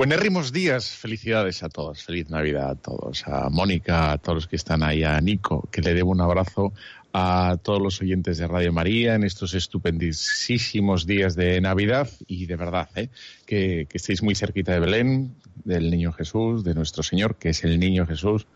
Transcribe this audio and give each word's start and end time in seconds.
Buenérrimos 0.00 0.50
días, 0.50 0.96
felicidades 0.96 1.62
a 1.62 1.68
todos, 1.68 2.02
feliz 2.02 2.30
Navidad 2.30 2.70
a 2.70 2.74
todos, 2.74 3.22
a 3.26 3.50
Mónica, 3.50 4.12
a 4.12 4.16
todos 4.16 4.34
los 4.34 4.46
que 4.46 4.56
están 4.56 4.82
ahí, 4.82 5.04
a 5.04 5.20
Nico, 5.20 5.68
que 5.70 5.82
le 5.82 5.92
debo 5.92 6.10
un 6.10 6.22
abrazo 6.22 6.72
a 7.12 7.58
todos 7.62 7.82
los 7.82 8.00
oyentes 8.00 8.38
de 8.38 8.46
Radio 8.46 8.72
María 8.72 9.14
en 9.14 9.24
estos 9.24 9.52
estupendísimos 9.52 11.06
días 11.06 11.36
de 11.36 11.60
Navidad. 11.60 12.08
Y 12.26 12.46
de 12.46 12.56
verdad, 12.56 12.88
¿eh? 12.96 13.10
que, 13.44 13.86
que 13.90 13.98
estéis 13.98 14.22
muy 14.22 14.34
cerquita 14.34 14.72
de 14.72 14.80
Belén, 14.80 15.34
del 15.64 15.90
Niño 15.90 16.12
Jesús, 16.14 16.64
de 16.64 16.72
nuestro 16.72 17.02
Señor, 17.02 17.36
que 17.36 17.50
es 17.50 17.62
el 17.64 17.78
Niño 17.78 18.06
Jesús, 18.06 18.46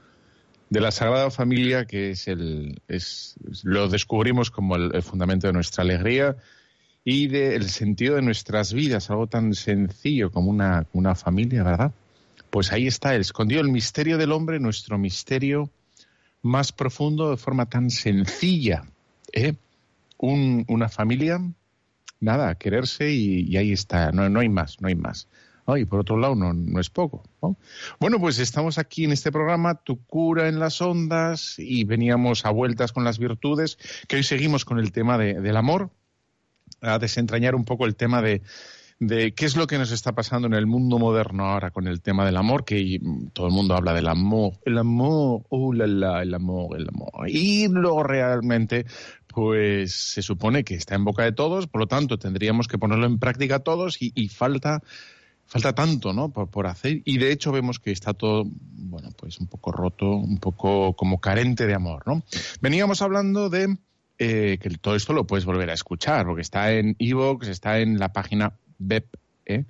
de 0.71 0.81
la 0.81 0.93
Sagrada 0.93 1.31
Familia, 1.31 1.85
que 1.85 2.13
es 2.13 2.27
el, 2.27 2.81
es, 2.89 3.35
lo 3.65 3.89
descubrimos 3.91 4.51
como 4.51 4.77
el, 4.77 4.95
el 4.95 5.03
fundamento 5.03 5.47
de 5.47 5.53
nuestra 5.53 5.85
alegría 5.85 6.37
y 7.05 7.29
del 7.29 7.69
sentido 7.69 8.17
de 8.17 8.23
nuestras 8.23 8.73
vidas, 8.73 9.11
algo 9.11 9.27
tan 9.27 9.55
sencillo 9.55 10.31
como 10.33 10.51
una, 10.51 10.87
una 10.95 11.15
familia, 11.15 11.63
¿verdad? 11.63 11.93
Pues 12.51 12.73
ahí 12.73 12.87
está, 12.87 13.15
el 13.15 13.21
escondido 13.21 13.61
el 13.61 13.69
misterio 13.69 14.17
del 14.17 14.33
hombre, 14.33 14.59
nuestro 14.59 14.97
misterio 14.97 15.71
más 16.41 16.73
profundo 16.73 17.31
de 17.31 17.37
forma 17.37 17.67
tan 17.67 17.91
sencilla. 17.91 18.85
¿eh? 19.33 19.55
Un, 20.19 20.65
una 20.69 20.89
familia, 20.89 21.41
nada, 22.21 22.55
quererse 22.55 23.13
y, 23.13 23.57
ahí 23.57 23.73
está, 23.73 24.11
no, 24.13 24.29
no, 24.31 24.41
hay 24.41 24.49
más, 24.49 24.81
no 24.81 24.89
hay 24.89 24.95
más. 24.95 25.29
Oh, 25.67 25.77
y 25.77 25.85
por 25.85 26.01
otro 26.01 26.19
lado, 26.19 26.35
no, 26.35 26.53
no 26.53 26.81
es 26.81 26.91
poco. 26.91 27.23
¿no? 27.43 27.57
Bueno, 27.99 28.19
pues 28.19 28.39
estamos 28.39 28.79
aquí 28.79 29.05
en 29.05 29.13
este 29.13 29.33
programa, 29.33 29.75
Tu 29.75 29.99
cura 30.05 30.49
en 30.49 30.59
las 30.59 30.81
ondas, 30.81 31.59
y 31.59 31.85
veníamos 31.85 32.45
a 32.45 32.51
vueltas 32.51 32.93
con 32.93 33.05
las 33.05 33.19
virtudes, 33.19 33.79
que 34.07 34.17
hoy 34.17 34.23
seguimos 34.23 34.65
con 34.65 34.79
el 34.79 34.93
tema 34.93 35.17
de, 35.17 35.41
del 35.41 35.57
amor, 35.57 35.91
a 36.85 36.99
desentrañar 36.99 37.55
un 37.55 37.65
poco 37.65 37.87
el 37.87 37.97
tema 37.97 38.23
de, 38.23 38.43
qué 38.99 39.45
es 39.45 39.57
lo 39.57 39.67
que 39.67 39.79
nos 39.79 39.91
está 39.91 40.13
pasando 40.13 40.47
en 40.47 40.55
el 40.55 40.67
mundo 40.67 40.99
moderno 40.99 41.47
ahora 41.47 41.71
con 41.71 41.89
el 41.89 42.01
tema 42.01 42.25
del 42.25 42.37
amor, 42.37 42.65
que 42.65 43.01
todo 43.33 43.47
el 43.47 43.53
mundo 43.53 43.75
habla 43.75 43.93
del 43.93 44.09
amor, 44.09 44.55
el 44.65 44.79
amor, 44.79 45.43
uh, 45.49 45.73
la, 45.73 45.87
la, 45.87 46.23
el 46.23 46.35
amor, 46.35 46.79
el 46.79 46.89
amor. 46.89 47.29
Y 47.29 47.69
luego 47.69 48.03
realmente, 48.03 48.87
pues 49.27 49.95
se 49.95 50.23
supone 50.23 50.65
que 50.65 50.75
está 50.75 50.95
en 50.95 51.05
boca 51.05 51.25
de 51.25 51.33
todos, 51.33 51.67
por 51.67 51.81
lo 51.81 51.87
tanto 51.87 52.19
tendríamos 52.19 52.69
que 52.69 52.79
ponerlo 52.79 53.07
en 53.07 53.19
práctica 53.19 53.61
todos 53.61 54.01
y, 54.01 54.13
y 54.15 54.29
falta 54.29 54.83
falta 55.47 55.75
tanto 55.75 56.13
¿no? 56.13 56.31
Por, 56.31 56.49
por, 56.49 56.67
hacer 56.67 57.03
y 57.05 57.19
de 57.19 57.31
hecho 57.31 57.53
vemos 57.53 57.79
que 57.79 57.93
está 57.93 58.15
todo 58.15 58.45
bueno 58.47 59.11
pues 59.17 59.39
un 59.39 59.47
poco 59.47 59.73
roto 59.73 60.11
un 60.11 60.39
poco 60.39 60.95
como 60.95 61.21
carente 61.21 61.67
de 61.67 61.75
amor 61.75 62.03
no 62.07 62.23
veníamos 62.63 63.03
hablando 63.03 63.51
de 63.51 63.77
eh, 64.19 64.59
que 64.61 64.71
todo 64.71 64.97
esto 64.97 65.13
lo 65.13 65.27
puedes 65.27 65.45
volver 65.45 65.71
a 65.71 65.75
escuchar, 65.75 66.27
porque 66.27 66.43
está 66.43 66.73
en 66.73 66.97
Evox, 66.99 67.49
está 67.49 67.81
en 67.81 67.99
la 67.99 68.13
página 68.13 68.55
web 68.79 69.07
¿eh? 69.47 69.65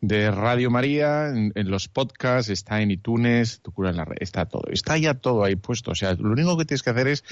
de 0.00 0.30
Radio 0.30 0.70
María, 0.70 1.28
en, 1.28 1.70
los 1.70 1.88
podcasts, 1.88 2.50
está 2.50 2.80
en 2.80 2.90
iTunes, 2.90 3.60
tu 3.60 3.72
cura 3.72 3.90
en 3.90 3.96
la 3.96 4.04
red, 4.04 4.16
está 4.20 4.46
todo, 4.46 4.64
está 4.70 4.96
ya 4.98 5.14
todo 5.14 5.44
ahí 5.44 5.56
puesto. 5.56 5.92
O 5.92 5.94
sea, 5.94 6.14
lo 6.14 6.30
único 6.30 6.56
que 6.56 6.64
tienes 6.64 6.82
que 6.82 6.90
hacer 6.90 7.08
es 7.08 7.24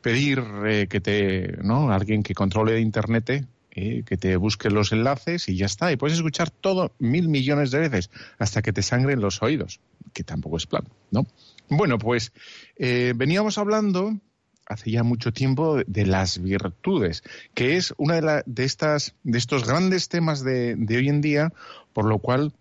pedir 0.00 0.42
eh, 0.66 0.86
que 0.88 1.00
te, 1.00 1.58
¿no? 1.62 1.90
Alguien 1.92 2.22
que 2.22 2.34
controle 2.34 2.72
de 2.72 2.80
internet, 2.80 3.46
eh, 3.72 4.02
que 4.04 4.16
te 4.16 4.36
busque 4.36 4.70
los 4.70 4.92
enlaces 4.92 5.48
y 5.48 5.56
ya 5.56 5.66
está. 5.66 5.92
Y 5.92 5.96
puedes 5.96 6.16
escuchar 6.16 6.50
todo 6.50 6.92
mil 6.98 7.28
millones 7.28 7.70
de 7.70 7.80
veces 7.80 8.10
hasta 8.38 8.62
que 8.62 8.72
te 8.72 8.82
sangren 8.82 9.20
los 9.20 9.42
oídos, 9.42 9.80
que 10.12 10.24
tampoco 10.24 10.56
es 10.56 10.66
plan, 10.66 10.84
¿no? 11.10 11.26
Bueno, 11.68 11.96
pues 11.98 12.32
veníamos 12.78 13.56
hablando 13.56 14.20
hace 14.66 14.90
ya 14.90 15.02
mucho 15.02 15.32
tiempo 15.32 15.78
de 15.86 16.06
las 16.06 16.40
virtudes, 16.40 17.22
que 17.54 17.76
es 17.76 17.94
una 17.96 18.20
de, 18.20 18.42
de 18.46 18.64
estas 18.64 19.14
de 19.22 19.38
estos 19.38 19.66
grandes 19.66 20.08
temas 20.08 20.42
de, 20.42 20.74
de, 20.76 20.96
hoy 20.96 21.08
en 21.08 21.20
día, 21.20 21.52
por 21.92 22.06
lo 22.06 22.18
cual 22.18 22.52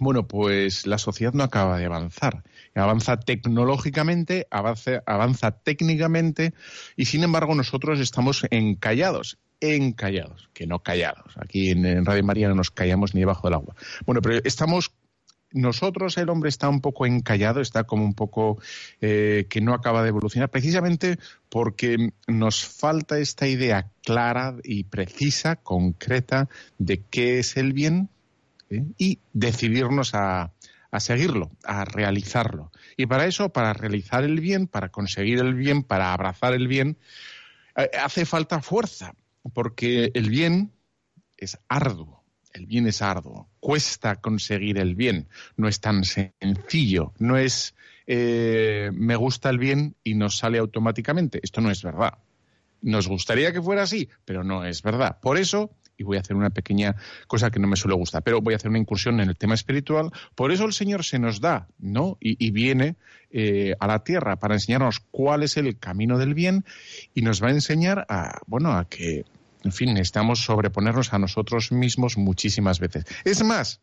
bueno, 0.00 0.28
pues 0.28 0.86
la 0.86 0.98
sociedad 0.98 1.32
no 1.32 1.42
acaba 1.42 1.76
de 1.76 1.86
avanzar. 1.86 2.44
Avanza 2.74 3.18
tecnológicamente, 3.18 4.46
avanza, 4.48 5.02
avanza 5.06 5.50
técnicamente 5.50 6.54
y 6.96 7.06
sin 7.06 7.24
embargo 7.24 7.56
nosotros 7.56 7.98
estamos 7.98 8.46
encallados, 8.50 9.38
encallados, 9.60 10.50
que 10.54 10.68
no 10.68 10.84
callados. 10.84 11.36
Aquí 11.36 11.70
en, 11.70 11.84
en 11.84 12.04
Radio 12.04 12.22
María 12.22 12.48
no 12.48 12.54
nos 12.54 12.70
callamos 12.70 13.14
ni 13.14 13.20
debajo 13.20 13.48
del 13.48 13.54
agua. 13.54 13.74
Bueno, 14.06 14.22
pero 14.22 14.40
estamos 14.44 14.92
nosotros 15.52 16.16
el 16.18 16.28
hombre 16.28 16.48
está 16.48 16.68
un 16.68 16.80
poco 16.80 17.06
encallado, 17.06 17.60
está 17.60 17.84
como 17.84 18.04
un 18.04 18.14
poco 18.14 18.60
eh, 19.00 19.46
que 19.48 19.60
no 19.60 19.74
acaba 19.74 20.02
de 20.02 20.08
evolucionar, 20.08 20.50
precisamente 20.50 21.18
porque 21.48 22.12
nos 22.26 22.66
falta 22.66 23.18
esta 23.18 23.46
idea 23.46 23.90
clara 24.02 24.56
y 24.62 24.84
precisa, 24.84 25.56
concreta, 25.56 26.48
de 26.78 27.02
qué 27.02 27.38
es 27.38 27.56
el 27.56 27.72
bien 27.72 28.10
¿eh? 28.70 28.84
y 28.98 29.20
decidirnos 29.32 30.14
a, 30.14 30.52
a 30.90 31.00
seguirlo, 31.00 31.50
a 31.64 31.84
realizarlo. 31.84 32.70
Y 32.96 33.06
para 33.06 33.26
eso, 33.26 33.50
para 33.50 33.72
realizar 33.72 34.24
el 34.24 34.40
bien, 34.40 34.66
para 34.66 34.90
conseguir 34.90 35.38
el 35.38 35.54
bien, 35.54 35.82
para 35.82 36.12
abrazar 36.12 36.52
el 36.52 36.68
bien, 36.68 36.98
eh, 37.76 37.90
hace 38.02 38.26
falta 38.26 38.60
fuerza, 38.60 39.14
porque 39.54 40.10
el 40.14 40.28
bien 40.28 40.72
es 41.38 41.58
arduo 41.68 42.17
el 42.52 42.66
bien 42.66 42.86
es 42.86 43.02
arduo, 43.02 43.48
cuesta 43.60 44.16
conseguir 44.16 44.78
el 44.78 44.94
bien, 44.94 45.28
no 45.56 45.68
es 45.68 45.80
tan 45.80 46.04
sencillo, 46.04 47.12
no 47.18 47.36
es 47.36 47.74
eh, 48.10 48.90
me 48.94 49.16
gusta 49.16 49.50
el 49.50 49.58
bien 49.58 49.94
y 50.02 50.14
nos 50.14 50.38
sale 50.38 50.58
automáticamente. 50.58 51.40
Esto 51.42 51.60
no 51.60 51.70
es 51.70 51.82
verdad. 51.82 52.14
Nos 52.80 53.06
gustaría 53.06 53.52
que 53.52 53.60
fuera 53.60 53.82
así, 53.82 54.08
pero 54.24 54.42
no 54.42 54.64
es 54.64 54.82
verdad. 54.82 55.18
Por 55.20 55.36
eso, 55.36 55.70
y 55.98 56.04
voy 56.04 56.16
a 56.16 56.20
hacer 56.20 56.34
una 56.34 56.48
pequeña 56.48 56.96
cosa 57.26 57.50
que 57.50 57.58
no 57.58 57.68
me 57.68 57.76
suele 57.76 57.96
gustar, 57.96 58.22
pero 58.22 58.40
voy 58.40 58.54
a 58.54 58.56
hacer 58.56 58.70
una 58.70 58.78
incursión 58.78 59.20
en 59.20 59.28
el 59.28 59.36
tema 59.36 59.54
espiritual, 59.54 60.10
por 60.34 60.52
eso 60.52 60.64
el 60.64 60.72
Señor 60.72 61.04
se 61.04 61.18
nos 61.18 61.40
da, 61.40 61.68
¿no? 61.78 62.16
Y, 62.18 62.42
y 62.44 62.50
viene 62.50 62.96
eh, 63.30 63.74
a 63.78 63.86
la 63.86 64.02
tierra 64.04 64.36
para 64.36 64.54
enseñarnos 64.54 65.00
cuál 65.10 65.42
es 65.42 65.58
el 65.58 65.78
camino 65.78 66.16
del 66.16 66.32
bien 66.32 66.64
y 67.12 67.20
nos 67.20 67.42
va 67.42 67.48
a 67.48 67.52
enseñar 67.52 68.06
a, 68.08 68.40
bueno, 68.46 68.72
a 68.72 68.88
que 68.88 69.26
en 69.64 69.72
fin, 69.72 69.94
necesitamos 69.94 70.40
sobreponernos 70.40 71.12
a 71.12 71.18
nosotros 71.18 71.72
mismos 71.72 72.16
muchísimas 72.16 72.80
veces. 72.80 73.04
Es 73.24 73.42
más, 73.44 73.80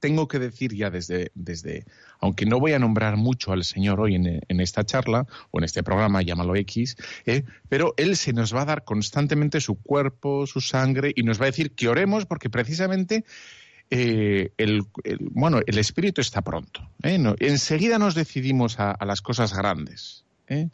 tengo 0.00 0.28
que 0.28 0.38
decir 0.38 0.74
ya 0.74 0.90
desde, 0.90 1.30
desde 1.34 1.86
aunque 2.20 2.44
no 2.44 2.60
voy 2.60 2.72
a 2.72 2.78
nombrar 2.78 3.16
mucho 3.16 3.52
al 3.52 3.64
Señor 3.64 4.00
hoy 4.00 4.16
en, 4.16 4.40
en 4.46 4.60
esta 4.60 4.84
charla 4.84 5.26
o 5.50 5.58
en 5.58 5.64
este 5.64 5.82
programa, 5.82 6.20
llámalo 6.20 6.56
X, 6.56 6.96
eh, 7.24 7.44
pero 7.70 7.94
Él 7.96 8.16
se 8.16 8.32
nos 8.32 8.54
va 8.54 8.62
a 8.62 8.66
dar 8.66 8.84
constantemente 8.84 9.60
su 9.60 9.76
cuerpo, 9.76 10.46
su 10.46 10.60
sangre 10.60 11.12
y 11.16 11.22
nos 11.22 11.40
va 11.40 11.44
a 11.44 11.46
decir 11.46 11.70
que 11.70 11.88
oremos 11.88 12.26
porque 12.26 12.50
precisamente 12.50 13.24
eh, 13.90 14.50
el, 14.58 14.82
bueno, 15.20 15.60
el 15.66 15.78
espíritu 15.78 16.20
está 16.20 16.42
pronto. 16.42 16.86
¿eh? 17.02 17.18
Enseguida 17.40 17.98
nos 17.98 18.14
decidimos 18.14 18.80
a, 18.80 18.90
a 18.90 19.04
las 19.06 19.22
cosas 19.22 19.54
grandes. 19.54 20.24
¿eh? 20.48 20.68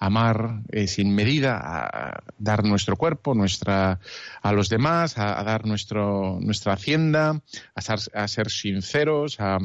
Amar 0.00 0.62
eh, 0.72 0.88
sin 0.88 1.14
medida, 1.14 1.60
a 1.62 2.22
dar 2.38 2.64
nuestro 2.64 2.96
cuerpo, 2.96 3.34
nuestra, 3.34 4.00
a 4.42 4.52
los 4.52 4.70
demás, 4.70 5.18
a, 5.18 5.44
dar 5.44 5.66
nuestro, 5.66 6.38
nuestra 6.40 6.72
hacienda, 6.72 7.40
a 7.74 7.80
ser, 7.82 7.98
a 8.14 8.26
ser 8.26 8.50
sinceros, 8.50 9.38
a, 9.40 9.58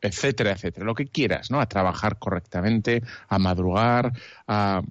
etcétera, 0.00 0.52
etcétera, 0.52 0.86
lo 0.86 0.94
que 0.94 1.06
quieras, 1.06 1.50
¿no? 1.50 1.60
A 1.60 1.66
trabajar 1.66 2.18
correctamente, 2.18 3.02
a 3.28 3.38
madrugar, 3.38 4.12
a 4.48 4.82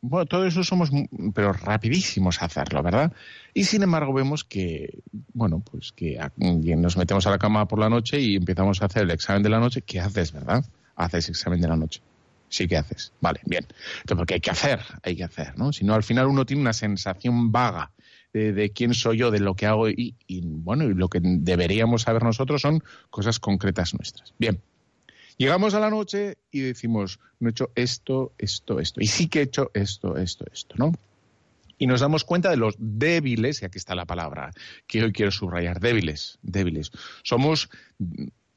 bueno, 0.00 0.26
todo 0.26 0.46
eso 0.46 0.62
somos, 0.62 0.90
pero 1.34 1.52
rapidísimos 1.52 2.40
a 2.40 2.44
hacerlo, 2.44 2.82
¿verdad? 2.84 3.12
Y 3.52 3.64
sin 3.64 3.82
embargo 3.82 4.12
vemos 4.12 4.44
que, 4.44 5.00
bueno, 5.32 5.60
pues 5.60 5.90
que 5.92 6.18
nos 6.36 6.96
metemos 6.96 7.26
a 7.26 7.30
la 7.30 7.38
cama 7.38 7.66
por 7.66 7.80
la 7.80 7.88
noche 7.88 8.20
y 8.20 8.36
empezamos 8.36 8.80
a 8.80 8.86
hacer 8.86 9.02
el 9.02 9.10
examen 9.10 9.42
de 9.42 9.48
la 9.48 9.58
noche. 9.58 9.82
¿Qué 9.82 9.98
haces, 9.98 10.32
verdad? 10.32 10.64
Haces 10.94 11.28
examen 11.28 11.60
de 11.60 11.68
la 11.68 11.76
noche 11.76 12.00
sí 12.48 12.68
que 12.68 12.76
haces. 12.76 13.12
Vale, 13.20 13.40
bien. 13.44 13.66
Entonces, 14.00 14.16
porque 14.16 14.34
hay 14.34 14.40
que 14.40 14.50
hacer, 14.50 14.80
hay 15.02 15.16
que 15.16 15.24
hacer, 15.24 15.58
¿no? 15.58 15.72
Si 15.72 15.84
no, 15.84 15.94
al 15.94 16.02
final 16.02 16.26
uno 16.26 16.46
tiene 16.46 16.62
una 16.62 16.72
sensación 16.72 17.52
vaga 17.52 17.92
de, 18.32 18.70
quién 18.70 18.94
soy 18.94 19.18
yo, 19.18 19.30
de 19.30 19.40
lo 19.40 19.54
que 19.54 19.66
hago 19.66 19.88
y, 19.88 20.14
y, 20.26 20.42
bueno, 20.44 20.84
y 20.84 20.94
lo 20.94 21.08
que 21.08 21.20
deberíamos 21.22 22.02
saber 22.02 22.22
nosotros 22.22 22.62
son 22.62 22.82
cosas 23.10 23.40
concretas 23.40 23.94
nuestras. 23.94 24.34
Bien. 24.38 24.60
Llegamos 25.36 25.74
a 25.74 25.80
la 25.80 25.88
noche 25.88 26.38
y 26.50 26.60
decimos, 26.60 27.20
no 27.38 27.48
he 27.48 27.50
hecho 27.52 27.70
esto, 27.76 28.32
esto, 28.38 28.80
esto. 28.80 29.00
Y 29.00 29.06
sí 29.06 29.28
que 29.28 29.38
he 29.38 29.42
hecho 29.42 29.70
esto, 29.72 30.16
esto, 30.16 30.44
esto, 30.52 30.74
¿no? 30.76 30.92
y 31.78 31.86
nos 31.86 32.00
damos 32.00 32.24
cuenta 32.24 32.50
de 32.50 32.56
los 32.56 32.74
débiles, 32.78 33.62
y 33.62 33.64
aquí 33.64 33.78
está 33.78 33.94
la 33.94 34.04
palabra 34.04 34.50
que 34.86 35.02
hoy 35.02 35.12
quiero 35.12 35.30
subrayar, 35.30 35.80
débiles, 35.80 36.38
débiles. 36.42 36.90
Somos 37.22 37.70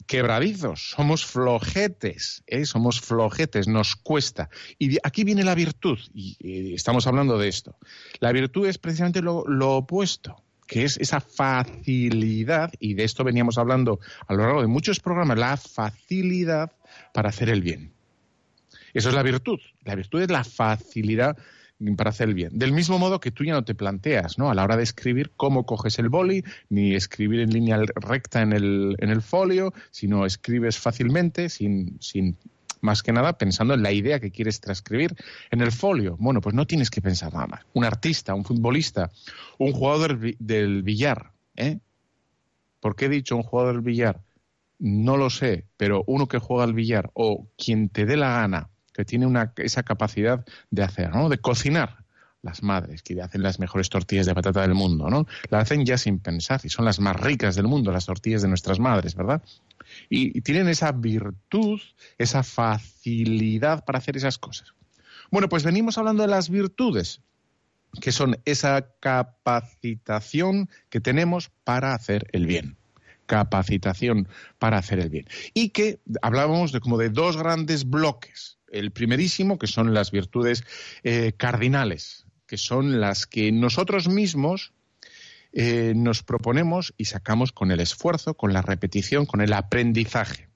quebradizos, 0.07 0.91
somos 0.91 1.25
flojetes, 1.25 2.43
¿eh? 2.47 2.65
somos 2.65 3.01
flojetes, 3.01 3.67
nos 3.67 3.95
cuesta. 3.95 4.49
Y 4.77 4.97
aquí 5.03 5.23
viene 5.23 5.43
la 5.43 5.55
virtud, 5.55 5.99
y, 6.13 6.73
estamos 6.73 7.07
hablando 7.07 7.37
de 7.37 7.47
esto. 7.47 7.75
La 8.19 8.31
virtud 8.31 8.67
es 8.67 8.77
precisamente 8.77 9.21
lo, 9.21 9.43
opuesto, 9.75 10.43
que 10.67 10.83
es 10.83 10.97
esa 10.97 11.19
facilidad, 11.19 12.71
y 12.79 12.93
de 12.93 13.03
esto 13.03 13.23
veníamos 13.23 13.57
hablando 13.57 13.99
a 14.27 14.33
lo 14.33 14.43
largo 14.43 14.61
de 14.61 14.67
muchos 14.67 14.99
programas, 14.99 15.37
la 15.37 15.57
facilidad 15.57 16.71
para 17.13 17.29
hacer 17.29 17.49
el 17.49 17.61
bien. 17.61 17.93
Eso 18.93 19.09
es 19.09 19.15
la 19.15 19.23
virtud. 19.23 19.59
La 19.85 19.95
virtud 19.95 20.21
es 20.21 20.29
la 20.29 20.43
facilidad 20.43 21.37
para 21.97 22.11
hacer 22.11 22.29
el 22.29 22.35
bien. 22.35 22.57
Del 22.57 22.71
mismo 22.71 22.99
modo 22.99 23.19
que 23.19 23.31
tú 23.31 23.43
ya 23.43 23.53
no 23.53 23.63
te 23.63 23.75
planteas, 23.75 24.37
¿no? 24.37 24.49
A 24.49 24.55
la 24.55 24.63
hora 24.63 24.77
de 24.77 24.83
escribir 24.83 25.31
cómo 25.35 25.65
coges 25.65 25.99
el 25.99 26.09
boli, 26.09 26.43
ni 26.69 26.95
escribir 26.95 27.41
en 27.41 27.51
línea 27.51 27.79
recta 27.95 28.41
en 28.41 28.53
el, 28.53 28.95
en 28.99 29.09
el 29.09 29.21
folio, 29.21 29.73
sino 29.89 30.25
escribes 30.25 30.77
fácilmente, 30.77 31.49
sin, 31.49 31.97
sin 31.99 32.37
más 32.81 33.03
que 33.03 33.13
nada 33.13 33.37
pensando 33.37 33.73
en 33.73 33.83
la 33.83 33.91
idea 33.91 34.19
que 34.19 34.31
quieres 34.31 34.59
transcribir 34.59 35.15
en 35.49 35.61
el 35.61 35.71
folio. 35.71 36.17
Bueno, 36.19 36.41
pues 36.41 36.55
no 36.55 36.67
tienes 36.67 36.89
que 36.89 37.01
pensar 37.01 37.33
nada 37.33 37.47
más. 37.47 37.61
Un 37.73 37.85
artista, 37.85 38.33
un 38.33 38.43
futbolista, 38.43 39.11
un 39.57 39.71
jugador 39.71 40.19
del 40.39 40.83
billar, 40.83 41.31
¿eh? 41.55 41.79
¿Por 42.79 42.95
qué 42.95 43.05
he 43.05 43.09
dicho 43.09 43.35
un 43.35 43.43
jugador 43.43 43.75
del 43.75 43.83
billar? 43.83 44.21
No 44.79 45.15
lo 45.15 45.29
sé, 45.29 45.67
pero 45.77 46.03
uno 46.07 46.27
que 46.27 46.39
juega 46.39 46.63
al 46.63 46.73
billar 46.73 47.11
o 47.13 47.47
quien 47.55 47.89
te 47.89 48.05
dé 48.05 48.17
la 48.17 48.31
gana 48.31 48.70
que 48.93 49.05
tiene 49.05 49.25
una, 49.25 49.53
esa 49.57 49.83
capacidad 49.83 50.45
de 50.69 50.83
hacer, 50.83 51.13
¿no? 51.13 51.29
De 51.29 51.39
cocinar. 51.39 52.01
Las 52.43 52.63
madres 52.63 53.03
que 53.03 53.21
hacen 53.21 53.43
las 53.43 53.59
mejores 53.59 53.89
tortillas 53.89 54.25
de 54.25 54.33
patata 54.33 54.61
del 54.61 54.73
mundo, 54.73 55.11
¿no? 55.11 55.27
Las 55.51 55.61
hacen 55.61 55.85
ya 55.85 55.99
sin 55.99 56.17
pensar 56.17 56.59
y 56.63 56.69
son 56.69 56.85
las 56.85 56.99
más 56.99 57.15
ricas 57.15 57.55
del 57.55 57.67
mundo, 57.67 57.91
las 57.91 58.07
tortillas 58.07 58.41
de 58.41 58.47
nuestras 58.47 58.79
madres, 58.79 59.13
¿verdad? 59.13 59.43
Y, 60.09 60.41
tienen 60.41 60.67
esa 60.67 60.91
virtud, 60.91 61.79
esa 62.17 62.41
facilidad 62.41 63.85
para 63.85 63.99
hacer 63.99 64.17
esas 64.17 64.39
cosas. 64.39 64.73
Bueno, 65.29 65.49
pues 65.49 65.63
venimos 65.63 65.99
hablando 65.99 66.23
de 66.23 66.29
las 66.29 66.49
virtudes, 66.49 67.21
que 68.01 68.11
son 68.11 68.37
esa 68.45 68.87
capacitación 68.99 70.67
que 70.89 70.99
tenemos 70.99 71.51
para 71.63 71.93
hacer 71.93 72.27
el 72.31 72.47
bien 72.47 72.77
capacitación 73.27 74.27
para 74.59 74.77
hacer 74.77 74.99
el 74.99 75.09
bien. 75.09 75.25
Y 75.53 75.69
que 75.69 76.01
hablábamos 76.21 76.73
de 76.73 76.81
como 76.81 76.97
de 76.97 77.09
dos 77.09 77.37
grandes 77.37 77.89
bloques 77.89 78.57
el 78.71 78.91
primerísimo, 78.91 79.57
que 79.57 79.67
son 79.67 79.93
las 79.93 80.11
virtudes 80.11 80.63
eh, 81.03 81.33
cardinales, 81.35 82.25
que 82.47 82.57
son 82.57 82.99
las 82.99 83.27
que 83.27 83.51
nosotros 83.51 84.07
mismos 84.07 84.73
eh, 85.53 85.93
nos 85.95 86.23
proponemos 86.23 86.93
y 86.97 87.05
sacamos 87.05 87.51
con 87.51 87.71
el 87.71 87.79
esfuerzo, 87.79 88.35
con 88.35 88.53
la 88.53 88.61
repetición, 88.61 89.25
con 89.25 89.41
el 89.41 89.53
aprendizaje. 89.53 90.49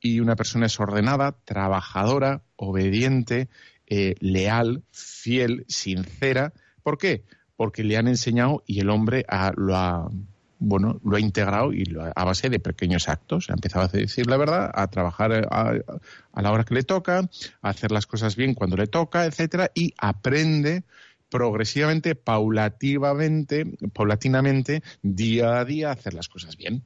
Y 0.00 0.20
una 0.20 0.36
persona 0.36 0.66
es 0.66 0.78
ordenada, 0.78 1.32
trabajadora, 1.44 2.42
obediente, 2.56 3.48
eh, 3.86 4.14
leal, 4.20 4.84
fiel, 4.92 5.64
sincera. 5.68 6.52
¿Por 6.82 6.98
qué? 6.98 7.24
Porque 7.56 7.82
le 7.82 7.96
han 7.96 8.06
enseñado 8.06 8.62
y 8.66 8.80
el 8.80 8.90
hombre 8.90 9.24
lo 9.56 9.76
ha 9.76 10.10
bueno, 10.58 11.00
lo 11.04 11.16
ha 11.16 11.20
integrado 11.20 11.72
y 11.72 11.84
a 12.14 12.24
base 12.24 12.50
de 12.50 12.58
pequeños 12.58 13.08
actos. 13.08 13.48
Ha 13.50 13.54
empezado 13.54 13.84
a 13.84 13.88
decir 13.88 14.26
la 14.26 14.36
verdad, 14.36 14.70
a 14.74 14.88
trabajar 14.88 15.32
eh, 15.32 15.46
a, 15.50 16.42
la 16.42 16.52
hora 16.52 16.64
que 16.64 16.74
le 16.74 16.82
toca, 16.82 17.20
a 17.62 17.68
hacer 17.68 17.92
las 17.92 18.06
cosas 18.06 18.36
bien 18.36 18.54
cuando 18.54 18.76
le 18.76 18.86
toca, 18.86 19.24
etcétera, 19.24 19.70
y 19.74 19.94
aprende 19.98 20.84
progresivamente, 21.30 22.14
paulativamente, 22.14 23.66
paulatinamente, 23.92 24.82
día 25.02 25.58
a 25.58 25.64
día, 25.64 25.90
a 25.90 25.92
hacer 25.92 26.14
las 26.14 26.28
cosas 26.28 26.56
bien. 26.56 26.82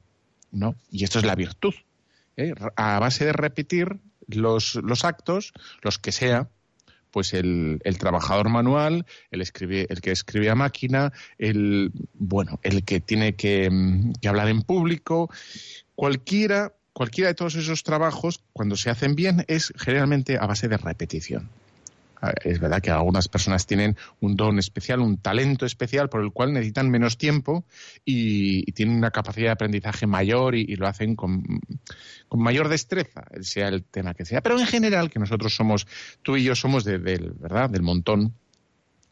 ¿no? 0.51 0.75
Y 0.91 1.03
esto 1.03 1.19
es 1.19 1.25
la 1.25 1.35
virtud. 1.35 1.73
¿eh? 2.37 2.53
A 2.75 2.99
base 2.99 3.25
de 3.25 3.33
repetir 3.33 3.99
los, 4.27 4.75
los 4.75 5.03
actos, 5.03 5.53
los 5.81 5.97
que 5.97 6.11
sea, 6.11 6.49
pues 7.13 7.33
el, 7.35 7.79
trabajador 7.99 8.49
manual, 8.49 9.05
el, 9.29 9.41
escribe, 9.41 9.85
el 9.89 10.01
que 10.01 10.11
escribe 10.11 10.49
a 10.49 10.55
máquina, 10.55 11.13
el, 11.37 11.91
bueno, 12.15 12.59
el 12.63 12.83
que 12.83 12.99
tiene 12.99 13.35
que, 13.35 13.69
mm, 13.69 14.13
que 14.19 14.27
hablar 14.27 14.49
en 14.49 14.63
público, 14.63 15.29
cualquiera, 15.93 16.73
cualquiera 16.91 17.27
de 17.27 17.35
todos 17.35 17.53
esos 17.53 17.83
trabajos, 17.83 18.43
cuando 18.51 18.75
se 18.75 18.89
hacen 18.89 19.13
bien, 19.15 19.45
es 19.47 19.71
generalmente 19.77 20.39
a 20.39 20.47
base 20.47 20.67
de 20.67 20.77
repetición. 20.77 21.49
Ah, 22.25 22.33
es 22.41 22.57
verdad 22.57 22.81
que 22.81 22.89
algunas 22.89 23.27
personas 23.27 23.67
tienen 23.67 23.97
un 24.21 24.37
don 24.37 24.57
especial, 24.57 25.01
un 25.01 25.17
talento 25.17 25.65
especial 25.65 26.07
por 26.07 26.23
el 26.23 26.31
cual 26.31 26.53
necesitan 26.53 26.89
menos 26.89 27.17
tiempo 27.17 27.65
y, 28.05 28.71
tienen 28.71 28.95
una 28.95 29.11
capacidad 29.11 29.47
de 29.47 29.51
aprendizaje 29.51 30.07
mayor 30.07 30.55
y, 30.55 30.73
lo 30.77 30.87
hacen 30.87 31.17
con, 31.17 31.43
mayor 32.31 32.69
destreza, 32.69 33.25
sea 33.41 33.67
el 33.67 33.83
tema 33.83 34.13
que 34.13 34.23
sea. 34.23 34.39
Pero 34.39 34.57
en 34.57 34.65
general, 34.65 35.09
que 35.09 35.19
nosotros 35.19 35.53
somos, 35.53 35.85
tú 36.21 36.37
y 36.37 36.45
yo 36.45 36.55
somos 36.55 36.85
del, 36.85 37.01
¿verdad? 37.01 37.69
del 37.69 37.81
montón, 37.81 38.33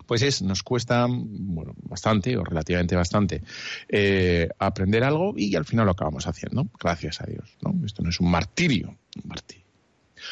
pues 0.08 0.22
es, 0.22 0.42
nos 0.42 0.64
cuesta 0.64 1.06
bueno, 1.10 1.74
bastante 1.84 2.38
o 2.38 2.46
relativamente 2.46 2.96
bastante 2.96 3.44
eh, 3.90 4.48
aprender 4.58 5.04
algo 5.04 5.34
y 5.36 5.54
al 5.58 5.66
final 5.66 5.86
lo 5.86 5.92
acabamos 5.92 6.28
haciendo, 6.28 6.66
gracias 6.80 7.20
a 7.20 7.26
Dios. 7.26 7.58
¿no? 7.62 7.76
Esto 7.86 8.04
no 8.04 8.10
es 8.10 8.22
un 8.22 8.32
martirio, 8.32 8.96
un 9.22 9.28
martirio. 9.28 9.71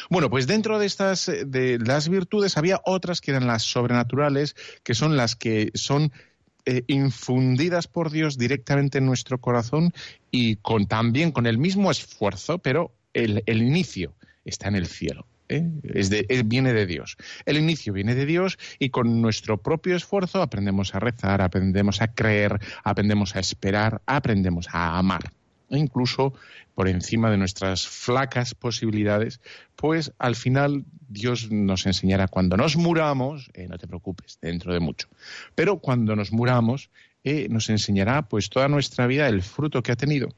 Bueno, 0.08 0.30
pues 0.30 0.46
dentro 0.46 0.78
de 0.78 0.86
estas 0.86 1.28
eh, 1.28 1.44
de 1.46 1.78
las 1.78 2.08
virtudes 2.08 2.56
había 2.56 2.80
otras 2.84 3.20
que 3.20 3.32
eran 3.32 3.46
las 3.46 3.62
sobrenaturales, 3.62 4.56
que 4.82 4.94
son 4.94 5.16
las 5.16 5.36
que 5.36 5.70
son 5.74 6.12
eh, 6.66 6.84
infundidas 6.88 7.86
por 7.86 8.10
Dios 8.10 8.36
directamente 8.36 8.98
en 8.98 9.06
nuestro 9.06 9.38
corazón 9.38 9.92
y 10.30 10.56
con 10.56 10.86
también 10.86 11.32
con 11.32 11.46
el 11.46 11.58
mismo 11.58 11.90
esfuerzo, 11.90 12.58
pero 12.58 12.92
el, 13.14 13.42
inicio 13.46 14.14
está 14.44 14.68
en 14.68 14.76
el 14.76 14.86
cielo. 14.86 15.26
¿eh? 15.48 15.68
Es 15.82 16.10
viene 16.46 16.72
de 16.72 16.86
Dios. 16.86 17.16
El 17.46 17.56
inicio 17.56 17.92
viene 17.92 18.14
de 18.14 18.26
Dios 18.26 18.58
y 18.78 18.90
con 18.90 19.20
nuestro 19.22 19.56
propio 19.58 19.96
esfuerzo 19.96 20.42
aprendemos 20.42 20.94
a 20.94 21.00
rezar, 21.00 21.40
aprendemos 21.40 22.02
a 22.02 22.14
creer, 22.14 22.60
aprendemos 22.84 23.36
a 23.36 23.40
esperar, 23.40 24.02
aprendemos 24.06 24.68
a 24.70 24.98
amar 24.98 25.32
e 25.70 25.78
incluso 25.78 26.34
por 26.74 26.88
encima 26.88 27.30
de 27.30 27.36
nuestras 27.36 27.86
flacas 27.86 28.54
posibilidades, 28.54 29.40
pues 29.76 30.12
al 30.18 30.36
final 30.36 30.84
Dios 31.08 31.50
nos 31.50 31.86
enseñará 31.86 32.28
cuando 32.28 32.56
nos 32.56 32.76
muramos, 32.76 33.50
eh, 33.54 33.66
no 33.68 33.78
te 33.78 33.86
preocupes, 33.86 34.38
dentro 34.42 34.72
de 34.72 34.80
mucho, 34.80 35.08
pero 35.54 35.78
cuando 35.78 36.16
nos 36.16 36.32
muramos 36.32 36.90
eh, 37.24 37.48
nos 37.50 37.68
enseñará 37.68 38.22
pues 38.22 38.48
toda 38.48 38.68
nuestra 38.68 39.06
vida 39.06 39.28
el 39.28 39.42
fruto 39.42 39.82
que 39.82 39.92
ha 39.92 39.96
tenido, 39.96 40.28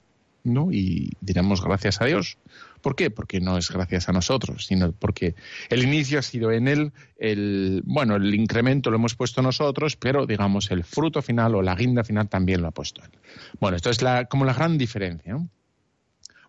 ¿no? 0.43 0.73
Y 0.73 1.13
diremos 1.21 1.63
gracias 1.63 2.01
a 2.01 2.07
Dios 2.07 2.39
¿Por 2.83 2.97
qué? 2.97 3.11
Porque 3.11 3.41
no 3.41 3.57
es 3.57 3.71
gracias 3.71 4.09
a 4.09 4.13
nosotros, 4.13 4.67
sino 4.67 4.93
porque 4.93 5.35
el 5.71 5.85
inicio 5.85 6.19
ha 6.19 6.23
sido 6.23 6.51
en 6.51 6.67
él, 6.67 6.93
el, 7.17 7.83
bueno, 7.87 8.17
el 8.17 8.35
incremento 8.35 8.91
lo 8.91 8.97
hemos 8.97 9.15
puesto 9.15 9.41
nosotros, 9.41 9.97
pero 9.97 10.27
digamos 10.27 10.71
el 10.71 10.83
fruto 10.83 11.23
final 11.23 11.55
o 11.55 11.63
la 11.63 11.77
guinda 11.77 12.03
final 12.03 12.29
también 12.29 12.61
lo 12.61 12.69
ha 12.69 12.73
puesto 12.73 13.03
él. 13.05 13.11
Bueno, 13.61 13.77
esto 13.77 13.89
es 13.91 14.03
la, 14.03 14.27
como 14.27 14.45
la 14.45 14.53
gran 14.53 14.77
diferencia. 14.77 15.39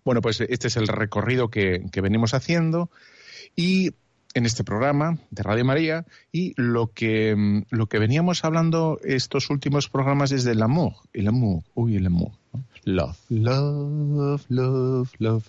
Bueno, 0.03 0.21
pues 0.21 0.41
este 0.41 0.67
es 0.67 0.75
el 0.75 0.87
recorrido 0.87 1.49
que, 1.49 1.83
venimos 2.01 2.33
haciendo 2.33 2.89
y 3.55 3.91
en 4.33 4.47
este 4.47 4.63
programa 4.63 5.19
de 5.29 5.43
Radio 5.43 5.63
María 5.63 6.05
y 6.31 6.53
lo 6.57 6.87
que, 6.87 7.63
lo 7.69 7.87
que 7.87 7.99
veníamos 7.99 8.43
hablando 8.43 8.99
estos 9.03 9.51
últimos 9.51 9.87
programas 9.87 10.31
es 10.31 10.43
del 10.43 10.63
amor, 10.63 10.93
el 11.13 11.27
amor, 11.27 11.63
uy, 11.75 11.95
el 11.95 12.07
amor. 12.07 12.31
Love, 12.85 13.17
love, 13.29 14.45
love, 14.49 15.11
love. 15.19 15.47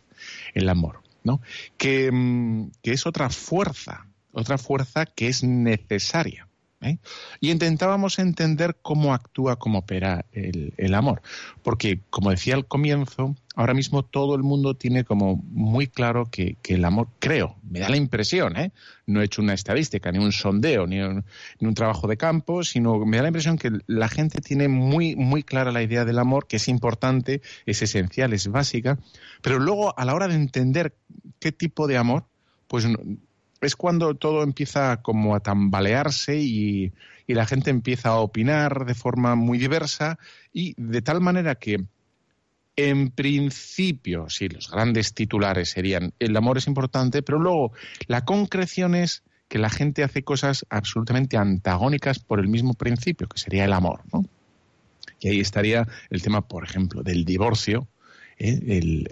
El 0.55 0.69
amor, 0.69 1.01
¿no? 1.25 1.41
Que, 1.77 2.11
mm, 2.13 2.71
que 2.83 2.93
es 2.93 3.07
otra 3.07 3.31
fuerza, 3.31 4.07
otra 4.33 4.59
fuerza 4.59 5.07
que 5.07 5.29
es 5.29 5.43
necesaria. 5.43 6.49
¿Eh? 6.85 6.99
Y 7.41 7.51
intentábamos 7.51 8.19
entender 8.19 8.77
cómo 8.83 9.15
actúa, 9.15 9.57
cómo 9.57 9.81
opera 9.81 10.27
el, 10.33 10.95
amor. 10.95 11.23
Porque, 11.63 12.01
como 12.11 12.31
decía 12.31 12.55
al 12.55 12.67
comienzo, 12.67 13.35
ahora 13.57 13.75
mismo 13.75 14.05
todo 14.05 14.35
el 14.35 14.43
mundo 14.43 14.75
tiene 14.75 15.05
como 15.05 15.37
muy 15.37 15.87
claro 15.87 16.27
que, 16.31 16.57
el 16.69 16.85
amor, 16.85 17.09
creo, 17.19 17.57
me 17.69 17.81
da 17.81 17.89
la 17.89 17.97
impresión, 17.97 18.57
¿eh? 18.57 18.73
no 19.07 19.21
he 19.21 19.25
hecho 19.25 19.43
una 19.43 19.55
estadística, 19.55 20.13
ni 20.13 20.19
un 20.19 20.33
sondeo, 20.33 20.87
ni 20.87 21.01
un, 21.01 21.25
ni 21.59 21.69
un, 21.69 21.75
trabajo 21.75 22.07
de 22.07 22.17
campo, 22.17 22.63
sino 22.63 23.05
me 23.05 23.17
da 23.17 23.23
la 23.23 23.29
impresión 23.29 23.59
que 23.59 23.71
la 23.87 24.09
gente 24.09 24.41
tiene 24.41 24.69
muy, 24.69 25.17
muy 25.17 25.43
clara 25.43 25.73
la 25.73 25.83
idea 25.83 26.05
del 26.05 26.19
amor, 26.19 26.47
que 26.47 26.57
es 26.57 26.69
importante, 26.69 27.43
es 27.67 27.83
esencial, 27.83 28.33
es 28.33 28.49
básica, 28.49 28.99
pero 29.43 29.59
luego 29.59 29.99
a 29.99 30.05
la 30.05 30.15
hora 30.15 30.29
de 30.29 30.35
entender 30.35 30.95
qué 31.39 31.53
tipo 31.53 31.87
de 31.87 31.97
amor, 31.97 32.27
pues 32.69 32.87
es 33.65 33.77
cuando 33.77 34.15
todo 34.15 34.43
empieza 34.43 35.01
como 35.03 35.35
a 35.35 35.41
tambalearse 35.41 36.37
y, 36.37 36.93
la 37.27 37.47
gente 37.47 37.71
empieza 37.71 38.11
a 38.11 38.19
opinar 38.19 38.85
de 38.85 38.95
forma 38.95 39.35
muy 39.35 39.57
diversa 39.57 40.19
y 40.53 40.75
de 40.77 41.01
tal 41.01 41.23
manera 41.23 41.55
que 41.55 41.83
en 42.77 43.11
principio, 43.11 44.29
sí, 44.29 44.49
los 44.49 44.71
grandes 44.71 45.15
titulares 45.15 45.71
serían 45.71 46.13
el 46.19 46.37
amor 46.37 46.59
es 46.59 46.67
importante, 46.67 47.23
pero 47.23 47.39
luego 47.39 47.73
la 48.09 48.27
concreción 48.27 48.95
es 48.95 49.23
que 49.49 49.59
la 49.59 49.71
gente 49.71 50.03
hace 50.05 50.23
cosas 50.23 50.67
absolutamente 50.69 51.39
antagónicas 51.39 52.19
por 52.19 52.41
el 52.41 52.49
mismo 52.49 52.75
principio, 52.75 53.27
que 53.27 53.39
sería 53.39 53.65
el 53.65 53.73
amor, 53.73 54.03
¿no? 54.13 54.25
Y 55.21 55.29
ahí 55.29 55.41
estaría 55.41 55.87
el 56.11 56.23
tema, 56.23 56.47
por 56.47 56.65
ejemplo, 56.65 57.03
del 57.03 57.25
divorcio, 57.25 57.89
¿eh? 58.39 59.05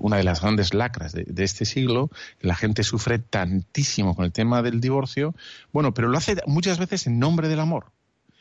una 0.00 0.16
de 0.16 0.24
las 0.24 0.40
grandes 0.40 0.74
lacras 0.74 1.12
de, 1.12 1.24
de, 1.24 1.44
este 1.44 1.64
siglo, 1.64 2.10
la 2.40 2.54
gente 2.54 2.82
sufre 2.82 3.18
tantísimo 3.18 4.14
con 4.14 4.24
el 4.24 4.32
tema 4.32 4.62
del 4.62 4.80
divorcio, 4.80 5.34
bueno, 5.72 5.94
pero 5.94 6.08
lo 6.08 6.18
hace 6.18 6.36
muchas 6.46 6.78
veces 6.78 7.06
en 7.06 7.18
nombre 7.18 7.48
del 7.48 7.60
amor. 7.60 7.92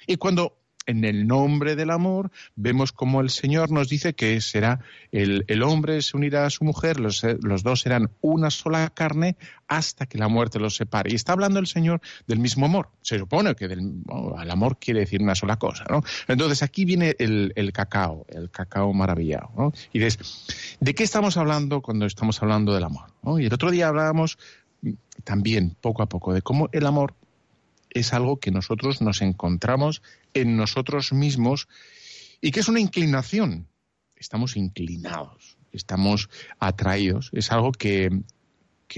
Y 0.07 0.17
cuando 0.17 0.58
en 0.89 1.05
el 1.05 1.27
nombre 1.27 1.75
del 1.75 1.91
amor, 1.91 2.31
vemos 2.55 2.91
como 2.91 3.21
el 3.21 3.29
Señor 3.29 3.69
nos 3.69 3.89
dice 3.89 4.15
que 4.15 4.41
será 4.41 4.79
el, 5.11 5.61
hombre 5.61 6.01
se 6.01 6.17
unirá 6.17 6.47
a 6.47 6.49
su 6.49 6.65
mujer, 6.65 6.99
los, 6.99 7.21
dos 7.63 7.81
serán 7.81 8.09
una 8.21 8.49
sola 8.49 8.89
carne 8.89 9.37
hasta 9.67 10.07
que 10.07 10.17
la 10.17 10.27
muerte 10.27 10.59
los 10.59 10.75
separe. 10.75 11.11
Y 11.11 11.15
está 11.15 11.33
hablando 11.33 11.59
el 11.59 11.67
Señor 11.67 12.01
del 12.25 12.39
mismo 12.39 12.65
amor. 12.65 12.89
Se 13.01 13.19
supone 13.19 13.53
que 13.53 13.67
del, 13.67 14.01
el 14.41 14.51
amor 14.51 14.79
quiere 14.79 15.01
decir 15.01 15.21
una 15.21 15.35
sola 15.35 15.57
cosa, 15.57 15.85
¿no? 15.89 16.01
Entonces 16.27 16.63
aquí 16.63 16.85
viene 16.85 17.15
el, 17.19 17.71
cacao, 17.71 18.25
el 18.29 18.49
cacao 18.49 18.91
maravillado. 18.91 19.71
Y 19.93 19.99
de, 19.99 20.11
¿de 20.79 20.95
qué 20.95 21.03
estamos 21.03 21.37
hablando 21.37 21.81
cuando 21.81 22.07
estamos 22.07 22.41
hablando 22.41 22.73
del 22.73 22.83
amor? 22.83 23.11
Y 23.39 23.45
el 23.45 23.53
otro 23.53 23.69
día 23.69 23.89
hablábamos 23.89 24.39
también, 25.23 25.75
poco 25.81 26.01
a 26.01 26.09
poco, 26.09 26.33
de 26.33 26.41
cómo 26.41 26.69
el 26.71 26.87
amor 26.87 27.13
es 27.89 28.13
algo 28.13 28.39
que 28.39 28.51
nosotros 28.51 29.01
nos 29.01 29.21
encontramos 29.21 30.01
en 30.33 30.57
nosotros 30.57 31.13
mismos 31.13 31.67
y 32.41 32.51
que 32.51 32.59
es 32.59 32.67
una 32.67 32.79
inclinación. 32.79 33.67
Estamos 34.15 34.57
inclinados, 34.57 35.57
estamos 35.71 36.29
atraídos. 36.59 37.29
Es 37.33 37.51
algo 37.51 37.71
que, 37.71 38.21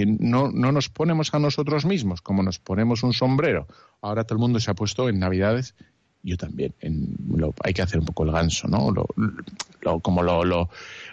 no, 0.06 0.52
nos 0.52 0.90
ponemos 0.90 1.34
a 1.34 1.40
nosotros 1.40 1.86
mismos, 1.86 2.22
como 2.22 2.44
nos 2.44 2.60
ponemos 2.60 3.04
un 3.04 3.14
sombrero. 3.14 3.68
Ahora 4.02 4.24
todo 4.24 4.38
el 4.38 4.42
mundo 4.42 4.60
se 4.60 4.72
ha 4.72 4.74
puesto 4.74 5.10
en 5.10 5.20
Navidades, 5.20 5.76
yo 6.24 6.38
también. 6.38 6.74
En 6.82 7.16
hay 7.64 7.74
que 7.74 7.82
hacer 7.82 8.00
un 8.00 8.06
poco 8.06 8.24
el 8.24 8.32
ganso, 8.32 8.68
¿no? 8.68 8.92
Lo, 9.82 10.00
como 10.00 10.22
lo, 10.22 10.44
lo, 10.44 10.70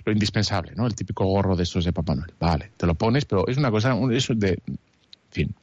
indispensable, 0.06 0.72
¿no? 0.74 0.86
El 0.86 0.94
típico 0.94 1.24
gorro 1.24 1.56
de 1.56 1.62
estos 1.62 1.84
de 1.84 1.92
Papá 1.92 2.14
Noel. 2.14 2.32
Vale, 2.38 2.72
te 2.76 2.86
lo 2.86 2.94
pones, 2.94 3.24
pero 3.24 3.46
es 3.46 3.56
una 3.56 3.70
cosa, 3.70 3.96
eso 4.12 4.34
de, 4.34 4.58
fin, 5.30 5.54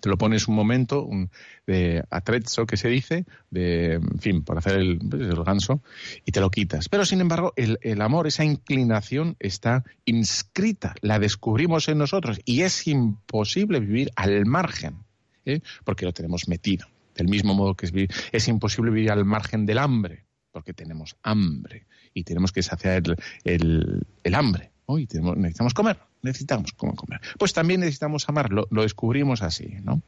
te 0.00 0.08
lo 0.08 0.16
pones 0.16 0.48
un 0.48 0.54
momento 0.54 1.02
un, 1.02 1.30
de 1.66 2.04
atrezzo 2.10 2.66
que 2.66 2.76
se 2.76 2.88
dice, 2.88 3.24
de, 3.50 3.94
en 3.94 4.18
fin, 4.18 4.42
por 4.42 4.58
hacer 4.58 4.78
el, 4.78 4.98
pues, 4.98 5.22
el 5.22 5.44
ganso, 5.44 5.82
y 6.24 6.32
te 6.32 6.40
lo 6.40 6.50
quitas. 6.50 6.88
Pero 6.88 7.04
sin 7.04 7.20
embargo, 7.20 7.52
el, 7.56 7.78
el, 7.82 8.00
amor, 8.00 8.26
esa 8.26 8.44
inclinación 8.44 9.36
está 9.38 9.84
inscrita, 10.04 10.94
la 11.00 11.18
descubrimos 11.18 11.88
en 11.88 11.98
nosotros 11.98 12.40
y 12.44 12.62
es 12.62 12.86
imposible 12.86 13.80
vivir 13.80 14.10
al 14.16 14.46
margen, 14.46 15.04
¿eh? 15.44 15.60
porque 15.84 16.04
lo 16.04 16.12
tenemos 16.12 16.48
metido. 16.48 16.86
Del 17.14 17.28
mismo 17.28 17.52
modo 17.54 17.74
que 17.74 17.86
es, 17.86 17.92
es 18.30 18.48
imposible 18.48 18.92
vivir 18.92 19.10
al 19.10 19.24
margen 19.24 19.66
del 19.66 19.78
hambre, 19.78 20.24
porque 20.52 20.72
tenemos 20.72 21.16
hambre 21.22 21.86
y 22.14 22.22
tenemos 22.24 22.52
que 22.52 22.62
saciar 22.62 23.02
el, 23.04 23.16
el, 23.44 24.06
el 24.22 24.34
hambre. 24.34 24.70
Hoy 24.90 25.06
necesitamos 25.36 25.74
comer, 25.74 25.98
necesitamos 26.22 26.72
comer. 26.72 27.20
Pues 27.38 27.52
también 27.52 27.80
necesitamos 27.80 28.26
amar, 28.26 28.50
lo, 28.50 28.66
descubrimos 28.70 29.42
así, 29.42 29.76
¿no? 29.82 30.00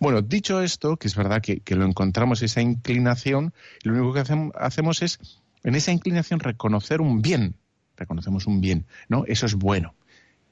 Bueno, 0.00 0.20
dicho 0.20 0.60
esto, 0.60 0.98
que 0.98 1.08
es 1.08 1.16
verdad 1.16 1.40
que, 1.40 1.62
lo 1.74 1.86
encontramos 1.86 2.42
esa 2.42 2.60
inclinación, 2.60 3.54
lo 3.84 3.94
único 3.94 4.12
que 4.12 4.50
hacemos 4.60 5.00
es, 5.00 5.18
en 5.64 5.76
esa 5.76 5.92
inclinación, 5.92 6.40
reconocer 6.40 7.00
un 7.00 7.22
bien. 7.22 7.56
Reconocemos 7.96 8.46
un 8.46 8.60
bien, 8.60 8.84
¿no? 9.08 9.24
Eso 9.26 9.46
es 9.46 9.54
bueno. 9.54 9.94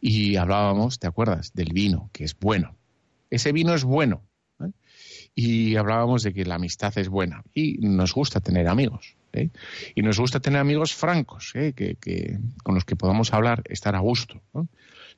Y 0.01 0.37
hablábamos, 0.37 0.99
¿te 0.99 1.07
acuerdas? 1.07 1.53
Del 1.53 1.75
vino, 1.75 2.09
que 2.15 2.25
es 2.25 2.35
bueno. 2.39 2.79
Ese 3.29 3.53
vino 3.53 3.75
es 3.75 3.85
bueno. 3.85 4.23
¿eh? 4.61 4.71
Y 5.35 5.77
hablábamos 5.77 6.23
de 6.23 6.35
que 6.35 6.45
la 6.45 6.57
amistad 6.57 6.97
es 6.99 7.09
buena. 7.09 7.43
Y 7.55 7.79
nos 7.79 8.13
gusta 8.15 8.41
tener 8.41 8.69
amigos. 8.69 9.17
¿eh? 9.33 9.51
Y 9.95 10.03
nos 10.03 10.19
gusta 10.19 10.41
tener 10.41 10.61
amigos 10.61 10.95
francos, 10.95 11.53
¿eh? 11.55 11.73
que, 11.75 12.39
con 12.63 12.75
los 12.75 12.85
que 12.85 12.97
podamos 12.97 13.33
hablar, 13.33 13.63
estar 13.67 13.95
a 13.95 14.01
gusto. 14.01 14.43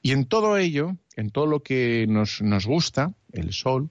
Y 0.02 0.12
en 0.12 0.26
todo 0.26 0.56
ello, 0.56 0.96
en 1.16 1.30
todo 1.30 1.46
lo 1.46 1.62
que 1.62 2.06
nos, 2.08 2.40
gusta, 2.66 3.12
el 3.32 3.52
sol, 3.52 3.90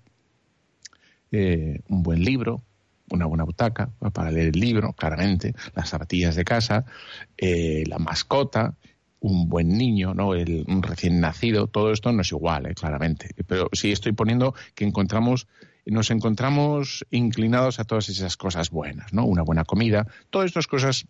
eh, 1.31 1.81
un 1.87 2.03
buen 2.03 2.23
libro, 2.23 2.63
una 3.09 3.25
buena 3.25 3.43
butaca 3.43 3.89
para 4.13 4.31
leer 4.31 4.53
el 4.53 4.59
libro, 4.59 4.93
claramente, 4.93 5.53
las 5.75 5.89
zapatillas 5.89 6.35
de 6.35 6.45
casa, 6.45 6.85
la 7.37 7.99
mascota, 7.99 8.75
un 9.21 9.49
buen 9.49 9.77
niño, 9.77 10.13
¿no? 10.13 10.33
El, 10.33 10.65
un 10.67 10.81
recién 10.81 11.19
nacido, 11.19 11.67
todo 11.67 11.91
esto 11.91 12.11
no 12.11 12.21
es 12.21 12.31
igual, 12.31 12.73
claramente. 12.73 13.29
Pero 13.47 13.69
sí 13.71 13.91
estoy 13.91 14.13
poniendo 14.13 14.55
que 14.73 14.83
encontramos 14.83 15.47
nos 15.85 16.11
encontramos 16.11 17.05
inclinados 17.11 17.79
a 17.79 17.83
todas 17.83 18.09
esas 18.09 18.37
cosas 18.37 18.69
buenas, 18.69 19.13
¿no? 19.13 19.25
Una 19.25 19.41
buena 19.41 19.65
comida, 19.65 20.07
todas 20.29 20.47
estas 20.47 20.67
cosas 20.67 21.05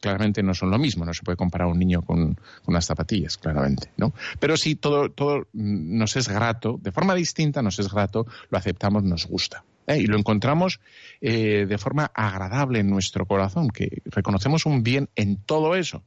claramente 0.00 0.42
no 0.42 0.52
son 0.52 0.70
lo 0.70 0.78
mismo, 0.78 1.04
no 1.04 1.14
se 1.14 1.22
puede 1.22 1.36
comparar 1.36 1.66
a 1.66 1.70
un 1.70 1.78
niño 1.78 2.02
con, 2.02 2.38
unas 2.66 2.84
zapatillas, 2.84 3.38
claramente, 3.38 3.90
¿no? 3.96 4.12
Pero 4.38 4.56
sí, 4.56 4.74
todo, 4.74 5.10
todo 5.10 5.48
nos 5.54 6.16
es 6.16 6.28
grato, 6.28 6.78
de 6.82 6.92
forma 6.92 7.14
distinta 7.14 7.62
nos 7.62 7.78
es 7.78 7.90
grato, 7.90 8.26
lo 8.50 8.58
aceptamos, 8.58 9.02
nos 9.02 9.26
gusta. 9.26 9.64
¿eh? 9.86 9.98
Y 9.98 10.06
lo 10.06 10.18
encontramos 10.18 10.80
eh, 11.20 11.64
de 11.66 11.78
forma 11.78 12.10
agradable 12.14 12.80
en 12.80 12.90
nuestro 12.90 13.26
corazón, 13.26 13.68
que 13.68 14.02
reconocemos 14.04 14.66
un 14.66 14.82
bien 14.82 15.08
en 15.16 15.38
todo 15.38 15.74
eso. 15.74 16.02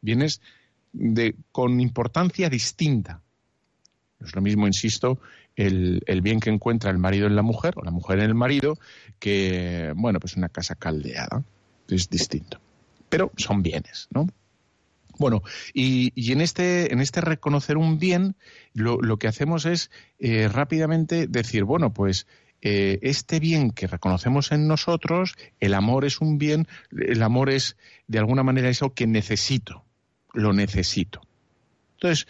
Bienes 0.00 0.40
de, 0.92 1.34
con 1.50 1.80
importancia 1.80 2.48
distinta. 2.48 3.20
No 4.20 4.26
es 4.26 4.34
lo 4.34 4.42
mismo, 4.42 4.66
insisto, 4.66 5.18
el, 5.56 6.20
bien 6.22 6.40
que 6.40 6.50
encuentra 6.50 6.90
el 6.90 6.98
marido 6.98 7.26
en 7.26 7.36
la 7.36 7.42
mujer 7.42 7.74
o 7.76 7.84
la 7.84 7.90
mujer 7.90 8.18
en 8.18 8.26
el 8.26 8.34
marido 8.34 8.78
que, 9.18 9.92
bueno, 9.96 10.20
pues 10.20 10.36
una 10.36 10.48
casa 10.48 10.74
caldeada. 10.74 11.44
Es 11.88 12.08
distinto. 12.08 12.60
Pero 13.08 13.32
son 13.36 13.62
bienes, 13.62 14.08
¿no? 14.10 14.26
Bueno, 15.18 15.42
y, 15.74 16.32
en, 16.32 16.40
este, 16.40 16.92
en 16.92 17.00
este 17.00 17.20
reconocer 17.20 17.76
un 17.76 17.98
bien, 17.98 18.36
lo, 18.72 19.18
que 19.18 19.28
hacemos 19.28 19.66
es 19.66 19.90
eh, 20.18 20.48
rápidamente 20.48 21.26
decir, 21.26 21.64
bueno, 21.64 21.92
pues 21.92 22.26
eh, 22.62 22.98
este 23.02 23.38
bien 23.38 23.70
que 23.70 23.86
reconocemos 23.86 24.50
en 24.52 24.66
nosotros, 24.66 25.36
el 25.60 25.74
amor 25.74 26.06
es 26.06 26.20
un 26.20 26.38
bien, 26.38 26.68
el 26.90 27.22
amor 27.22 27.50
es 27.50 27.76
de 28.06 28.18
alguna 28.18 28.42
manera 28.42 28.70
eso 28.70 28.94
que 28.94 29.06
necesito, 29.06 29.84
lo 30.32 30.54
necesito. 30.54 31.20
Entonces, 31.94 32.26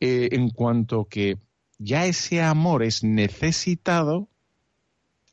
eh, 0.00 0.30
en 0.32 0.50
cuanto 0.50 1.04
que 1.04 1.38
ya 1.84 2.06
ese 2.06 2.42
amor 2.42 2.82
es 2.82 3.04
necesitado, 3.04 4.28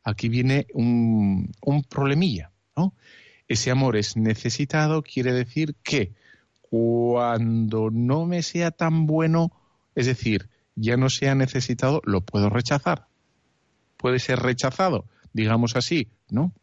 aquí 0.04 0.30
viene 0.30 0.68
un, 0.74 1.52
un 1.62 1.84
problemilla, 1.84 2.52
¿no? 2.76 2.94
Ese 3.48 3.72
amor 3.72 3.96
es 3.98 4.18
necesitado 4.18 5.04
quiere 5.04 5.34
decir 5.34 5.76
que 5.84 6.14
cuando 6.62 7.90
no 7.92 8.26
me 8.26 8.44
sea 8.44 8.72
tan 8.72 9.06
bueno, 9.06 9.52
es 9.96 10.06
decir, 10.06 10.50
ya 10.76 10.98
no 10.98 11.10
sea 11.10 11.36
necesitado, 11.36 12.02
lo 12.06 12.22
puedo 12.22 12.50
rechazar. 12.50 13.08
Puede 13.98 14.20
ser 14.20 14.40
rechazado, 14.40 15.06
digamos 15.34 15.76
así, 15.76 16.10
¿no? 16.30 16.54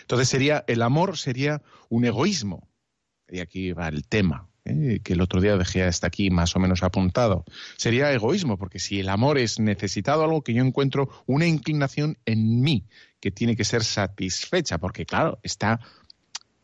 Entonces 0.00 0.28
sería, 0.28 0.64
el 0.66 0.82
amor 0.82 1.18
sería 1.18 1.62
un 1.88 2.04
egoísmo. 2.04 2.68
Y 3.28 3.40
aquí 3.40 3.72
va 3.72 3.88
el 3.88 4.06
tema. 4.06 4.48
¿Eh? 4.72 5.00
que 5.02 5.12
el 5.12 5.20
otro 5.20 5.40
día 5.40 5.56
dejé 5.56 5.82
hasta 5.82 6.06
aquí 6.06 6.30
más 6.30 6.56
o 6.56 6.58
menos 6.58 6.82
apuntado. 6.82 7.44
Sería 7.76 8.12
egoísmo, 8.12 8.58
porque 8.58 8.78
si 8.78 9.00
el 9.00 9.08
amor 9.08 9.38
es 9.38 9.58
necesitado, 9.60 10.24
algo 10.24 10.42
que 10.42 10.54
yo 10.54 10.64
encuentro 10.64 11.08
una 11.26 11.46
inclinación 11.46 12.18
en 12.24 12.60
mí 12.60 12.86
que 13.20 13.30
tiene 13.30 13.56
que 13.56 13.64
ser 13.64 13.84
satisfecha, 13.84 14.78
porque 14.78 15.06
claro, 15.06 15.38
está 15.42 15.80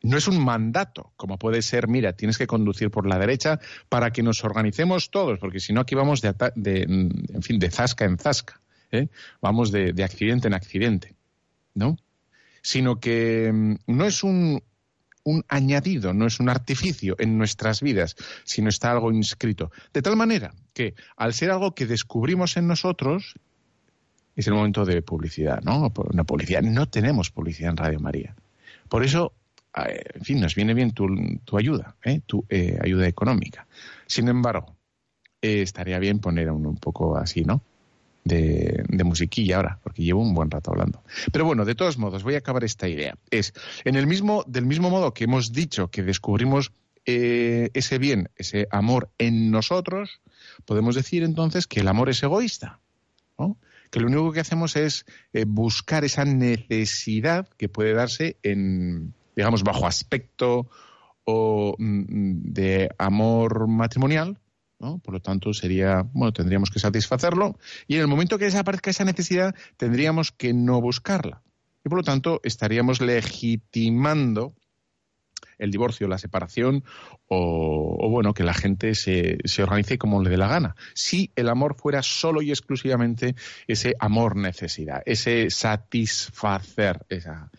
no 0.03 0.17
es 0.17 0.29
un 0.29 0.43
mandato, 0.43 1.13
como 1.17 1.39
puede 1.39 1.63
ser, 1.63 1.89
mira, 1.89 2.13
tienes 2.13 2.39
que 2.39 2.47
conducir 2.47 2.91
por 2.91 3.07
la 3.07 3.19
derecha 3.19 3.59
para 3.89 4.11
que 4.13 4.23
nos 4.23 4.45
organicemos 4.45 5.11
todos, 5.11 5.39
porque 5.39 5.61
si 5.61 5.73
no 5.73 5.81
aquí 5.81 5.95
vamos 5.95 6.21
de, 6.21 6.35
de, 6.55 6.83
en 6.83 7.43
fin, 7.43 7.59
de 7.59 7.71
zasca 7.71 8.05
en 8.05 8.19
zasca, 8.19 8.61
¿eh? 8.93 9.09
vamos 9.41 9.73
de, 9.73 9.93
de 9.93 10.05
accidente 10.05 10.49
en 10.49 10.55
accidente, 10.55 11.15
¿no? 11.75 11.97
Sino 12.63 13.01
que 13.01 13.51
mm, 13.53 13.75
no 13.87 14.05
es 14.05 14.23
un, 14.23 14.63
un 15.25 15.45
añadido, 15.49 16.15
no 16.15 16.27
es 16.27 16.41
un 16.41 16.49
artificio 16.49 17.17
en 17.19 17.39
nuestras 17.39 17.83
vidas, 17.83 18.17
sino 18.45 18.69
está 18.69 18.91
algo 18.91 19.13
inscrito. 19.13 19.71
De 19.93 20.03
tal 20.03 20.17
manera 20.17 20.55
que 20.73 20.95
al 21.17 21.35
ser 21.35 21.51
algo 21.51 21.75
que 21.75 21.87
descubrimos 21.87 22.57
en 22.57 22.67
nosotros, 22.67 23.35
es 24.35 24.47
el 24.47 24.55
momento 24.55 24.85
de 24.85 25.03
publicidad, 25.03 25.61
¿no? 25.63 25.93
Una 26.13 26.25
publicidad. 26.25 26.63
No 26.63 26.89
tenemos 26.89 27.31
publicidad 27.31 27.71
en 27.71 27.77
Radio 27.77 28.01
María. 28.01 28.37
Por 28.89 29.05
eso, 29.05 29.33
eh, 29.77 30.05
en 30.15 30.25
fin, 30.25 30.41
nos 30.41 30.55
viene 30.55 30.75
bien 30.75 30.93
tu, 30.93 31.09
ayuda, 31.59 31.97
¿eh? 32.05 32.21
tu 32.25 32.45
eh, 32.49 32.79
ayuda 32.83 33.09
económica. 33.09 33.67
Sin 34.07 34.29
embargo, 34.29 34.77
estaría 35.43 35.99
bien 35.99 36.21
poner 36.21 36.51
un 36.51 36.77
poco 36.77 37.17
así, 37.17 37.45
¿no? 37.45 37.63
De, 38.29 39.05
musiquilla 39.05 39.57
ahora, 39.57 39.79
porque 39.83 40.03
llevo 40.03 40.23
un 40.23 40.35
buen 40.35 40.51
rato 40.51 40.71
hablando. 40.71 41.03
Pero 41.33 41.45
bueno, 41.45 41.65
de 41.65 41.75
todos 41.75 41.99
modos, 41.99 42.23
voy 42.23 42.35
a 42.35 42.39
acabar 42.39 42.63
esta 42.65 42.89
idea. 42.89 43.17
Es, 43.31 43.55
en 43.85 43.97
el 43.97 44.07
mismo, 44.07 44.45
del 44.47 44.67
mismo 44.67 44.91
modo 44.91 45.15
que 45.15 45.25
hemos 45.25 45.53
dicho 45.53 45.89
que 45.89 46.03
descubrimos 46.03 46.73
eh, 47.07 47.71
ese 47.75 47.99
bien, 47.99 48.29
ese 48.37 48.69
amor 48.71 49.11
en 49.19 49.51
nosotros, 49.51 50.21
podemos 50.67 50.95
decir 50.95 51.23
entonces 51.23 51.67
que 51.67 51.81
el 51.81 51.89
amor 51.89 52.11
es 52.11 52.23
egoísta. 52.23 52.81
que 53.91 54.01
lo 54.01 54.09
único 54.09 54.33
que 54.33 54.41
hacemos 54.41 54.77
es 54.77 55.07
eh, 55.33 55.47
buscar 55.47 56.05
esa 56.05 56.27
necesidad 56.27 57.49
que 57.57 57.71
puede 57.71 57.95
darse 57.95 58.37
en, 58.43 59.15
digamos, 59.35 59.63
bajo 59.63 59.87
aspecto 59.87 60.69
o 61.25 61.75
mm, 61.79 62.53
de 62.53 62.91
amor 62.99 63.69
matrimonial, 63.69 64.39
¿no? 64.79 64.99
Por 64.99 65.15
lo 65.15 65.21
tanto, 65.21 65.53
sería, 65.53 66.03
bueno, 66.13 66.33
tendríamos 66.33 66.71
que 66.71 66.79
satisfacerlo 66.79 67.59
y 67.87 67.97
en 67.97 68.03
el 68.03 68.07
momento 68.07 68.39
que 68.39 68.47
desaparezca 68.47 68.91
esa 68.91 69.05
necesidad, 69.05 69.55
tendríamos 69.77 70.33
que 70.33 70.53
no 70.53 70.81
buscarla. 70.81 71.43
Y 71.85 71.89
por 71.89 71.99
lo 71.99 72.05
tanto, 72.05 72.41
estaríamos 72.45 73.01
legitimando 73.01 74.55
el 75.59 75.71
divorcio, 75.71 76.09
la 76.09 76.19
separación 76.19 76.85
o, 77.27 78.09
bueno, 78.11 78.33
que 78.33 78.45
la 78.45 78.55
gente 78.55 78.95
se, 78.95 79.39
se, 79.45 79.63
organice 79.63 79.99
como 79.99 80.23
le 80.23 80.31
dé 80.31 80.37
la 80.37 80.49
gana. 80.49 80.77
Si 80.95 81.33
el 81.37 81.49
amor 81.49 81.75
fuera 81.77 82.03
solo 82.03 82.43
y 82.43 82.51
exclusivamente 82.51 83.35
ese 83.67 83.95
amor 83.99 84.37
necesidad, 84.37 85.03
ese 85.05 85.51
satisfacer, 85.51 87.05
esa. 87.09 87.51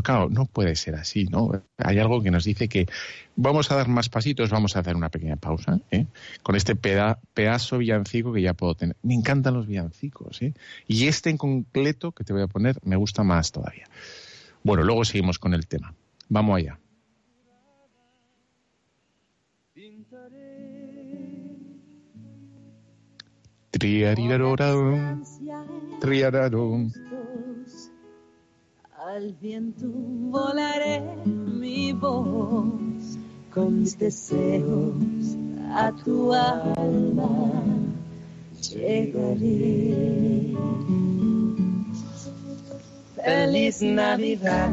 Pero 0.00 0.16
claro, 0.16 0.30
no 0.30 0.46
puede 0.46 0.76
ser 0.76 0.94
así, 0.94 1.26
¿no? 1.26 1.62
Hay 1.76 1.98
algo 1.98 2.22
que 2.22 2.30
nos 2.30 2.44
dice 2.44 2.68
que 2.68 2.86
vamos 3.36 3.70
a 3.70 3.76
dar 3.76 3.88
más 3.88 4.08
pasitos, 4.08 4.48
vamos 4.48 4.74
a 4.74 4.80
hacer 4.80 4.96
una 4.96 5.10
pequeña 5.10 5.36
pausa, 5.36 5.78
¿eh? 5.90 6.06
Con 6.42 6.56
este 6.56 6.74
peda 6.74 7.18
pedazo 7.34 7.76
villancico 7.76 8.32
que 8.32 8.40
ya 8.40 8.54
puedo 8.54 8.74
tener. 8.74 8.96
Me 9.02 9.12
encantan 9.12 9.52
los 9.52 9.66
villancicos, 9.66 10.40
¿eh? 10.40 10.54
Y 10.86 11.06
este 11.06 11.28
en 11.28 11.36
concreto 11.36 12.12
que 12.12 12.24
te 12.24 12.32
voy 12.32 12.40
a 12.40 12.46
poner 12.46 12.78
me 12.82 12.96
gusta 12.96 13.24
más 13.24 13.52
todavía. 13.52 13.84
Bueno, 14.62 14.84
luego 14.84 15.04
seguimos 15.04 15.38
con 15.38 15.52
el 15.52 15.66
tema. 15.66 15.94
Vamos 16.30 16.56
allá. 16.56 16.78
Al 29.06 29.32
viento 29.40 29.86
volaré 29.88 31.00
mi 31.24 31.90
voz 31.94 33.16
con 33.50 33.80
mis 33.80 33.98
deseos 33.98 35.38
a 35.72 35.90
tu 36.04 36.34
alma 36.34 37.50
llegaré. 38.60 40.54
Feliz 43.24 43.80
Navidad, 43.80 44.70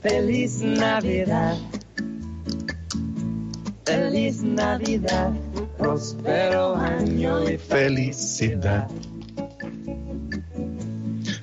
feliz 0.00 0.62
Navidad, 0.62 1.56
feliz 3.84 4.44
Navidad, 4.44 5.32
próspero 5.76 6.76
año 6.76 7.50
y 7.50 7.58
felicidad. 7.58 8.88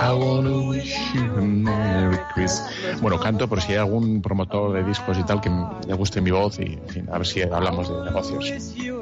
I 0.00 0.12
wanna 0.12 0.68
wish 0.68 0.96
you 1.12 1.24
a 1.24 1.40
Merry 1.40 2.18
Christmas. 2.32 3.00
Bueno, 3.00 3.18
canto 3.18 3.48
por 3.48 3.60
si 3.60 3.72
hay 3.72 3.78
algún 3.78 4.22
promotor 4.22 4.72
de 4.72 4.84
discos 4.84 5.18
y 5.18 5.24
tal 5.24 5.40
que 5.40 5.50
le 5.50 5.94
guste 5.94 6.20
mi 6.20 6.30
voz 6.30 6.60
y, 6.60 6.74
en 6.74 6.88
fin, 6.88 7.08
a 7.10 7.18
ver 7.18 7.26
si 7.26 7.42
hablamos 7.42 7.88
de 7.88 8.04
negocios. 8.04 8.44
Estoy 8.44 8.94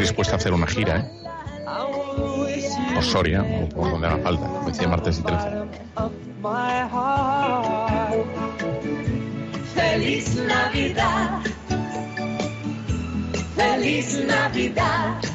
dispuesto 0.00 0.34
a 0.34 0.36
hacer 0.36 0.52
una 0.52 0.66
gira, 0.66 0.98
¿eh? 0.98 1.10
Por 2.94 3.02
Soria 3.02 3.42
o 3.42 3.68
por 3.70 3.90
donde 3.90 4.06
haga 4.06 4.18
falta, 4.18 4.46
como 4.46 4.68
decía 4.68 4.86
martes 4.86 5.18
y 5.18 5.22
13. 5.22 5.48
Feliz 9.74 10.36
Navidad. 10.46 11.40
Feliz 13.56 14.24
Navidad. 14.26 15.33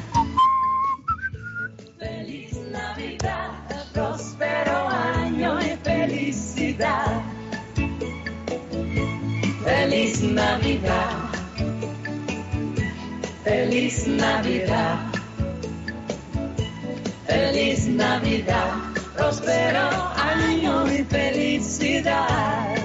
Feliz 9.90 10.22
Navidad. 10.22 11.18
Feliz 13.42 14.06
Navidad. 14.06 15.00
Feliz 17.26 17.88
Navidad. 17.88 18.70
Próspero 19.16 19.90
año 20.14 20.86
y 20.92 21.02
felicidad. 21.02 22.76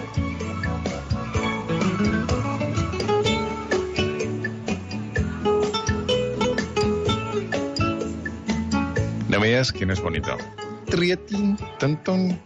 No 9.30 9.40
me 9.40 9.52
no 9.86 9.94
es 9.94 10.02
bonito. 10.02 10.38
Trietín, 10.88 11.56
tantón. 11.78 12.42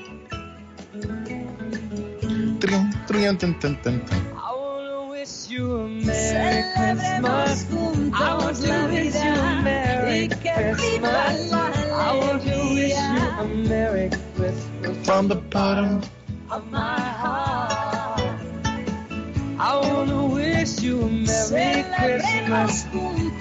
Trion, 2.59 2.89
trion, 3.07 3.37
tan, 3.37 3.57
tan, 3.57 3.81
tan, 3.81 4.05
tan. 4.05 4.38
I 5.59 5.65
wanna 5.65 5.75
wish 5.75 5.75
you 5.75 5.75
a 5.75 5.87
Merry 6.05 6.63
Christmas. 6.73 7.65
I 8.13 8.37
want 8.37 8.57
to 8.57 8.71
wish 8.87 9.15
you 9.15 9.33
a 9.33 9.61
Merry 9.61 10.27
Christmas. 10.29 11.51
I 11.51 12.17
want 12.17 12.43
to 12.43 12.55
wish 12.73 12.95
you 12.95 13.23
a 13.39 13.45
Merry 13.67 14.09
Christmas 14.35 15.05
From 15.05 15.27
the 15.27 15.35
bottom. 15.35 16.01
of 16.49 16.71
my 16.71 16.99
heart. 16.99 18.39
I 19.59 19.75
wanna 19.83 20.25
wish 20.27 20.79
you 20.81 21.01
a 21.01 21.09
Merry 21.09 21.83
Christmas. 21.83 22.85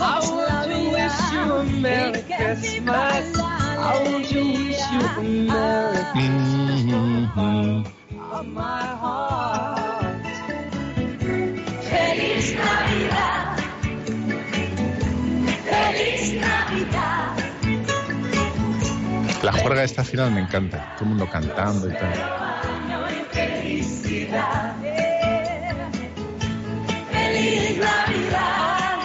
I 0.00 0.20
want 0.28 0.70
to 0.70 0.78
wish 0.90 1.18
you 1.32 1.44
a 1.54 1.64
Merry 1.64 2.22
Christmas. 2.22 3.38
I 3.38 4.02
want 4.10 4.24
to 4.26 4.40
wish 4.42 4.82
you 4.92 5.02
a 5.06 5.22
Merry 5.22 6.02
Mhm. 6.18 7.86
of 8.32 8.46
my 8.48 8.86
heart. 9.02 9.77
Feliz 12.18 12.56
Navidad. 12.56 13.56
Feliz 15.70 16.34
Navidad. 16.40 17.36
La 19.44 19.52
juerga 19.52 19.80
de 19.80 19.86
esta 19.86 20.02
final 20.02 20.32
me 20.32 20.40
encanta. 20.40 20.96
Todo 20.96 21.04
el 21.04 21.10
mundo 21.10 21.30
cantando 21.30 21.88
y 21.88 21.92
tal. 21.92 22.12
Felicidad. 23.30 24.74
Feliz 27.12 27.78
Navidad. 27.78 28.98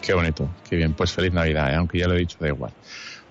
Qué 0.04 0.12
bonito, 0.12 0.50
qué 0.68 0.76
bien. 0.76 0.92
Pues 0.92 1.12
feliz 1.12 1.32
Navidad, 1.32 1.72
¿eh? 1.72 1.76
aunque 1.76 1.98
ya 1.98 2.06
lo 2.06 2.14
he 2.14 2.18
dicho, 2.18 2.36
da 2.38 2.48
igual. 2.48 2.72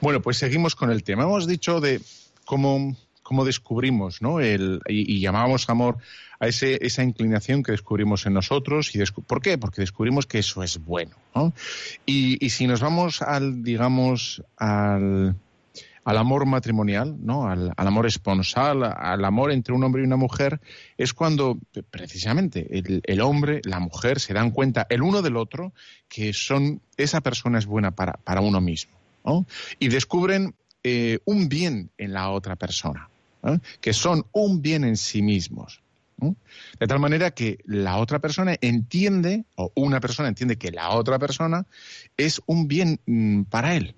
Bueno, 0.01 0.21
pues 0.21 0.37
seguimos 0.37 0.75
con 0.75 0.89
el 0.89 1.03
tema. 1.03 1.23
Hemos 1.23 1.45
dicho 1.45 1.79
de 1.79 2.01
cómo, 2.45 2.97
cómo 3.21 3.45
descubrimos, 3.45 4.23
¿no? 4.23 4.39
El, 4.39 4.81
y, 4.87 5.13
y 5.13 5.19
llamábamos 5.19 5.69
amor 5.69 5.97
a 6.39 6.47
ese, 6.47 6.79
esa 6.83 7.03
inclinación 7.03 7.61
que 7.61 7.73
descubrimos 7.73 8.25
en 8.25 8.33
nosotros. 8.33 8.95
Y 8.95 9.03
¿Por 9.27 9.39
qué? 9.39 9.59
Porque 9.59 9.81
descubrimos 9.81 10.25
que 10.25 10.39
eso 10.39 10.63
es 10.63 10.79
bueno, 10.79 11.15
¿no? 11.35 11.53
Y 12.07 12.49
si 12.49 12.65
nos 12.65 12.81
vamos 12.81 13.21
al, 13.21 13.63
digamos, 13.63 14.43
al, 14.57 15.35
al 16.03 16.17
amor 16.17 16.45
matrimonial, 16.45 17.15
¿no? 17.19 17.47
Al, 17.47 17.73
amor 17.77 18.05
esponsal, 18.05 18.83
al 18.83 19.23
amor 19.25 19.51
entre 19.51 19.73
un 19.73 19.83
hombre 19.83 20.01
y 20.01 20.05
una 20.05 20.17
mujer, 20.17 20.59
es 20.97 21.13
cuando 21.13 21.57
precisamente 21.89 22.67
el, 22.71 23.21
hombre, 23.21 23.61
la 23.63 23.79
mujer 23.79 24.19
se 24.19 24.33
dan 24.33 24.51
cuenta 24.51 24.85
el 24.89 25.01
uno 25.01 25.21
del 25.21 25.37
otro 25.37 25.73
que 26.07 26.33
son 26.33 26.81
esa 26.97 27.21
persona 27.21 27.59
es 27.59 27.65
buena 27.65 27.91
para, 27.91 28.13
para 28.13 28.41
uno 28.41 28.61
mismo, 28.61 28.93
¿no? 29.25 29.45
Y 29.79 29.87
descubren 29.87 30.55
eh, 30.83 31.19
un 31.25 31.49
bien 31.49 31.91
en 31.97 32.13
la 32.13 32.29
otra 32.29 32.55
persona, 32.55 33.09
que 33.81 33.93
son 33.93 34.25
un 34.31 34.61
bien 34.61 34.83
en 34.83 34.97
sí 34.97 35.21
mismos. 35.21 35.83
De 36.79 36.87
tal 36.87 36.99
manera 36.99 37.31
que 37.31 37.59
la 37.65 37.97
otra 37.97 38.19
persona 38.19 38.55
entiende, 38.61 39.45
o 39.55 39.71
una 39.75 39.99
persona 39.99 40.29
entiende 40.29 40.57
que 40.57 40.71
la 40.71 40.91
otra 40.91 41.19
persona 41.19 41.65
es 42.17 42.41
un 42.45 42.67
bien 42.67 42.99
mm, 43.05 43.43
para 43.43 43.75
él. 43.75 43.95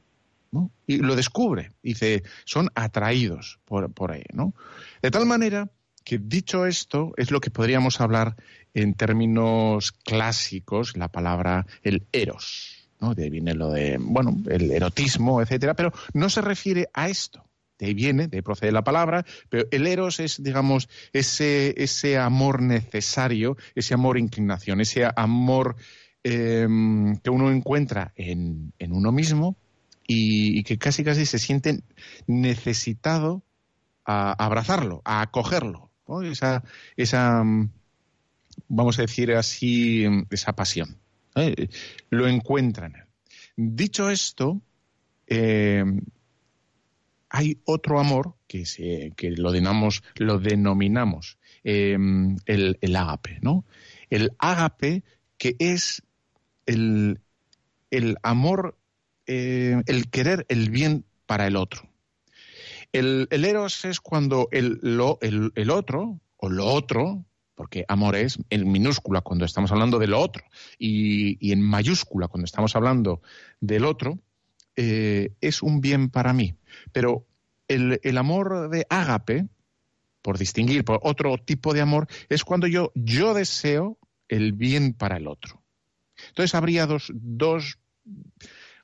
Y 0.88 0.98
lo 0.98 1.16
descubre. 1.16 1.72
Dice, 1.82 2.24
son 2.46 2.70
atraídos 2.76 3.60
por, 3.66 3.92
por 3.94 4.12
ahí. 4.12 4.24
¿no? 4.34 4.54
De 5.02 5.12
tal 5.12 5.26
manera 5.26 5.70
que 6.06 6.20
dicho 6.20 6.66
esto, 6.66 7.14
es 7.18 7.32
lo 7.32 7.42
que 7.42 7.50
podríamos 7.50 8.00
hablar 8.00 8.36
en 8.74 8.94
términos 8.94 9.92
clásicos, 9.92 10.96
la 10.96 11.10
palabra 11.10 11.66
el 11.82 12.06
eros. 12.12 12.88
¿no? 13.02 13.16
De 13.16 13.24
ahí 13.24 13.30
viene 13.30 13.56
lo 13.56 13.72
de, 13.72 13.98
bueno, 14.00 14.38
el 14.48 14.72
erotismo, 14.72 15.42
etcétera, 15.42 15.74
pero 15.74 15.92
no 16.14 16.30
se 16.30 16.42
refiere 16.42 16.88
a 16.94 17.10
esto. 17.10 17.44
De 17.78 17.88
ahí 17.88 17.94
viene, 17.94 18.28
de 18.28 18.38
ahí 18.38 18.42
procede 18.42 18.72
la 18.72 18.84
palabra, 18.84 19.26
pero 19.50 19.66
el 19.72 19.86
eros 19.88 20.20
es, 20.20 20.42
digamos, 20.42 20.88
ese, 21.12 21.74
ese 21.78 22.18
amor 22.18 22.62
necesario, 22.62 23.58
ese 23.74 23.94
amor 23.94 24.18
inclinación, 24.18 24.80
ese 24.80 25.06
amor 25.16 25.76
em, 26.24 27.18
que 27.18 27.30
uno 27.30 27.52
encuentra 27.52 28.14
en, 28.16 28.72
en 28.80 28.94
uno 28.94 29.12
mismo 29.12 29.58
y, 30.08 30.64
que 30.64 30.78
casi 30.78 31.04
casi 31.04 31.26
se 31.26 31.40
siente 31.40 31.82
necesitado 32.28 33.44
a 34.06 34.32
abrazarlo, 34.34 35.02
a 35.06 35.22
acogerlo. 35.22 35.92
Esa, 36.24 36.64
esa, 36.96 37.44
vamos 38.68 39.00
a 39.00 39.02
decir 39.02 39.32
así, 39.34 40.06
esa 40.30 40.54
pasión. 40.54 41.00
¿eh? 41.36 41.68
Lo 42.10 42.28
encuentra 42.28 42.88
en 42.88 42.96
él. 42.96 43.06
Dicho 43.56 44.10
esto, 44.10 44.62
eh, 45.28 45.84
hay 47.30 47.60
otro 47.66 48.00
amor 48.00 48.36
que, 48.48 48.66
se, 48.66 49.14
que 49.16 49.32
lo, 49.32 49.52
denominamos, 49.52 50.04
lo 50.16 50.40
denominamos 50.40 51.40
eh, 51.64 51.98
el, 52.46 52.78
el, 52.80 52.96
ágape, 52.96 53.40
¿no? 53.42 53.66
El 54.10 54.34
ágape 54.38 55.04
que 55.38 55.56
es 55.60 56.04
el, 56.66 57.20
el 57.92 58.18
amor, 58.24 58.78
eh, 59.28 59.82
el 59.86 60.10
querer 60.10 60.46
el 60.50 60.70
bien 60.70 61.06
para 61.26 61.48
el 61.48 61.56
otro. 61.56 61.90
El, 62.92 63.28
el 63.32 63.46
eros 63.46 63.84
es 63.86 64.00
cuando 64.00 64.48
el, 64.52 64.80
lo, 64.82 65.18
el, 65.22 65.52
el, 65.56 65.70
otro, 65.70 66.20
o 66.38 66.50
lo 66.50 66.66
otro, 66.66 67.26
porque 67.56 67.86
amor 67.88 68.16
es 68.16 68.38
en 68.50 68.72
minúscula 68.72 69.22
cuando 69.22 69.46
estamos 69.46 69.72
hablando 69.72 70.00
de 70.00 70.08
lo 70.08 70.20
otro, 70.20 70.44
y, 70.78 71.38
y 71.46 71.52
en 71.52 71.62
mayúscula 71.62 72.28
cuando 72.28 72.46
estamos 72.46 72.76
hablando 72.76 73.22
del 73.60 73.86
otro, 73.86 74.20
eh, 74.76 75.34
es 75.42 75.62
un 75.62 75.82
bien 75.82 76.10
para 76.10 76.34
mí. 76.34 76.56
Pero 76.92 77.26
el, 77.68 78.00
el, 78.04 78.18
amor 78.18 78.70
de 78.70 78.86
ágape, 78.90 79.48
por 80.22 80.38
distinguir 80.38 80.84
por 80.84 81.00
otro 81.04 81.38
tipo 81.38 81.74
de 81.74 81.82
amor, 81.82 82.08
es 82.30 82.44
cuando 82.44 82.68
yo, 82.68 82.92
yo 82.96 83.34
deseo 83.34 83.98
el 84.28 84.54
bien 84.54 84.94
para 84.94 85.18
el 85.18 85.28
otro. 85.28 85.62
Entonces 86.30 86.56
habría 86.56 86.86
dos, 86.86 87.12
dos 87.14 87.80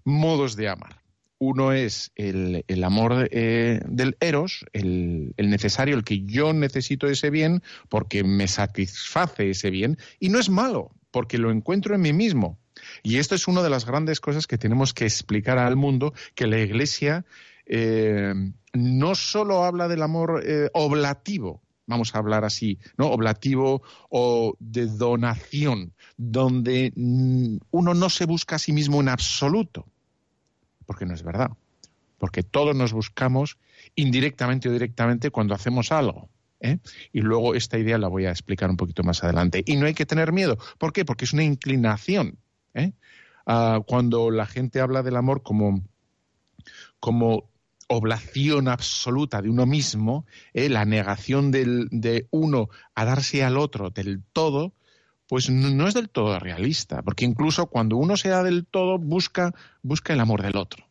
modos 0.03 0.55
de 0.55 0.69
amar. 0.69 1.01
Uno 1.39 1.73
es 1.73 2.11
el, 2.15 2.63
el 2.67 2.83
amor 2.83 3.27
eh, 3.31 3.81
del 3.87 4.15
eros, 4.19 4.65
el, 4.73 5.33
el, 5.37 5.49
necesario, 5.49 5.95
el 5.95 6.03
que 6.03 6.23
yo 6.23 6.53
necesito 6.53 7.07
ese 7.07 7.31
bien 7.31 7.63
porque 7.89 8.23
me 8.23 8.47
satisface 8.47 9.49
ese 9.49 9.71
bien, 9.71 9.97
y 10.19 10.29
no 10.29 10.37
es 10.37 10.49
malo, 10.49 10.91
porque 11.09 11.39
lo 11.39 11.49
encuentro 11.49 11.95
en 11.95 12.01
mí 12.01 12.13
mismo. 12.13 12.59
Y 13.03 13.17
esto 13.17 13.35
es 13.35 13.47
una 13.47 13.63
de 13.63 13.69
las 13.69 13.85
grandes 13.85 14.19
cosas 14.19 14.47
que 14.47 14.57
tenemos 14.57 14.93
que 14.93 15.05
explicar 15.05 15.57
al 15.57 15.75
mundo, 15.75 16.13
que 16.35 16.47
la 16.47 16.59
Iglesia 16.59 17.25
eh, 17.65 18.33
no 18.73 19.15
solo 19.15 19.63
habla 19.63 19.87
del 19.87 20.01
amor 20.01 20.43
eh, 20.45 20.69
oblativo, 20.73 21.61
vamos 21.91 22.15
a 22.15 22.17
hablar 22.17 22.43
así, 22.43 22.79
¿no? 22.97 23.07
Oblativo 23.11 23.83
o 24.09 24.55
de 24.59 24.87
donación, 24.87 25.93
donde 26.17 26.91
mm, 26.95 27.57
uno 27.71 27.93
no 27.93 28.09
se 28.09 28.25
busca 28.25 28.55
a 28.55 28.59
sí 28.59 28.73
mismo 28.73 29.01
en 29.01 29.09
absoluto, 29.09 29.85
porque 30.85 31.05
no 31.05 31.13
es 31.13 31.23
verdad, 31.23 31.51
porque 32.17 32.43
todos 32.43 32.75
nos 32.75 32.93
buscamos 32.93 33.57
indirectamente 33.95 34.69
o 34.69 34.71
directamente 34.71 35.29
cuando 35.29 35.53
hacemos 35.53 35.91
algo. 35.91 36.29
¿Eh? 36.63 36.77
Y 37.11 37.21
luego 37.21 37.55
esta 37.55 37.79
idea 37.79 37.97
la 37.97 38.07
voy 38.07 38.25
a 38.25 38.29
explicar 38.29 38.69
un 38.69 38.77
poquito 38.77 39.01
más 39.01 39.23
adelante. 39.23 39.63
Y 39.65 39.77
no 39.77 39.87
hay 39.87 39.95
que 39.95 40.05
tener 40.05 40.31
miedo. 40.31 40.59
¿Por 40.77 40.93
qué? 40.93 41.05
Porque 41.05 41.25
es 41.25 41.33
una 41.33 41.43
inclinación. 41.43 42.37
¿eh? 42.75 42.91
Uh, 43.47 43.81
cuando 43.81 44.29
la 44.29 44.45
gente 44.45 44.79
habla 44.79 45.01
del 45.01 45.15
amor 45.15 45.41
como, 45.41 45.81
como 46.99 47.50
oblación 47.91 48.69
absoluta 48.69 49.41
de 49.41 49.49
uno 49.49 49.65
mismo, 49.65 50.25
¿eh? 50.53 50.69
la 50.69 50.85
negación 50.85 51.51
del, 51.51 51.89
de 51.91 52.25
uno 52.31 52.69
a 52.95 53.03
darse 53.03 53.43
al 53.43 53.57
otro 53.57 53.89
del 53.89 54.23
todo, 54.31 54.73
pues 55.27 55.49
no 55.49 55.87
es 55.87 55.93
del 55.93 56.09
todo 56.09 56.39
realista, 56.39 57.01
porque 57.01 57.25
incluso 57.25 57.67
cuando 57.67 57.97
uno 57.97 58.15
se 58.15 58.29
da 58.29 58.43
del 58.43 58.65
todo 58.65 58.97
busca, 58.97 59.53
busca 59.81 60.13
el 60.13 60.21
amor 60.21 60.41
del 60.41 60.55
otro. 60.55 60.85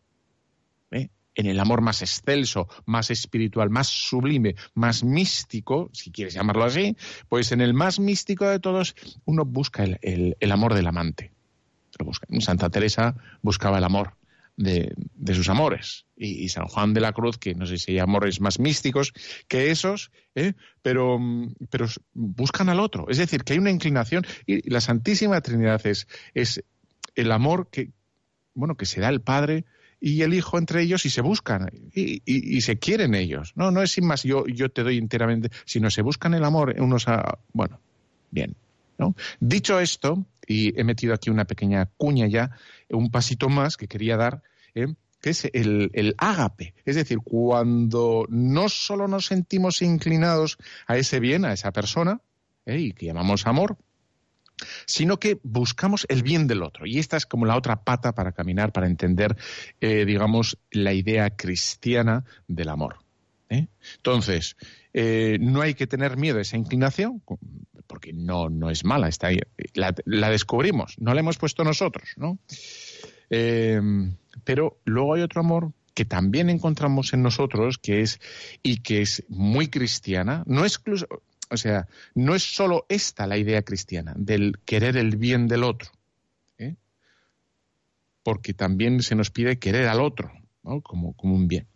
¿eh? 0.91 1.09
En 1.35 1.47
el 1.47 1.59
amor 1.59 1.81
más 1.81 2.03
excelso, 2.03 2.69
más 2.85 3.11
espiritual, 3.11 3.71
más 3.71 3.87
sublime, 3.87 4.57
más 4.75 5.03
místico, 5.03 5.89
si 5.95 6.11
quieres 6.11 6.35
llamarlo 6.35 6.65
así, 6.65 6.99
pues 7.31 7.51
en 7.53 7.63
el 7.63 7.73
más 7.73 7.99
místico 7.99 8.47
de 8.47 8.61
todos 8.61 8.95
uno 9.25 9.47
busca 9.47 9.85
el, 9.85 10.53
amor 10.53 10.75
del 10.75 10.87
amante. 10.87 11.33
Santa 12.41 12.69
Teresa 12.69 13.15
buscaba 13.43 13.79
el 13.79 13.85
amor 13.85 14.20
de, 14.61 15.35
sus 15.35 15.49
amores. 15.49 16.07
Y, 16.17 16.49
San 16.51 16.67
Juan 16.67 16.93
de 16.93 17.01
la 17.01 17.13
Cruz, 17.13 17.39
que 17.39 17.55
no 17.55 17.67
sé 17.67 17.79
si 17.79 17.93
hay 17.93 17.99
amores 17.99 18.41
más 18.41 18.59
místicos 18.59 19.13
que 19.49 19.71
esos, 19.71 20.11
¿eh? 20.35 20.53
pero, 20.83 21.19
pero 21.71 21.87
buscan 22.13 22.69
al 22.69 22.81
otro. 22.81 23.09
Es 23.09 23.19
decir, 23.19 23.43
que 23.43 23.55
hay 23.55 23.59
una 23.59 23.71
inclinación. 23.71 24.27
Y 24.47 24.69
la 24.71 24.81
Santísima 24.81 25.41
Trinidad 25.41 25.85
es, 25.87 26.07
es 26.35 26.63
el 27.15 27.33
amor 27.33 27.69
que, 27.71 27.91
bueno, 28.55 28.77
que 28.77 28.87
se 28.87 29.01
da 29.01 29.09
el 29.09 29.23
Padre 29.23 29.65
y 29.99 30.23
el 30.23 30.35
Hijo 30.35 30.59
entre 30.59 30.83
ellos 30.83 31.05
y 31.07 31.11
se 31.11 31.21
buscan 31.21 31.71
y, 31.95 32.61
se 32.61 32.79
quieren 32.79 33.15
ellos. 33.15 33.53
No, 33.57 33.71
no 33.71 33.83
es 33.83 33.93
sin 33.93 34.07
más 34.07 34.23
yo, 34.23 34.47
yo 34.47 34.71
te 34.71 34.83
doy 34.83 34.99
enteramente, 34.99 35.51
sino 35.65 35.91
se 35.91 36.03
buscan 36.03 36.35
el 36.35 36.45
amor 36.45 36.75
unos 36.79 37.09
a... 37.09 37.39
Bueno, 37.53 37.81
bien. 38.31 38.57
¿no? 38.99 39.15
Dicho 39.41 39.81
esto, 39.81 40.27
y 40.47 40.79
he 40.79 40.85
metido 40.85 41.15
aquí 41.15 41.31
una 41.31 41.47
pequeña 41.47 41.87
cuña 41.97 42.27
ya, 42.27 42.51
un 42.91 43.11
pasito 43.11 43.49
más 43.49 43.77
que 43.77 43.89
quería 43.89 44.17
dar, 44.17 44.43
¿eh? 44.75 44.95
que 45.21 45.31
es 45.31 45.45
el, 45.53 45.91
el, 45.93 46.15
ágape. 46.19 46.75
Es 46.85 46.97
decir, 46.97 47.19
cuando 47.19 48.27
no 48.29 48.69
solo 48.69 49.07
nos 49.07 49.27
sentimos 49.27 49.83
inclinados 49.83 50.59
a 50.87 50.97
ese 50.97 51.21
bien, 51.21 51.45
a 51.45 51.53
esa 51.53 51.73
persona, 51.73 52.21
¿eh? 52.67 52.79
y 52.79 52.93
que 52.93 53.07
llamamos 53.07 53.47
amor, 53.47 53.77
sino 54.87 55.19
que 55.19 55.39
buscamos 55.43 56.07
el 56.09 56.23
bien 56.23 56.47
del 56.47 56.63
otro. 56.63 56.87
Y 56.87 56.99
esta 56.99 57.17
es 57.17 57.27
como 57.27 57.47
la 57.47 57.57
otra 57.57 57.85
pata 57.85 58.15
para 58.15 58.33
caminar, 58.33 58.73
para 58.73 58.87
entender, 58.87 59.37
eh, 59.81 60.05
digamos, 60.05 60.59
la 60.71 60.93
idea 60.93 61.31
cristiana 61.31 62.25
del 62.47 62.69
amor. 62.69 62.97
¿eh? 63.49 63.69
Entonces, 63.97 64.57
no 64.93 65.61
hay 65.61 65.75
que 65.75 65.87
tener 65.87 66.17
miedo 66.17 66.39
a 66.39 66.43
esa 66.43 66.57
inclinación, 66.57 67.23
porque 67.87 68.13
no, 68.13 68.49
no 68.49 68.71
es 68.71 68.85
mala, 68.85 69.09
está 69.09 69.29
ahí. 69.29 69.39
La, 69.75 69.95
la 70.05 70.31
descubrimos, 70.31 70.97
no 70.99 71.15
la 71.15 71.21
hemos 71.21 71.39
puesto 71.39 71.65
nosotros, 71.65 72.11
¿no? 72.17 72.39
Eh, 73.31 73.81
pero 74.45 74.79
luego 74.85 75.15
hay 75.15 75.23
otro 75.23 75.41
amor 75.41 75.73
que 75.95 76.05
también 76.05 76.51
encontramos 76.51 77.13
en 77.13 77.23
nosotros, 77.23 77.79
que 77.79 78.01
es, 78.01 78.21
y 78.63 78.79
que 78.79 79.03
es 79.03 79.25
muy 79.29 79.69
cristiana, 79.69 80.45
no 80.47 80.65
es, 80.65 80.81
o 81.51 81.57
sea, 81.57 81.89
no 82.15 82.35
es 82.35 82.43
solo 82.43 82.87
esta 82.89 83.27
la 83.27 83.37
idea 83.37 83.63
cristiana, 83.63 84.15
del 84.17 84.59
querer 84.65 84.97
el 84.97 85.17
bien 85.17 85.47
del 85.49 85.65
otro, 85.65 85.91
¿eh? 86.59 86.77
porque 88.23 88.55
también 88.55 89.03
se 89.03 89.15
nos 89.15 89.31
pide 89.31 89.59
querer 89.59 89.89
al 89.89 90.01
otro, 90.01 90.33
¿no? 90.63 90.81
como, 90.81 91.13
como 91.15 91.35
un 91.35 91.49
bien. 91.49 91.67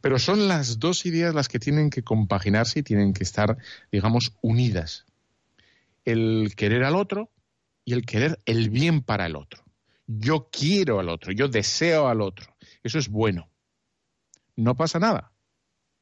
Pero 0.00 0.18
son 0.18 0.48
las 0.48 0.78
dos 0.78 1.06
ideas 1.06 1.34
las 1.34 1.48
que 1.48 1.58
tienen 1.58 1.88
que 1.88 2.02
compaginarse 2.02 2.80
y 2.80 2.82
tienen 2.82 3.14
que 3.14 3.24
estar, 3.24 3.56
digamos, 3.90 4.34
unidas. 4.42 5.06
El 6.04 6.52
querer 6.56 6.84
al 6.84 6.94
otro 6.94 7.30
y 7.86 7.94
el 7.94 8.04
querer 8.04 8.38
el 8.44 8.68
bien 8.68 9.02
para 9.02 9.24
el 9.24 9.34
otro. 9.34 9.63
Yo 10.06 10.48
quiero 10.50 11.00
al 11.00 11.08
otro, 11.08 11.32
yo 11.32 11.48
deseo 11.48 12.08
al 12.08 12.20
otro. 12.20 12.54
Eso 12.82 12.98
es 12.98 13.08
bueno. 13.08 13.50
No 14.56 14.76
pasa 14.76 14.98
nada. 14.98 15.32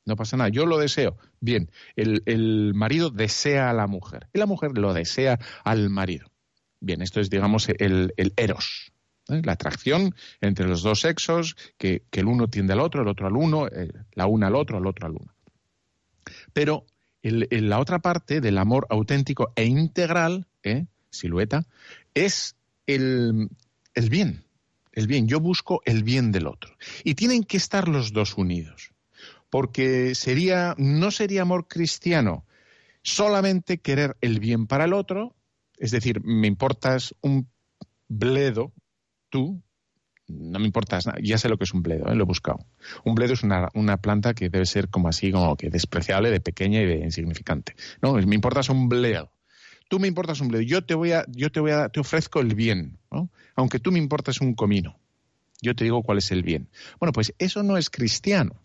No 0.04 0.16
pasa 0.16 0.36
nada. 0.36 0.50
Yo 0.50 0.66
lo 0.66 0.78
deseo. 0.78 1.16
Bien, 1.40 1.70
el, 1.96 2.22
el 2.26 2.74
marido 2.74 3.10
desea 3.10 3.70
a 3.70 3.72
la 3.72 3.86
mujer 3.86 4.28
y 4.32 4.38
la 4.38 4.46
mujer 4.46 4.76
lo 4.76 4.92
desea 4.92 5.38
al 5.64 5.90
marido. 5.90 6.32
Bien, 6.80 7.02
esto 7.02 7.20
es, 7.20 7.30
digamos, 7.30 7.68
el, 7.68 8.12
el 8.16 8.32
eros. 8.36 8.92
¿eh? 9.28 9.40
La 9.44 9.52
atracción 9.52 10.14
entre 10.40 10.66
los 10.66 10.82
dos 10.82 11.00
sexos, 11.00 11.56
que, 11.78 12.02
que, 12.10 12.20
el 12.20 12.26
uno 12.26 12.48
tiende 12.48 12.72
al 12.72 12.80
otro, 12.80 13.02
el 13.02 13.08
otro 13.08 13.28
al 13.28 13.36
uno, 13.36 13.68
eh, 13.68 13.92
la 14.14 14.26
una 14.26 14.48
al 14.48 14.56
otro, 14.56 14.78
el 14.78 14.86
otro 14.86 15.06
al 15.06 15.12
uno. 15.12 15.32
Pero 16.52 16.86
la 17.22 17.78
otra 17.78 18.00
parte 18.00 18.40
del 18.40 18.58
amor 18.58 18.86
auténtico 18.90 19.52
e 19.54 19.64
integral, 19.64 20.48
¿eh? 20.64 20.86
silueta, 21.10 21.66
es 22.14 22.56
el, 22.86 23.48
el 23.94 24.10
bien, 24.10 24.44
el 24.92 25.06
bien. 25.06 25.28
Yo 25.28 25.40
busco 25.40 25.82
el 25.84 26.02
bien 26.04 26.32
del 26.32 26.46
otro. 26.46 26.76
Y 27.04 27.14
tienen 27.14 27.44
que 27.44 27.56
estar 27.56 27.88
los 27.88 28.12
dos 28.12 28.36
unidos. 28.36 28.92
Porque 29.50 30.14
sería, 30.14 30.74
no 30.78 31.10
sería 31.10 31.42
amor 31.42 31.68
cristiano 31.68 32.46
solamente 33.02 33.78
querer 33.78 34.16
el 34.20 34.40
bien 34.40 34.66
para 34.66 34.84
el 34.84 34.92
otro, 34.92 35.34
es 35.76 35.90
decir, 35.90 36.22
me 36.24 36.46
importas 36.46 37.14
un 37.20 37.48
bledo, 38.08 38.72
tú, 39.28 39.60
no 40.28 40.58
me 40.58 40.66
importas 40.66 41.06
nada, 41.06 41.18
ya 41.20 41.36
sé 41.36 41.48
lo 41.48 41.58
que 41.58 41.64
es 41.64 41.74
un 41.74 41.82
bledo, 41.82 42.06
¿eh? 42.06 42.14
lo 42.14 42.22
he 42.22 42.26
buscado. 42.26 42.64
Un 43.04 43.14
bledo 43.14 43.34
es 43.34 43.42
una, 43.42 43.68
una, 43.74 43.96
planta 43.96 44.34
que 44.34 44.48
debe 44.48 44.66
ser 44.66 44.88
como 44.88 45.08
así, 45.08 45.32
como 45.32 45.56
que 45.56 45.68
despreciable, 45.68 46.30
de 46.30 46.40
pequeña 46.40 46.80
y 46.80 46.86
de 46.86 46.98
insignificante. 46.98 47.74
No, 48.00 48.14
me 48.14 48.34
importas 48.34 48.68
un 48.68 48.88
bledo 48.88 49.32
tú 49.92 50.00
me 50.00 50.08
importas 50.08 50.40
un 50.40 50.48
bledo, 50.48 50.62
yo 50.62 50.82
te 50.82 50.94
voy 50.94 51.12
a, 51.12 51.26
yo 51.28 51.52
te 51.52 51.60
voy 51.60 51.72
a, 51.72 51.90
te 51.90 52.00
ofrezco 52.00 52.40
el 52.40 52.54
bien, 52.54 52.98
¿no? 53.10 53.28
Aunque 53.56 53.78
tú 53.78 53.92
me 53.92 53.98
importas 53.98 54.40
un 54.40 54.54
comino, 54.54 54.98
yo 55.60 55.76
te 55.76 55.84
digo 55.84 56.02
cuál 56.02 56.16
es 56.16 56.30
el 56.30 56.42
bien. 56.42 56.70
Bueno, 56.98 57.12
pues 57.12 57.34
eso 57.36 57.62
no 57.62 57.76
es 57.76 57.90
cristiano, 57.90 58.58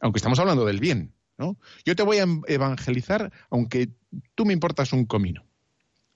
aunque 0.00 0.18
estamos 0.18 0.38
hablando 0.38 0.64
del 0.64 0.78
bien, 0.78 1.12
¿no? 1.38 1.58
Yo 1.84 1.96
te 1.96 2.04
voy 2.04 2.18
a 2.18 2.26
evangelizar 2.46 3.32
aunque 3.50 3.88
tú 4.36 4.46
me 4.46 4.52
importas 4.52 4.92
un 4.92 5.06
comino. 5.06 5.44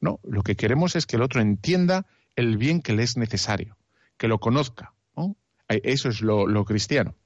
No, 0.00 0.20
lo 0.22 0.44
que 0.44 0.54
queremos 0.54 0.94
es 0.94 1.04
que 1.04 1.16
el 1.16 1.22
otro 1.22 1.40
entienda 1.40 2.06
el 2.36 2.56
bien 2.56 2.80
que 2.80 2.92
le 2.92 3.02
es 3.02 3.16
necesario, 3.16 3.76
que 4.16 4.28
lo 4.28 4.38
conozca. 4.38 4.94
¿no? 5.16 5.36
Eh, 5.68 5.80
eso 5.82 6.08
es 6.08 6.20
lo, 6.20 6.64
cristiano. 6.64 7.16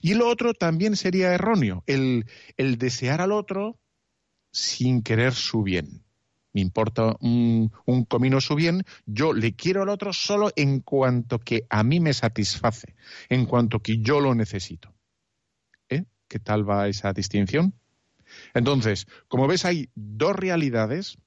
Y 0.00 0.14
lo 0.14 0.28
otro 0.28 0.54
también 0.54 0.94
sería 0.94 1.34
erróneo, 1.34 1.82
el, 1.88 2.26
el 2.56 2.78
desear 2.78 3.20
al 3.20 3.32
otro 3.32 3.80
sin 4.52 5.02
querer 5.02 5.34
su 5.34 5.64
bien. 5.64 6.04
Me 6.52 6.60
importa 6.60 7.16
un, 7.20 7.70
comino 8.08 8.40
su 8.40 8.54
bien, 8.54 8.82
yo 9.06 9.32
le 9.32 9.54
quiero 9.54 9.82
al 9.82 9.90
otro 9.90 10.12
solo 10.12 10.50
en 10.56 10.80
cuanto 10.80 11.38
que 11.38 11.66
a 11.68 11.82
mí 11.82 12.00
me 12.00 12.14
satisface, 12.14 12.94
en 13.28 13.46
cuanto 13.46 13.80
que 13.80 13.98
yo 13.98 14.20
lo 14.20 14.34
necesito. 14.34 14.94
¿Eh? 15.88 16.04
¿Qué 16.26 16.38
tal 16.38 16.68
va 16.68 16.88
esa 16.88 17.12
distinción? 17.12 17.74
Entonces, 18.54 19.06
como 19.28 19.46
ves, 19.46 19.64
hay 19.64 19.90
dos 19.94 20.34
realidades 20.34 21.18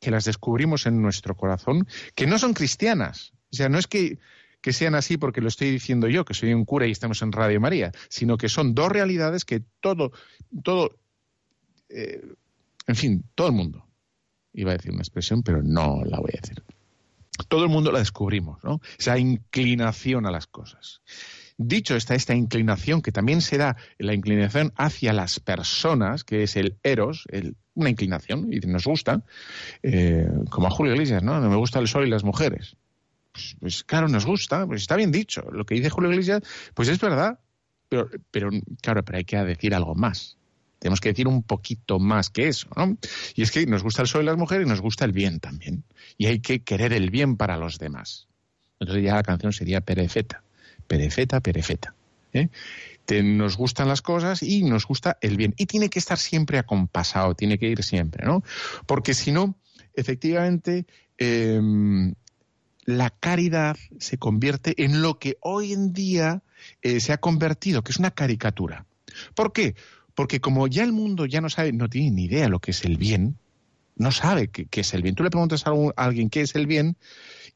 que 0.00 0.10
las 0.10 0.24
descubrimos 0.24 0.86
en 0.86 1.00
nuestro 1.00 1.36
corazón, 1.36 1.86
que 2.14 2.26
no 2.26 2.38
son 2.38 2.54
cristianas. 2.54 3.32
O 3.52 3.56
sea, 3.56 3.68
no 3.68 3.78
es 3.78 3.86
que, 3.86 4.18
sean 4.72 4.94
así 4.94 5.16
porque 5.16 5.40
lo 5.40 5.48
estoy 5.48 5.70
diciendo 5.70 6.08
yo, 6.08 6.24
que 6.24 6.34
soy 6.34 6.52
un 6.52 6.64
cura 6.64 6.86
y 6.86 6.90
estamos 6.90 7.22
en 7.22 7.32
Radio 7.32 7.60
María, 7.60 7.92
sino 8.08 8.36
que 8.36 8.48
son 8.48 8.74
dos 8.74 8.90
realidades 8.90 9.44
que 9.44 9.62
todo, 9.80 10.12
todo, 10.64 10.98
eh, 11.88 12.22
en 12.86 12.96
fin, 12.96 13.24
todo 13.34 13.46
el 13.46 13.52
mundo, 13.52 13.86
iba 14.52 14.70
a 14.70 14.76
decir 14.76 14.92
una 14.92 15.02
expresión, 15.02 15.42
pero 15.42 15.62
no 15.62 16.02
la 16.04 16.18
voy 16.18 16.30
a 16.34 16.40
decir. 16.40 16.62
Todo 17.48 17.64
el 17.64 17.70
mundo 17.70 17.92
la 17.92 17.98
descubrimos, 17.98 18.62
¿no? 18.62 18.80
Esa 18.98 19.18
inclinación 19.18 20.26
a 20.26 20.30
las 20.30 20.46
cosas. 20.46 21.00
Dicho 21.58 21.96
está 21.96 22.14
esta 22.14 22.34
inclinación, 22.34 23.02
que 23.02 23.12
también 23.12 23.40
se 23.40 23.58
da 23.58 23.76
la 23.98 24.14
inclinación 24.14 24.72
hacia 24.76 25.12
las 25.12 25.40
personas, 25.40 26.24
que 26.24 26.42
es 26.42 26.56
el 26.56 26.76
eros, 26.82 27.26
una 27.74 27.90
inclinación, 27.90 28.52
y 28.52 28.60
nos 28.60 28.84
gusta, 28.84 29.24
eh, 29.82 30.28
como 30.50 30.66
a 30.66 30.70
Julio 30.70 30.92
Iglesias, 30.92 31.22
¿no? 31.22 31.40
Me 31.40 31.56
gusta 31.56 31.78
el 31.78 31.88
sol 31.88 32.06
y 32.06 32.10
las 32.10 32.24
mujeres. 32.24 32.76
Pues, 33.32 33.56
pues, 33.60 33.84
claro, 33.84 34.08
nos 34.08 34.26
gusta, 34.26 34.66
pues 34.66 34.82
está 34.82 34.96
bien 34.96 35.12
dicho. 35.12 35.42
Lo 35.52 35.64
que 35.64 35.74
dice 35.74 35.90
Julio 35.90 36.10
Iglesias, 36.10 36.42
pues 36.74 36.88
es 36.88 37.00
verdad, 37.00 37.38
pero, 37.88 38.08
pero 38.30 38.50
claro, 38.80 39.04
pero 39.04 39.18
hay 39.18 39.24
que 39.24 39.36
decir 39.38 39.74
algo 39.74 39.94
más. 39.94 40.38
Tenemos 40.82 41.00
que 41.00 41.10
decir 41.10 41.28
un 41.28 41.44
poquito 41.44 41.98
más 41.98 42.28
que 42.28 42.48
eso, 42.48 42.66
¿no? 42.76 42.98
Y 43.36 43.42
es 43.42 43.52
que 43.52 43.64
nos 43.66 43.82
gusta 43.82 44.02
el 44.02 44.08
sol 44.08 44.22
y 44.22 44.26
las 44.26 44.36
mujeres 44.36 44.66
y 44.66 44.68
nos 44.68 44.80
gusta 44.80 45.04
el 45.04 45.12
bien 45.12 45.38
también. 45.38 45.84
Y 46.18 46.26
hay 46.26 46.40
que 46.40 46.62
querer 46.62 46.92
el 46.92 47.10
bien 47.10 47.36
para 47.36 47.56
los 47.56 47.78
demás. 47.78 48.26
Entonces 48.80 49.04
ya 49.04 49.14
la 49.14 49.22
canción 49.22 49.52
sería 49.52 49.80
perefeta 49.80 50.42
perefeta, 50.92 51.40
perefeta. 51.40 51.94
¿eh? 52.34 52.48
nos 53.22 53.56
gustan 53.56 53.88
las 53.88 54.02
cosas 54.02 54.42
y 54.42 54.62
nos 54.62 54.86
gusta 54.86 55.18
el 55.20 55.36
bien. 55.36 55.54
Y 55.56 55.66
tiene 55.66 55.88
que 55.88 55.98
estar 55.98 56.18
siempre 56.18 56.58
acompasado, 56.58 57.34
tiene 57.34 57.58
que 57.58 57.68
ir 57.68 57.82
siempre, 57.82 58.24
¿no? 58.24 58.42
Porque 58.86 59.14
si 59.14 59.32
no, 59.32 59.56
efectivamente, 59.94 60.86
em, 61.18 62.14
la 62.84 63.10
caridad 63.10 63.76
se 63.98 64.18
convierte 64.18 64.82
en 64.84 65.02
lo 65.02 65.18
que 65.18 65.36
hoy 65.40 65.72
en 65.72 65.92
día 65.92 66.42
eh, 66.82 67.00
se 67.00 67.12
ha 67.12 67.18
convertido, 67.18 67.82
que 67.82 67.92
es 67.92 67.98
una 67.98 68.10
caricatura. 68.10 68.86
¿Por 69.34 69.52
qué? 69.52 69.74
Porque 70.14 70.40
como 70.40 70.66
ya 70.66 70.84
el 70.84 70.92
mundo 70.92 71.26
ya 71.26 71.40
no 71.40 71.48
sabe, 71.48 71.72
no 71.72 71.88
tiene 71.88 72.10
ni 72.10 72.24
idea 72.24 72.48
lo 72.48 72.60
que 72.60 72.72
es 72.72 72.84
el 72.84 72.96
bien, 72.96 73.38
no 73.96 74.10
sabe 74.10 74.48
qué, 74.48 74.68
es 74.80 74.94
el 74.94 75.02
bien. 75.02 75.14
Tú 75.14 75.22
le 75.22 75.30
preguntas 75.30 75.66
a, 75.66 75.72
alguien 75.96 76.30
qué 76.30 76.42
es 76.42 76.54
el 76.54 76.66
bien 76.66 76.96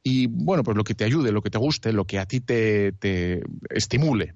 y, 0.02 0.26
bueno, 0.26 0.62
pues 0.62 0.76
lo 0.76 0.84
que 0.84 0.94
te 0.94 1.04
ayude, 1.04 1.32
lo 1.32 1.42
que 1.42 1.50
te 1.50 1.58
guste, 1.58 1.92
lo 1.92 2.06
que 2.06 2.18
a 2.18 2.26
ti 2.26 2.40
te, 2.40 2.94
estimule. 3.70 4.34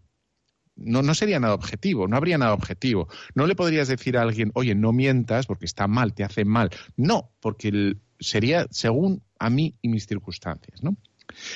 No, 0.76 1.02
no 1.02 1.14
sería 1.14 1.38
nada 1.40 1.54
objetivo, 1.54 2.08
no 2.08 2.16
habría 2.16 2.38
nada 2.38 2.54
objetivo. 2.54 3.08
No 3.34 3.46
le 3.46 3.54
podrías 3.54 3.88
decir 3.88 4.16
a 4.16 4.22
alguien, 4.22 4.50
oye, 4.54 4.74
no 4.74 4.92
mientas 4.92 5.46
porque 5.46 5.66
está 5.66 5.86
mal, 5.88 6.14
te 6.14 6.24
hace 6.24 6.44
mal. 6.44 6.70
No, 6.96 7.30
porque 7.40 7.96
sería 8.18 8.66
según 8.70 9.22
a 9.38 9.50
mí 9.50 9.74
y 9.82 9.88
mis 9.88 10.06
circunstancias, 10.06 10.82
¿no? 10.82 10.96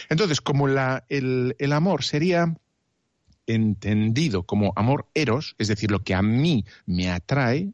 Entonces, 0.08 0.40
como 0.40 0.68
la, 0.68 1.04
el, 1.08 1.56
el 1.58 1.72
amor 1.72 2.04
sería 2.04 2.54
entendido 3.46 4.44
como 4.44 4.72
amor 4.76 5.06
eros, 5.14 5.54
es 5.58 5.68
decir, 5.68 5.90
lo 5.90 6.02
que 6.02 6.14
a 6.14 6.22
mí 6.22 6.64
me 6.86 7.10
atrae, 7.10 7.72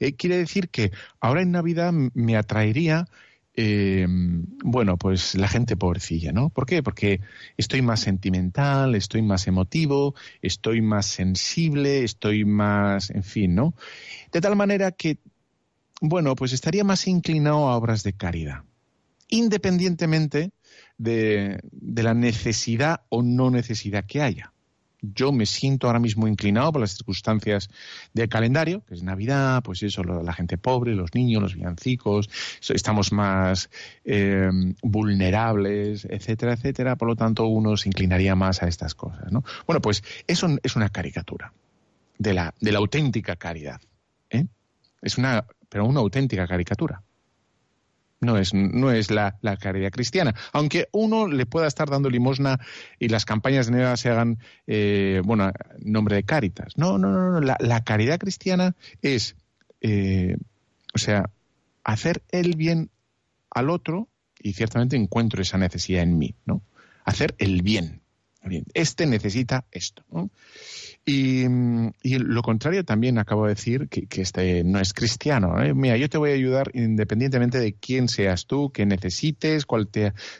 eh, 0.00 0.14
quiere 0.14 0.36
decir 0.36 0.68
que 0.68 0.90
ahora 1.20 1.42
en 1.42 1.52
Navidad 1.52 1.92
me 1.92 2.36
atraería 2.36 3.06
eh, 3.54 4.06
bueno, 4.08 4.96
pues 4.96 5.34
la 5.34 5.46
gente 5.48 5.76
pobrecilla, 5.76 6.32
¿no? 6.32 6.48
¿Por 6.48 6.64
qué? 6.66 6.82
Porque 6.82 7.20
estoy 7.56 7.82
más 7.82 8.00
sentimental, 8.00 8.94
estoy 8.94 9.20
más 9.22 9.46
emotivo, 9.46 10.14
estoy 10.40 10.80
más 10.80 11.06
sensible, 11.06 12.02
estoy 12.02 12.44
más, 12.46 13.10
en 13.10 13.22
fin, 13.22 13.54
¿no? 13.54 13.74
De 14.32 14.40
tal 14.40 14.56
manera 14.56 14.92
que, 14.92 15.18
bueno, 16.00 16.34
pues 16.34 16.52
estaría 16.52 16.84
más 16.84 17.06
inclinado 17.06 17.68
a 17.68 17.76
obras 17.76 18.02
de 18.04 18.14
caridad, 18.14 18.64
independientemente 19.28 20.52
de 20.96 21.60
la 21.70 22.14
necesidad 22.14 23.02
o 23.10 23.22
no 23.22 23.50
necesidad 23.50 24.06
que 24.06 24.22
haya 24.22 24.51
yo 25.02 25.32
me 25.32 25.46
siento 25.46 25.88
ahora 25.88 25.98
mismo 25.98 26.28
inclinado 26.28 26.72
por 26.72 26.80
las 26.80 26.92
circunstancias 26.92 27.68
del 28.14 28.28
calendario, 28.28 28.84
que 28.86 28.94
es 28.94 29.02
Navidad, 29.02 29.62
pues 29.62 29.82
eso, 29.82 30.02
la 30.04 30.32
gente 30.32 30.56
pobre, 30.56 30.94
los 30.94 31.14
niños, 31.14 31.42
los 31.42 31.54
villancicos, 31.54 32.30
estamos 32.68 33.12
más 33.12 33.68
eh, 34.04 34.48
vulnerables, 34.82 36.06
etcétera, 36.08 36.54
etcétera, 36.54 36.96
por 36.96 37.08
lo 37.08 37.16
tanto 37.16 37.46
uno 37.46 37.76
se 37.76 37.88
inclinaría 37.88 38.36
más 38.36 38.62
a 38.62 38.68
estas 38.68 38.94
cosas, 38.94 39.32
¿no? 39.32 39.44
Bueno, 39.66 39.80
pues 39.80 40.04
eso 40.26 40.48
es 40.62 40.76
una 40.76 40.88
caricatura 40.88 41.52
de 42.18 42.34
la, 42.34 42.54
de 42.60 42.72
la 42.72 42.78
auténtica 42.78 43.36
caridad, 43.36 43.80
¿eh? 44.30 44.46
Es 45.02 45.18
una, 45.18 45.44
pero 45.68 45.84
una 45.84 46.00
auténtica 46.00 46.46
caricatura 46.46 47.02
no 48.22 48.38
es, 48.38 48.54
no 48.54 48.90
es 48.90 49.10
la, 49.10 49.36
caridad 49.60 49.90
cristiana. 49.90 50.34
Aunque 50.52 50.88
uno 50.92 51.26
le 51.26 51.44
pueda 51.44 51.66
estar 51.66 51.90
dando 51.90 52.08
limosna 52.08 52.60
y 52.98 53.08
las 53.08 53.24
campañas 53.24 53.66
de 53.66 53.72
Navidad 53.72 53.96
se 53.96 54.10
hagan, 54.10 54.38
eh, 54.66 55.20
bueno, 55.24 55.52
nombre 55.80 56.16
de 56.16 56.22
Cáritas. 56.22 56.78
No, 56.78 56.98
no, 56.98 57.10
no, 57.10 57.40
no. 57.40 57.40
La, 57.40 57.84
caridad 57.84 58.18
cristiana 58.18 58.74
es, 59.02 59.36
eh, 59.80 60.36
o 60.94 60.98
sea, 60.98 61.30
hacer 61.84 62.22
el 62.30 62.56
bien 62.56 62.90
al 63.50 63.70
otro 63.70 64.08
y 64.40 64.52
ciertamente 64.52 64.96
encuentro 64.96 65.42
esa 65.42 65.58
necesidad 65.58 66.02
en 66.02 66.18
mí, 66.18 66.34
¿no? 66.46 66.62
Hacer 67.04 67.34
el 67.38 67.62
bien. 67.62 68.01
Este 68.74 69.06
necesita 69.06 69.64
esto. 69.70 70.02
¿no? 70.10 70.30
Y, 71.04 71.46
lo 72.04 72.42
contrario 72.42 72.84
también 72.84 73.18
acabo 73.18 73.44
de 73.44 73.54
decir 73.54 73.88
que, 73.88 74.22
este 74.22 74.62
no 74.62 74.78
es 74.78 74.92
cristiano. 74.92 75.60
¿eh? 75.60 75.74
Mira, 75.74 75.96
yo 75.96 76.08
te 76.08 76.16
voy 76.16 76.30
a 76.30 76.34
ayudar 76.34 76.70
independientemente 76.74 77.58
de 77.58 77.74
quién 77.74 78.08
seas 78.08 78.46
tú, 78.46 78.70
qué 78.70 78.86
necesites, 78.86 79.66
cuál 79.66 79.88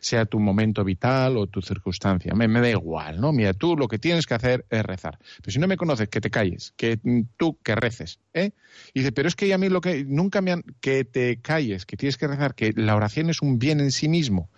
sea 0.01 0.25
tu 0.27 0.39
momento 0.39 0.85
vital 0.85 1.37
o 1.37 1.49
tu 1.49 1.63
circunstancia. 1.63 2.33
Me, 2.35 2.49
da 2.49 2.71
igual, 2.71 3.21
¿no? 3.21 3.33
Mira, 3.33 3.55
tú 3.55 3.77
lo 3.77 3.89
que 3.89 3.99
tienes 3.99 4.27
que 4.27 4.35
hacer 4.35 4.65
es 4.71 4.85
rezar. 4.85 5.19
Pero 5.39 5.53
si 5.53 5.59
no 5.59 5.67
me 5.67 5.77
conoces, 5.77 6.09
que 6.09 6.21
te 6.21 6.31
calles, 6.31 6.75
que 6.77 6.99
tú 7.37 7.59
que 7.63 7.75
reces. 7.75 8.21
¿eh? 8.33 8.53
Y 8.95 9.01
dice, 9.01 9.13
pero 9.13 9.27
es 9.27 9.35
que 9.35 9.53
a 9.53 9.59
mí 9.59 9.69
lo 9.69 9.81
que 9.81 10.05
nunca 10.05 10.41
me 10.43 10.53
han... 10.53 10.63
que 10.81 11.05
te 11.05 11.39
calles, 11.39 11.87
que 11.87 11.97
tienes 11.97 12.17
que 12.17 12.29
rezar, 12.29 12.55
que 12.55 12.73
la 12.77 12.95
oración 12.95 13.31
es 13.31 13.43
un 13.43 13.59
bien 13.59 13.81
en 13.81 13.91
sí 13.91 14.09
mismo. 14.09 14.49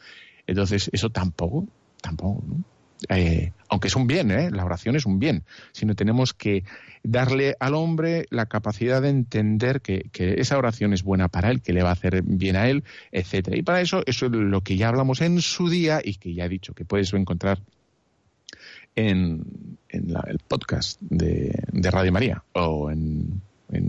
Entonces, 0.47 0.91
eso 0.93 1.09
tampoco, 1.09 1.67
tampoco, 2.03 2.45
¿no? 2.47 2.74
Eh, 3.09 3.53
aunque 3.69 3.89
es 3.89 3.97
un 3.97 4.07
bien, 4.07 4.31
¿eh? 4.31 4.51
la 4.51 4.65
oración 4.65 4.97
es 4.97 5.05
un 5.05 5.19
bien, 5.19 5.45
sino 5.73 5.95
tenemos 5.95 6.33
que 6.33 6.65
darle 7.03 7.57
al 7.61 7.75
hombre 7.75 8.27
la 8.31 8.47
capacidad 8.47 9.03
de 9.03 9.11
entender 9.11 9.81
que, 9.81 10.11
esa 10.15 10.57
oración 10.57 10.93
es 10.93 11.03
buena 11.03 11.29
para 11.29 11.51
él, 11.51 11.61
que 11.61 11.73
le 11.73 11.83
va 11.83 11.91
a 11.91 11.95
hacer 11.95 12.23
bien 12.23 12.57
a 12.57 12.69
él, 12.69 12.85
etcétera. 13.13 13.57
Y 13.57 13.63
para 13.63 13.81
eso, 13.81 14.03
eso 14.07 14.27
es 14.27 14.33
lo 14.33 14.61
que 14.63 14.77
ya 14.77 14.89
hablamos 14.89 15.21
en 15.21 15.41
su 15.41 15.69
día 15.69 16.01
y 16.03 16.15
que 16.15 16.35
ya 16.35 16.47
he 16.47 16.49
dicho 16.49 16.73
que 16.73 16.85
puedes 16.85 17.13
encontrar 17.13 17.61
en, 18.95 19.79
el 19.89 20.39
podcast 20.47 21.01
de, 21.01 21.53
Radio 21.73 22.13
María 22.13 22.45
o 22.53 22.91
en 22.91 23.43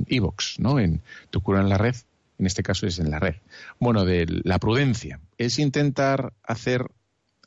Evox, 0.08 0.60
¿no? 0.60 0.80
En 0.80 1.02
Tu 1.30 1.42
cura 1.42 1.62
en 1.62 1.70
la 1.70 1.78
red, 1.78 1.96
en 2.38 2.46
este 2.46 2.64
caso 2.64 2.88
es 2.88 3.00
en 3.00 3.12
la 3.12 3.20
red. 3.20 3.36
Bueno, 3.80 4.06
de 4.06 4.26
la 4.44 4.60
prudencia 4.60 5.20
es 5.38 5.60
intentar 5.60 6.34
hacer 6.44 6.86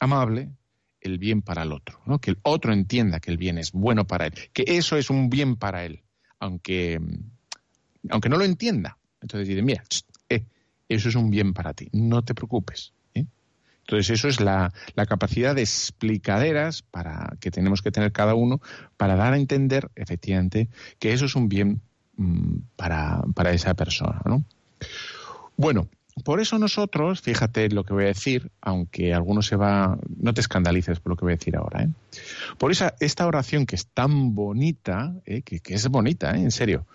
amable 0.01 0.51
el 1.01 1.19
bien 1.19 1.43
para 1.43 1.63
el 1.63 1.73
otro, 1.73 2.01
¿no? 2.07 2.19
que 2.19 2.31
el 2.31 2.39
otro 2.43 2.73
entienda 2.73 3.21
que 3.21 3.31
el 3.31 3.39
bien 3.39 3.59
es 3.59 3.73
bueno 3.73 4.07
para 4.07 4.27
él, 4.27 4.35
que 4.53 4.65
eso 4.67 4.97
es 4.97 5.11
un 5.11 5.31
bien 5.31 5.57
para 5.57 5.85
él, 5.85 6.03
aunque, 6.39 7.01
aunque 8.11 8.29
no 8.29 8.37
lo 8.37 8.45
entienda. 8.45 8.99
Entonces 9.21 9.49
dice, 9.49 9.63
mira, 9.63 9.83
eh, 10.29 10.45
eso 10.89 11.09
es 11.09 11.15
un 11.15 11.31
bien 11.31 11.55
para 11.55 11.75
ti, 11.75 11.89
no 11.93 12.23
te 12.23 12.35
preocupes. 12.35 12.93
¿eh? 13.15 13.27
Entonces 13.81 14.11
eso 14.11 14.29
es 14.29 14.41
la, 14.41 14.73
capacidad 15.09 15.55
de 15.55 15.63
explicaderas 15.63 16.83
para, 16.83 17.37
que 17.41 17.51
tenemos 17.51 17.83
que 17.83 17.91
tener 17.91 18.13
cada 18.13 18.35
uno 18.35 18.61
para 18.97 19.17
dar 19.17 19.33
a 19.33 19.39
entender 19.39 19.91
efectivamente 19.95 20.69
que 20.99 21.13
eso 21.13 21.27
es 21.27 21.35
un 21.35 21.49
bien 21.49 21.81
mm, 22.17 22.57
para, 22.77 23.23
para 23.35 23.53
esa 23.53 23.75
persona. 23.75 24.21
¿no? 24.25 24.45
Bueno, 25.57 25.89
por 26.25 26.41
eso 26.41 26.59
nosotros, 26.59 27.21
fíjate 27.21 27.69
lo 27.71 27.85
que 27.85 27.95
voy 27.95 28.05
a 28.05 28.09
decir, 28.09 28.51
aunque 28.61 29.15
alguno 29.15 29.43
se 29.43 29.57
va, 29.57 29.99
no 30.17 30.35
te 30.35 30.41
escandalices 30.41 31.01
por 31.01 31.11
lo 31.11 31.17
que 31.17 31.25
voy 31.25 31.33
a 31.33 31.37
decir 31.37 31.57
ahora, 31.57 31.85
¿eh? 31.85 31.89
por 32.59 32.71
esa, 32.71 32.95
esta 33.01 33.27
oración 33.27 33.67
que 33.67 33.77
es 33.77 33.87
tan 33.87 34.35
bonita, 34.35 35.15
¿eh? 35.25 35.43
que, 35.43 35.61
es 35.67 35.89
bonita, 35.89 36.33
¿eh? 36.37 36.41
en 36.41 36.51
serio, 36.51 36.87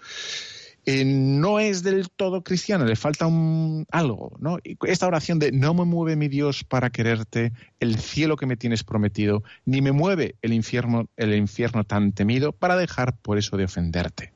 eh, 0.86 1.06
no 1.06 1.60
es 1.60 1.84
del 1.84 2.10
todo 2.10 2.44
cristiana, 2.44 2.86
le 2.86 2.96
falta 2.96 3.26
un, 3.26 3.86
algo, 3.90 4.36
¿no? 4.40 4.58
Esta 4.86 5.08
oración 5.08 5.40
de 5.40 5.52
no 5.52 5.74
me 5.74 5.86
mueve 5.86 6.18
mi 6.18 6.28
Dios 6.28 6.64
para 6.66 6.90
quererte, 6.90 7.54
el 7.80 7.98
cielo 8.00 8.36
que 8.36 8.46
me 8.46 8.58
tienes 8.58 8.84
prometido, 8.84 9.44
ni 9.66 9.82
me 9.82 9.94
mueve 9.94 10.36
el 10.42 10.52
infierno, 10.52 11.08
el 11.16 11.34
infierno 11.36 11.86
tan 11.86 12.12
temido 12.12 12.52
para 12.52 12.76
dejar 12.76 13.16
por 13.16 13.38
eso 13.38 13.56
de 13.56 13.64
ofenderte. 13.66 14.34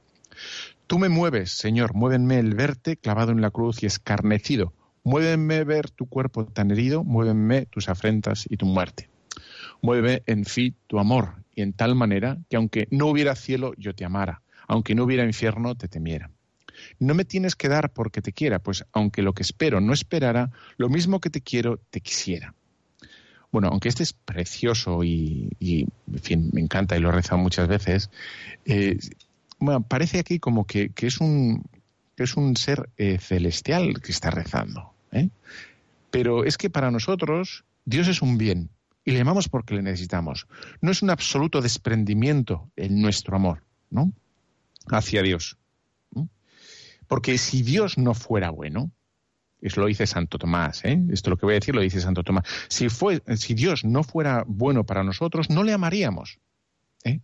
Tú 0.87 0.99
me 0.99 1.09
mueves, 1.09 1.51
Señor, 1.51 1.93
muévenme 1.93 2.39
el 2.39 2.55
verte 2.55 2.95
clavado 2.95 3.33
en 3.33 3.41
la 3.41 3.51
cruz 3.51 3.83
y 3.83 3.85
escarnecido, 3.85 4.73
muévenme 5.03 5.65
ver 5.65 5.89
tu 5.89 6.07
cuerpo 6.07 6.45
tan 6.45 6.71
herido, 6.71 7.03
muévenme 7.03 7.65
tus 7.65 7.89
afrentas 7.89 8.45
y 8.49 8.55
tu 8.55 8.65
muerte. 8.65 9.09
Mueve 9.81 10.23
en 10.27 10.45
fin 10.45 10.77
tu 10.87 10.97
amor, 10.97 11.43
y 11.53 11.61
en 11.61 11.73
tal 11.73 11.93
manera 11.93 12.37
que 12.49 12.55
aunque 12.55 12.87
no 12.89 13.07
hubiera 13.07 13.35
cielo, 13.35 13.73
yo 13.77 13.93
te 13.93 14.05
amara, 14.05 14.41
aunque 14.65 14.95
no 14.95 15.03
hubiera 15.03 15.25
infierno, 15.25 15.75
te 15.75 15.89
temiera. 15.89 16.31
No 16.99 17.13
me 17.15 17.25
tienes 17.25 17.57
que 17.57 17.67
dar 17.67 17.91
porque 17.91 18.21
te 18.21 18.31
quiera, 18.31 18.59
pues 18.59 18.85
aunque 18.93 19.23
lo 19.23 19.33
que 19.33 19.43
espero 19.43 19.81
no 19.81 19.91
esperara, 19.91 20.51
lo 20.77 20.87
mismo 20.87 21.19
que 21.19 21.29
te 21.29 21.41
quiero, 21.41 21.81
te 21.89 21.99
quisiera. 21.99 22.53
Bueno, 23.51 23.67
aunque 23.69 23.89
este 23.89 24.03
es 24.03 24.13
precioso 24.13 25.03
y, 25.03 25.49
en 25.59 26.21
fin, 26.21 26.49
me 26.53 26.61
encanta 26.61 26.95
y 26.95 26.99
lo 27.01 27.09
he 27.09 27.13
rezado 27.13 27.41
muchas 27.41 27.67
veces, 27.67 28.09
eh, 28.65 28.97
parece 29.87 30.19
aquí 30.19 30.39
como 30.39 30.65
que, 30.65 30.89
que, 30.89 31.07
es, 31.07 31.19
un, 31.19 31.63
que 32.15 32.23
es 32.23 32.35
un 32.35 32.55
ser 32.55 32.89
eh, 32.97 33.17
celestial 33.19 34.01
que 34.01 34.11
está 34.11 34.29
rezando. 34.29 34.93
¿eh? 35.11 35.29
Pero 36.11 36.43
es 36.43 36.57
que 36.57 36.69
para 36.69 36.91
nosotros 36.91 37.65
Dios 37.85 38.07
es 38.07 38.21
un 38.21 38.37
bien 38.37 38.69
y 39.03 39.11
le 39.11 39.21
amamos 39.21 39.49
porque 39.49 39.75
le 39.75 39.81
necesitamos. 39.81 40.47
No 40.81 40.91
es 40.91 41.01
un 41.01 41.09
absoluto 41.09 41.61
desprendimiento 41.61 42.69
en 42.75 43.01
nuestro 43.01 43.35
amor, 43.35 43.63
¿no? 43.89 44.11
Hacia 44.89 45.21
Dios. 45.21 45.57
Porque 47.07 47.37
si 47.37 47.63
Dios 47.63 47.97
no 47.97 48.13
fuera 48.13 48.49
bueno, 48.49 48.91
eso 49.61 49.81
lo 49.81 49.87
dice 49.87 50.05
Santo 50.05 50.37
Tomás, 50.37 50.83
¿eh? 50.85 51.01
esto 51.09 51.29
lo 51.29 51.37
que 51.37 51.45
voy 51.45 51.53
a 51.53 51.59
decir 51.59 51.73
lo 51.73 51.81
dice 51.81 52.01
Santo 52.01 52.23
Tomás, 52.23 52.45
si, 52.67 52.89
fue, 52.89 53.23
si 53.37 53.53
Dios 53.53 53.85
no 53.85 54.03
fuera 54.03 54.43
bueno 54.45 54.83
para 54.85 55.03
nosotros, 55.03 55.49
no 55.49 55.63
le 55.63 55.73
amaríamos. 55.73 56.39
¿eh? 57.03 57.21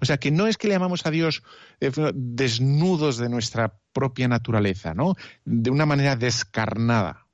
O 0.00 0.04
sea, 0.04 0.18
que 0.18 0.30
no 0.30 0.46
es 0.46 0.56
que 0.56 0.68
le 0.68 0.74
amamos 0.74 1.06
a 1.06 1.10
Dios 1.10 1.42
eh, 1.80 1.90
desnudos 2.14 3.18
de 3.18 3.28
nuestra 3.28 3.78
propia 3.92 4.28
naturaleza, 4.28 4.94
¿no? 4.94 5.14
De 5.44 5.70
una 5.70 5.86
manera 5.86 6.16
descarnada, 6.16 7.26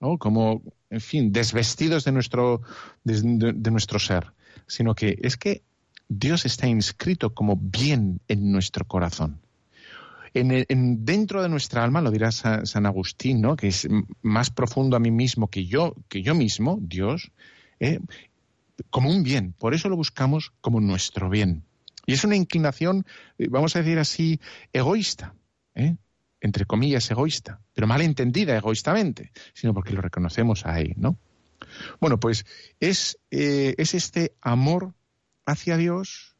¿no? 0.00 0.18
Como, 0.18 0.62
en 0.90 1.00
fin, 1.00 1.32
desvestidos 1.32 2.04
de 2.04 2.12
nuestro, 2.12 2.62
de, 3.04 3.70
nuestro 3.70 3.98
ser, 3.98 4.32
sino 4.66 4.94
que 4.94 5.18
es 5.22 5.36
que 5.36 5.62
Dios 6.08 6.44
está 6.44 6.66
inscrito 6.66 7.34
como 7.34 7.56
bien 7.56 8.20
en 8.28 8.50
nuestro 8.50 8.84
corazón 8.84 9.40
en, 10.34 10.64
en, 10.68 11.04
dentro 11.04 11.42
de 11.42 11.48
nuestra 11.48 11.82
alma, 11.82 12.00
lo 12.00 12.10
dirá 12.10 12.30
San, 12.30 12.66
San, 12.66 12.86
Agustín, 12.86 13.40
¿no? 13.40 13.56
que 13.56 13.68
es 13.68 13.88
más 14.22 14.50
profundo 14.50 14.96
a 14.96 15.00
mí 15.00 15.10
mismo 15.10 15.48
que 15.48 15.66
yo, 15.66 15.94
que 16.08 16.22
yo 16.22 16.36
mismo, 16.36 16.78
Dios, 16.80 17.32
¿eh? 17.80 17.98
como 18.90 19.10
un 19.10 19.22
bien. 19.22 19.54
Por 19.58 19.74
eso 19.74 19.88
lo 19.88 19.96
buscamos 19.96 20.52
como 20.60 20.80
nuestro 20.80 21.28
bien. 21.28 21.64
Y 22.06 22.14
es 22.14 22.24
una 22.24 22.36
inclinación, 22.36 23.06
eh, 23.38 23.48
vamos 23.50 23.76
a 23.76 23.80
decir 23.80 23.98
así, 23.98 24.40
egoísta, 24.72 25.34
¿eh? 25.74 25.96
entre 26.40 26.64
comillas, 26.64 27.10
egoísta, 27.10 27.60
pero 27.74 27.86
mal 27.86 28.00
entendida 28.00 28.56
egoístamente, 28.56 29.32
sino 29.54 29.74
porque 29.74 29.92
lo 29.92 30.00
reconocemos 30.00 30.64
ahí, 30.66 30.94
¿no? 30.96 31.18
Bueno, 32.00 32.18
pues 32.18 32.46
es, 32.80 33.18
eh, 33.30 33.74
es 33.78 33.94
este 33.94 34.34
amor 34.40 34.94
hacia 35.44 35.76
Dios, 35.76 36.36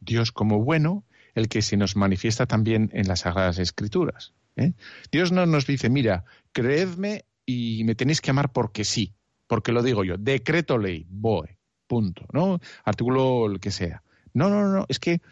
Dios 0.00 0.32
como 0.32 0.62
bueno, 0.62 1.04
el 1.34 1.48
que 1.48 1.62
se 1.62 1.76
nos 1.76 1.96
manifiesta 1.96 2.46
también 2.46 2.90
en 2.94 3.06
las 3.06 3.20
Sagradas 3.20 3.58
Escrituras. 3.58 4.32
¿eh? 4.56 4.72
Dios 5.12 5.32
no 5.32 5.44
nos 5.46 5.66
dice, 5.66 5.90
mira, 5.90 6.24
creedme 6.52 7.26
y 7.44 7.84
me 7.84 7.94
tenéis 7.94 8.20
que 8.20 8.30
amar 8.30 8.52
porque 8.52 8.84
sí, 8.84 9.14
porque 9.46 9.72
lo 9.72 9.82
digo 9.82 10.02
yo, 10.02 10.16
decreto 10.16 10.78
ley, 10.78 11.06
BOE, 11.08 11.58
punto, 11.86 12.26
¿no? 12.32 12.58
Artículo 12.84 13.46
el 13.46 13.60
que 13.60 13.70
sea. 13.70 14.02
No, 14.36 14.50
no, 14.50 14.68
no, 14.68 14.84
es 14.90 14.98
que 14.98 15.22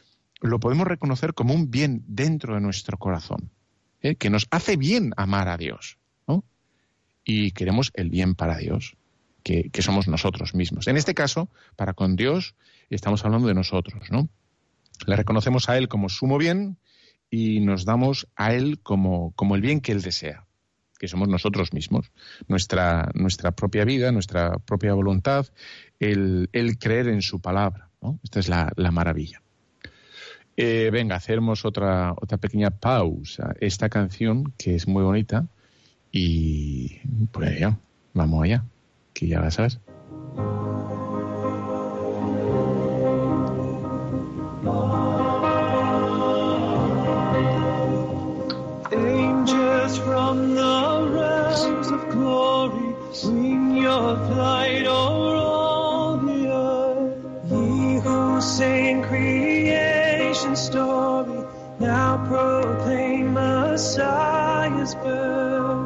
lo 0.40 0.58
podemos 0.58 0.86
reconocer 0.86 1.34
como 1.34 1.52
un 1.52 1.70
bien 1.70 2.02
dentro 2.06 2.54
de 2.54 2.62
nuestro 2.62 2.96
corazón, 2.96 3.50
¿eh? 4.00 4.16
que 4.16 4.30
nos 4.30 4.46
hace 4.50 4.78
bien 4.78 5.12
amar 5.18 5.48
a 5.48 5.58
Dios, 5.58 5.98
¿no? 6.26 6.42
Y 7.22 7.50
queremos 7.50 7.90
el 7.92 8.08
bien 8.08 8.34
para 8.34 8.56
Dios, 8.56 8.96
que, 9.42 9.68
que 9.68 9.82
somos 9.82 10.08
nosotros 10.08 10.54
mismos. 10.54 10.88
En 10.88 10.96
este 10.96 11.12
caso, 11.12 11.50
para 11.76 11.92
con 11.92 12.16
Dios, 12.16 12.54
estamos 12.88 13.22
hablando 13.26 13.46
de 13.46 13.52
nosotros, 13.52 14.10
¿no? 14.10 14.30
Le 15.06 15.16
reconocemos 15.16 15.68
a 15.68 15.76
Él 15.76 15.88
como 15.88 16.08
sumo 16.08 16.38
bien 16.38 16.78
y 17.28 17.60
nos 17.60 17.84
damos 17.84 18.26
a 18.36 18.54
Él 18.54 18.80
como, 18.82 19.32
como 19.32 19.54
el 19.54 19.60
bien 19.60 19.82
que 19.82 19.92
Él 19.92 20.00
desea, 20.00 20.46
que 20.98 21.08
somos 21.08 21.28
nosotros 21.28 21.74
mismos, 21.74 22.10
nuestra, 22.48 23.10
nuestra 23.12 23.50
propia 23.50 23.84
vida, 23.84 24.12
nuestra 24.12 24.58
propia 24.60 24.94
voluntad, 24.94 25.46
el, 26.00 26.48
el 26.52 26.78
creer 26.78 27.08
en 27.08 27.20
su 27.20 27.42
palabra. 27.42 27.90
Esta 28.22 28.40
es 28.40 28.48
la, 28.48 28.72
la 28.76 28.90
maravilla. 28.90 29.42
Eh, 30.56 30.90
venga, 30.92 31.16
hacemos 31.16 31.64
otra, 31.64 32.12
otra 32.12 32.38
pequeña 32.38 32.70
pausa. 32.70 33.54
Esta 33.60 33.88
canción, 33.88 34.52
que 34.56 34.76
es 34.76 34.86
muy 34.86 35.02
bonita, 35.02 35.46
y 36.12 37.00
pues 37.32 37.58
ya, 37.58 37.78
vamos 38.12 38.44
allá, 38.44 38.64
que 39.12 39.26
ya 39.26 39.40
la 39.40 39.50
sabes. 39.50 39.80
from 50.04 50.54
the 50.54 51.08
realms 51.12 51.88
of 51.88 52.08
glory, 52.10 52.94
wing 53.24 53.76
your 53.76 54.16
flight 54.26 54.86
o'er 54.86 55.33
saying 58.44 59.02
creation 59.02 60.54
story 60.54 61.44
now 61.80 62.24
proclaim 62.28 63.32
Messiah's 63.32 64.94
birth. 64.96 65.83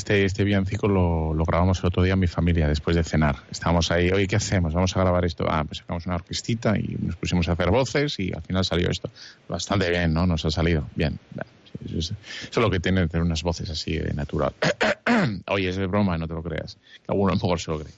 Este, 0.00 0.24
este 0.24 0.44
lo, 0.88 1.44
grabamos 1.46 1.80
el 1.80 1.86
otro 1.86 2.02
día 2.02 2.14
en 2.14 2.18
mi 2.18 2.26
familia 2.26 2.66
después 2.66 2.96
de 2.96 3.04
cenar. 3.04 3.36
Estábamos 3.50 3.90
ahí, 3.90 4.10
oye, 4.10 4.26
¿qué 4.26 4.36
hacemos? 4.36 4.72
Vamos 4.72 4.96
a 4.96 5.00
grabar 5.00 5.26
esto. 5.26 5.44
Ah, 5.46 5.62
pues 5.64 5.78
sacamos 5.78 6.06
una 6.06 6.14
orquestita 6.14 6.78
y 6.78 6.96
nos 7.00 7.16
pusimos 7.16 7.48
a 7.48 7.52
hacer 7.52 7.70
voces 7.70 8.18
y 8.18 8.32
al 8.32 8.40
final 8.40 8.64
salió 8.64 8.90
esto. 8.90 9.10
Bastante 9.46 9.90
bien, 9.90 10.14
¿no? 10.14 10.26
Nos 10.26 10.44
ha 10.46 10.50
salido 10.50 10.86
bien. 10.94 11.18
Eso 11.84 11.98
es, 11.98 12.04
eso 12.06 12.14
es 12.50 12.56
lo 12.56 12.70
que 12.70 12.80
tiene 12.80 13.06
tener 13.08 13.24
unas 13.24 13.42
voces 13.42 13.68
así 13.68 13.98
de 13.98 14.14
natural. 14.14 14.54
oye, 15.48 15.68
es 15.68 15.76
de 15.76 15.86
broma, 15.86 16.16
no 16.16 16.26
te 16.26 16.32
lo 16.34 16.42
creas. 16.42 16.78
Que 17.04 17.12
alguno 17.12 17.32
a 17.32 17.34
lo 17.34 17.40
mejor 17.42 17.60
se 17.60 17.70
lo 17.70 17.80
cree. 17.80 17.92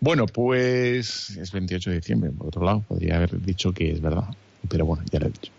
Bueno, 0.00 0.26
pues 0.26 1.30
es 1.36 1.52
28 1.52 1.90
de 1.90 1.96
diciembre, 1.96 2.30
por 2.30 2.48
otro 2.48 2.64
lado, 2.64 2.80
podría 2.80 3.16
haber 3.16 3.40
dicho 3.40 3.72
que 3.72 3.92
es 3.92 4.00
verdad, 4.00 4.26
pero 4.68 4.84
bueno, 4.86 5.04
ya 5.10 5.20
lo 5.20 5.26
he 5.26 5.30
dicho. 5.30 5.52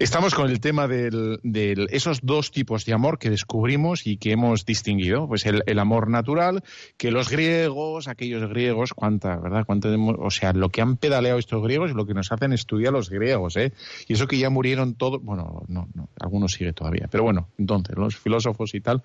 Estamos 0.00 0.32
con 0.32 0.48
el 0.48 0.60
tema 0.60 0.86
de 0.86 1.88
esos 1.90 2.20
dos 2.22 2.52
tipos 2.52 2.84
de 2.84 2.92
amor 2.92 3.18
que 3.18 3.30
descubrimos 3.30 4.06
y 4.06 4.16
que 4.16 4.30
hemos 4.30 4.64
distinguido. 4.64 5.26
Pues 5.26 5.44
el, 5.44 5.64
el, 5.66 5.80
amor 5.80 6.08
natural, 6.08 6.62
que 6.96 7.10
los 7.10 7.28
griegos, 7.28 8.06
aquellos 8.06 8.48
griegos, 8.48 8.94
cuánta, 8.94 9.36
¿verdad? 9.38 9.64
Cuánta, 9.66 9.88
o 9.88 10.30
sea, 10.30 10.52
lo 10.52 10.68
que 10.68 10.82
han 10.82 10.98
pedaleado 10.98 11.40
estos 11.40 11.60
griegos 11.64 11.90
y 11.90 11.94
lo 11.94 12.06
que 12.06 12.14
nos 12.14 12.30
hacen 12.30 12.52
estudiar 12.52 12.92
los 12.92 13.10
griegos, 13.10 13.56
¿eh? 13.56 13.72
Y 14.06 14.12
eso 14.12 14.28
que 14.28 14.38
ya 14.38 14.50
murieron 14.50 14.94
todos, 14.94 15.20
bueno, 15.20 15.64
no, 15.66 15.88
no, 15.92 16.08
algunos 16.20 16.52
sigue 16.52 16.72
todavía, 16.72 17.08
pero 17.10 17.24
bueno, 17.24 17.48
entonces, 17.58 17.96
los 17.96 18.16
filósofos 18.16 18.76
y 18.76 18.80
tal 18.80 19.02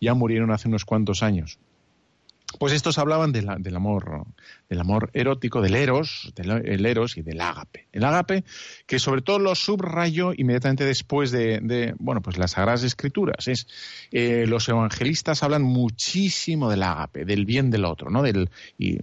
ya 0.00 0.14
murieron 0.14 0.52
hace 0.52 0.68
unos 0.68 0.84
cuantos 0.84 1.24
años. 1.24 1.58
Pues 2.58 2.72
estos 2.72 2.98
hablaban 2.98 3.32
de 3.32 3.42
la, 3.42 3.56
del 3.56 3.76
amor, 3.76 4.24
del 4.68 4.80
amor 4.80 5.10
erótico, 5.12 5.60
del 5.60 5.74
eros, 5.74 6.32
del 6.34 6.86
eros 6.86 7.16
y 7.16 7.22
del 7.22 7.40
ágape. 7.40 7.88
El 7.92 8.04
ágape, 8.04 8.44
que 8.86 8.98
sobre 8.98 9.20
todo 9.20 9.38
lo 9.38 9.54
subrayó 9.54 10.32
inmediatamente 10.34 10.84
después 10.84 11.32
de, 11.32 11.94
bueno, 11.98 12.22
pues 12.22 12.38
las 12.38 12.52
Sagradas 12.52 12.84
Escrituras. 12.84 13.48
Es, 13.48 13.66
eh, 14.12 14.46
los 14.46 14.68
evangelistas 14.68 15.42
hablan 15.42 15.62
muchísimo 15.62 16.70
del 16.70 16.84
ágape, 16.84 17.24
del 17.24 17.44
bien 17.44 17.70
del 17.70 17.84
otro, 17.84 18.10
¿no? 18.10 18.22
Del, 18.22 18.48
y, 18.78 18.98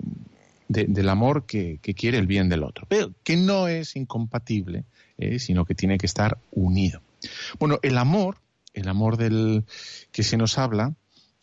de, 0.68 0.86
del 0.88 1.10
amor 1.10 1.46
que, 1.46 1.80
que, 1.82 1.94
quiere 1.94 2.18
el 2.18 2.28
bien 2.28 2.50
del 2.50 2.64
otro, 2.64 2.86
pero 2.88 3.12
que 3.24 3.36
no 3.36 3.68
es 3.68 3.96
incompatible, 3.96 4.86
eh, 5.18 5.38
sino 5.38 5.66
que 5.66 5.76
tiene 5.76 5.98
que 5.98 6.06
estar 6.06 6.38
unido. 6.52 7.02
Bueno, 7.60 7.80
el 7.84 7.98
amor, 7.98 8.38
el 8.74 8.88
amor 8.88 9.18
del 9.18 9.66
que 10.12 10.24
se 10.24 10.38
nos 10.38 10.58
habla, 10.58 10.96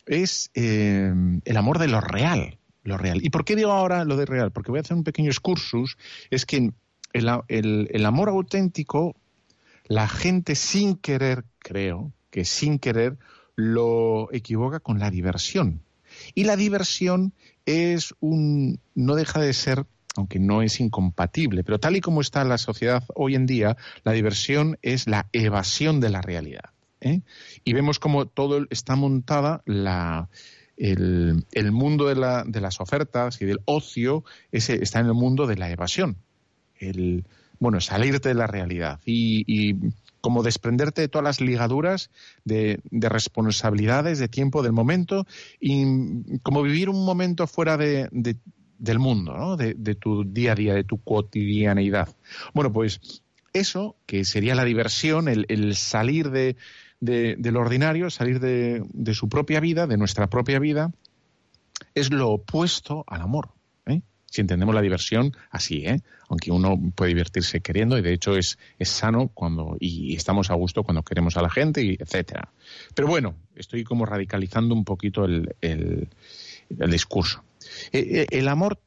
es 0.05 0.51
eh, 0.53 1.13
el 1.45 1.57
amor 1.57 1.79
de 1.79 1.87
lo 1.87 2.01
real, 2.01 2.57
lo 2.83 2.97
real. 2.97 3.23
¿Y 3.23 3.29
por 3.29 3.45
qué 3.45 3.55
digo 3.55 3.71
ahora 3.71 4.05
lo 4.05 4.17
de 4.17 4.25
real? 4.25 4.51
Porque 4.51 4.71
voy 4.71 4.79
a 4.79 4.81
hacer 4.81 4.97
un 4.97 5.03
pequeño 5.03 5.29
excursus. 5.29 5.97
Es 6.29 6.45
que 6.45 6.71
el, 7.13 7.29
el, 7.47 7.89
el 7.91 8.05
amor 8.05 8.29
auténtico, 8.29 9.15
la 9.85 10.07
gente 10.07 10.55
sin 10.55 10.95
querer, 10.95 11.43
creo, 11.59 12.11
que 12.29 12.45
sin 12.45 12.79
querer, 12.79 13.17
lo 13.55 14.31
equivoca 14.31 14.79
con 14.79 14.99
la 14.99 15.11
diversión. 15.11 15.81
Y 16.33 16.43
la 16.43 16.55
diversión 16.55 17.33
es 17.65 18.13
un, 18.19 18.79
no 18.95 19.15
deja 19.15 19.39
de 19.39 19.53
ser 19.53 19.85
aunque 20.15 20.39
no 20.39 20.61
es 20.61 20.79
incompatible, 20.79 21.63
pero 21.63 21.79
tal 21.79 21.95
y 21.95 22.01
como 22.01 22.21
está 22.21 22.43
la 22.43 22.57
sociedad 22.57 23.03
hoy 23.15 23.35
en 23.35 23.45
día, 23.45 23.77
la 24.03 24.11
diversión 24.11 24.77
es 24.81 25.07
la 25.07 25.27
evasión 25.31 25.99
de 25.99 26.09
la 26.09 26.21
realidad. 26.21 26.71
¿Eh? 27.01 27.21
Y 27.63 27.73
vemos 27.73 27.99
como 27.99 28.27
todo 28.27 28.65
está 28.69 28.95
montada 28.95 29.61
la, 29.65 30.29
el, 30.77 31.45
el 31.51 31.71
mundo 31.71 32.07
de, 32.07 32.15
la, 32.15 32.43
de, 32.45 32.61
las 32.61 32.79
ofertas 32.79 33.41
y 33.41 33.45
del 33.45 33.59
ocio 33.65 34.23
está 34.51 34.99
en 34.99 35.07
el 35.07 35.13
mundo 35.13 35.47
de 35.47 35.57
la 35.57 35.69
evasión. 35.69 36.17
El, 36.79 37.25
bueno, 37.59 37.79
salirte 37.81 38.29
de 38.29 38.35
la 38.35 38.47
realidad 38.47 38.99
y, 39.05 39.43
y 39.45 39.75
como 40.21 40.41
desprenderte 40.41 41.01
de 41.01 41.07
todas 41.07 41.23
las 41.23 41.41
ligaduras 41.41 42.09
de, 42.45 42.79
de, 42.89 43.09
responsabilidades, 43.09 44.17
de 44.19 44.27
tiempo, 44.27 44.63
del 44.63 44.71
momento, 44.71 45.27
y 45.59 46.39
como 46.41 46.63
vivir 46.63 46.89
un 46.89 47.05
momento 47.05 47.45
fuera 47.47 47.77
de, 47.77 48.07
de 48.11 48.37
del 48.79 48.97
mundo, 48.97 49.37
¿no? 49.37 49.57
de, 49.57 49.75
tu 49.93 50.23
día 50.23 50.53
a 50.53 50.55
día, 50.55 50.73
de 50.73 50.83
tu 50.83 50.97
cotidianeidad. 51.03 52.15
Bueno, 52.55 52.73
pues 52.73 52.99
eso, 53.53 53.95
que 54.07 54.25
sería 54.25 54.55
la 54.55 54.65
diversión, 54.65 55.27
el 55.27 55.75
salir 55.75 56.31
de, 56.31 56.55
de, 57.01 57.35
del 57.37 57.57
ordinario, 57.57 58.09
salir 58.09 58.39
de, 58.39 59.13
su 59.13 59.27
propia 59.27 59.59
vida, 59.59 59.87
de 59.87 59.97
nuestra 59.97 60.27
propia 60.27 60.59
vida, 60.59 60.91
es 61.95 62.11
lo 62.11 62.29
opuesto 62.29 63.03
al 63.07 63.21
amor. 63.21 63.49
¿eh? 63.87 64.01
Si 64.25 64.39
entendemos 64.39 64.73
la 64.73 64.81
diversión 64.81 65.35
así, 65.49 65.85
¿eh? 65.85 66.01
aunque 66.29 66.51
uno 66.51 66.79
puede 66.95 67.09
divertirse 67.09 67.59
queriendo 67.59 67.97
y 67.97 68.01
de 68.01 68.13
hecho 68.13 68.37
es, 68.37 68.57
es 68.79 68.89
sano 68.89 69.29
cuando 69.33 69.75
y 69.79 70.15
estamos 70.15 70.49
a 70.51 70.53
gusto 70.53 70.83
cuando 70.83 71.03
queremos 71.03 71.35
a 71.35 71.41
la 71.41 71.49
gente, 71.49 71.83
y 71.83 71.97
etcétera. 71.99 72.49
Pero 72.95 73.07
bueno, 73.07 73.35
estoy 73.55 73.83
como 73.83 74.05
radicalizando 74.05 74.73
un 74.73 74.85
poquito 74.85 75.25
el, 75.25 75.55
el, 75.59 76.07
discurso. 76.69 77.43
Eh, 77.91 78.27
el 78.29 78.47
amor, 78.47 78.79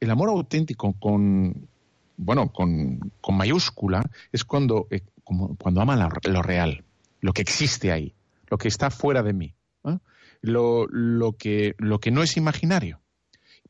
el 0.00 0.10
amor 0.10 0.28
auténtico 0.28 0.92
con, 0.94 1.68
bueno, 2.16 2.52
con, 2.52 3.12
con 3.20 3.36
mayúscula 3.36 4.10
es 4.32 4.44
cuando, 4.44 4.88
eh, 4.90 5.00
cuando 5.22 5.80
ama 5.80 6.10
lo 6.24 6.42
real, 6.42 6.84
lo 7.24 7.32
que 7.32 7.40
existe 7.40 7.90
ahí, 7.90 8.14
lo 8.50 8.58
que 8.58 8.68
está 8.68 8.90
fuera 8.90 9.22
de 9.22 9.32
mí, 9.32 9.54
lo, 10.42 10.86
lo, 10.88 11.32
que, 11.32 11.74
lo 11.78 11.98
que 11.98 12.10
no 12.10 12.22
es 12.22 12.36
imaginario. 12.36 13.00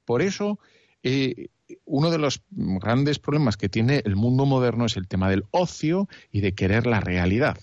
Por 0.04 0.22
eso, 0.22 0.58
eh, 1.04 1.50
uno 1.84 2.10
de 2.10 2.18
los 2.18 2.42
grandes 2.50 3.20
problemas 3.20 3.56
que 3.56 3.68
tiene 3.68 4.02
el 4.04 4.16
mundo 4.16 4.44
moderno 4.44 4.86
es 4.86 4.96
el 4.96 5.06
tema 5.06 5.30
del 5.30 5.44
ocio 5.52 6.08
y 6.32 6.40
de 6.40 6.56
querer 6.56 6.88
la 6.88 6.98
realidad 6.98 7.56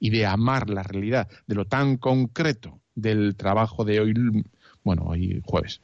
y 0.00 0.10
de 0.10 0.26
amar 0.26 0.68
la 0.68 0.82
realidad, 0.82 1.28
de 1.46 1.54
lo 1.54 1.64
tan 1.64 1.96
concreto 1.96 2.80
del 2.96 3.36
trabajo 3.36 3.84
de 3.84 4.00
hoy, 4.00 4.14
bueno, 4.82 5.04
hoy 5.04 5.40
jueves, 5.44 5.80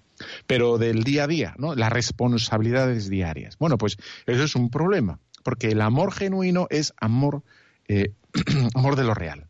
pero 0.48 0.76
del 0.76 1.04
día 1.04 1.22
a 1.22 1.28
día, 1.28 1.54
¿no? 1.56 1.76
Las 1.76 1.92
responsabilidades 1.92 3.08
diarias. 3.08 3.58
Bueno, 3.58 3.78
pues 3.78 3.96
eso 4.26 4.42
es 4.42 4.56
un 4.56 4.70
problema, 4.70 5.20
porque 5.44 5.68
el 5.68 5.82
amor 5.82 6.12
genuino 6.12 6.66
es 6.68 6.94
amor, 6.96 7.44
eh, 7.86 8.12
amor 8.74 8.96
de 8.96 9.04
lo 9.04 9.14
real 9.14 9.46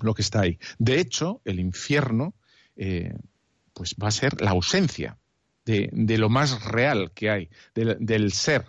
lo 0.00 0.14
que 0.14 0.22
está 0.22 0.40
ahí. 0.40 0.58
De 0.78 1.00
hecho, 1.00 1.40
el 1.44 1.60
infierno 1.60 2.34
eh, 2.76 3.14
pues 3.72 3.94
va 4.02 4.08
a 4.08 4.12
ser 4.12 4.40
la 4.40 4.50
ausencia 4.50 5.18
de, 5.64 5.90
de 5.92 6.18
lo 6.18 6.28
más 6.28 6.64
real 6.64 7.12
que 7.14 7.30
hay, 7.30 7.50
del, 7.74 8.32
ser, 8.32 8.66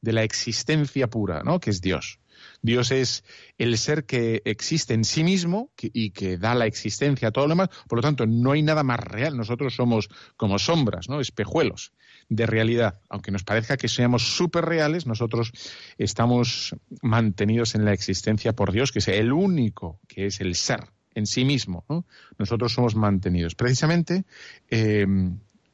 de 0.00 0.12
la 0.12 0.24
existencia 0.24 1.08
pura, 1.08 1.42
¿no? 1.42 1.60
que 1.60 1.70
es 1.70 1.80
Dios. 1.80 2.18
Dios 2.60 2.90
es 2.90 3.24
el 3.58 3.78
ser 3.78 4.04
que 4.04 4.42
existe 4.44 4.94
en 4.94 5.04
sí 5.04 5.22
mismo 5.22 5.70
y 5.80 6.10
que 6.10 6.38
da 6.38 6.54
la 6.54 6.66
existencia 6.66 7.28
a 7.28 7.30
todo 7.30 7.46
lo 7.46 7.50
demás. 7.50 7.68
Por 7.88 7.98
lo 7.98 8.02
tanto, 8.02 8.26
no 8.26 8.52
hay 8.52 8.62
nada 8.62 8.82
más 8.82 8.98
real. 9.00 9.36
Nosotros 9.36 9.74
somos 9.74 10.08
como 10.36 10.58
sombras, 10.58 11.08
¿no? 11.08 11.20
espejuelos 11.20 11.92
de 12.34 12.46
realidad. 12.46 12.98
Aunque 13.10 13.30
nos 13.30 13.44
parezca 13.44 13.76
que 13.76 13.88
seamos 13.88 14.36
súper 14.36 14.64
reales, 14.64 15.06
nosotros 15.06 15.52
estamos 15.98 16.74
mantenidos 17.02 17.74
en 17.74 17.84
la 17.84 17.92
existencia 17.92 18.54
por 18.54 18.72
Dios, 18.72 18.90
que 18.90 19.00
es 19.00 19.08
el 19.08 19.32
único 19.32 20.00
que 20.08 20.26
es 20.26 20.40
el 20.40 20.54
ser 20.54 20.84
en 21.14 21.26
sí 21.26 21.44
mismo. 21.44 21.84
¿no? 21.90 22.06
Nosotros 22.38 22.72
somos 22.72 22.94
mantenidos. 22.94 23.54
Precisamente, 23.54 24.24
eh, 24.70 25.06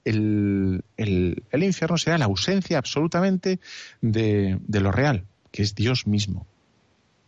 el, 0.04 0.84
el, 0.96 1.44
el, 1.50 1.62
infierno 1.62 1.96
será 1.96 2.18
la 2.18 2.24
ausencia 2.24 2.78
absolutamente 2.78 3.60
de, 4.00 4.58
lo 4.68 4.90
real, 4.90 5.26
que 5.52 5.62
es 5.62 5.76
Dios 5.76 6.08
mismo. 6.08 6.46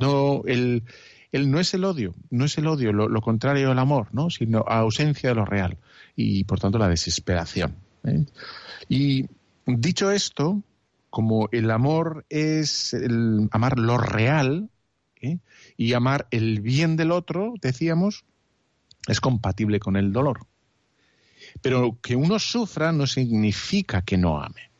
No, 0.00 0.42
el, 0.46 0.82
el, 1.30 1.50
no 1.52 1.60
es 1.60 1.72
el 1.74 1.84
odio, 1.84 2.14
no 2.30 2.46
es 2.46 2.58
el 2.58 2.66
odio, 2.66 2.92
lo, 2.92 3.20
contrario 3.20 3.68
del 3.68 3.78
amor, 3.78 4.08
¿no? 4.12 4.28
sino 4.30 4.64
ausencia 4.66 5.28
de 5.28 5.36
lo 5.36 5.44
real 5.44 5.78
y, 6.16 6.42
por 6.44 6.58
tanto, 6.58 6.78
la 6.78 6.88
desesperación. 6.88 7.76
¿Eh? 8.05 8.24
Y 8.88 9.26
dicho 9.66 10.11
esto, 10.11 10.62
como 11.11 11.48
el 11.53 11.70
amor 11.70 12.24
es 12.28 12.94
el 12.94 13.48
amar 13.51 13.78
lo 13.78 13.98
real 13.98 14.70
¿eh? 15.20 15.38
y 15.76 15.92
amar 15.92 16.26
el 16.30 16.61
bien 16.61 16.96
del 16.96 17.11
otro, 17.11 17.55
decíamos, 17.61 18.24
es 19.07 19.20
compatible 19.20 19.80
con 19.80 19.96
el 19.96 20.12
dolor. 20.12 20.46
Pero 21.62 21.98
que 22.01 22.16
uno 22.16 22.38
sufra 22.38 22.92
no 22.92 23.07
significa 23.07 24.03
que 24.03 24.16
no 24.16 24.42
ame. 24.42 24.70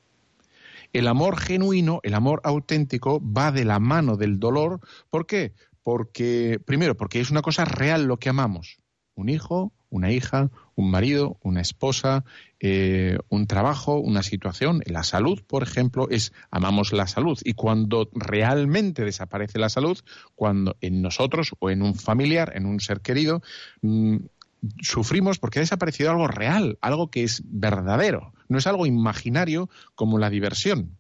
El 0.93 1.07
amor 1.07 1.39
genuino, 1.39 2.01
el 2.03 2.14
amor 2.14 2.41
auténtico, 2.45 3.21
va 3.21 3.53
de 3.53 3.64
la 3.64 3.79
mano 3.79 4.16
del 4.16 4.41
dolor. 4.41 4.81
¿Por 5.09 5.27
qué? 5.27 5.53
Porque, 5.83 6.61
primero, 6.64 6.97
porque 6.97 7.21
es 7.21 7.31
una 7.31 7.43
cosa 7.43 7.64
real 7.64 8.05
lo 8.05 8.18
que 8.18 8.29
amamos. 8.29 8.79
Un 9.14 9.29
hijo, 9.29 9.73
una 9.91 10.11
hija, 10.12 10.51
un 10.76 10.91
marido, 10.91 11.36
una 11.43 11.61
esposa, 11.61 12.24
eh, 12.61 13.18
un 13.28 13.47
trabajo, 13.47 13.99
una 13.99 14.22
situación. 14.22 14.82
La 14.86 15.03
salud, 15.03 15.43
por 15.47 15.62
ejemplo, 15.62 16.09
es 16.09 16.32
amamos 16.51 16.93
la 16.93 17.07
salud. 17.07 17.38
Y 17.45 17.53
cuando 17.53 18.09
realmente 18.14 19.05
desaparece 19.05 19.59
la 19.59 19.68
salud, 19.68 19.99
cuando 20.34 20.76
en 20.80 21.03
nosotros 21.03 21.53
o 21.59 21.70
en 21.70 21.82
un 21.82 21.95
familiar, 21.95 22.53
en 22.55 22.66
un 22.66 22.80
ser 22.80 23.01
querido, 23.01 23.43
mm, 23.82 24.16
sufrimos 24.80 25.38
porque 25.38 25.59
ha 25.59 25.62
desaparecido 25.62 26.11
algo 26.11 26.28
real, 26.28 26.78
algo 26.80 27.11
que 27.11 27.24
es 27.24 27.43
verdadero. 27.45 28.32
No 28.49 28.59
es 28.59 28.66
algo 28.66 28.86
imaginario 28.86 29.68
como 29.95 30.18
la 30.18 30.30
diversión 30.30 30.97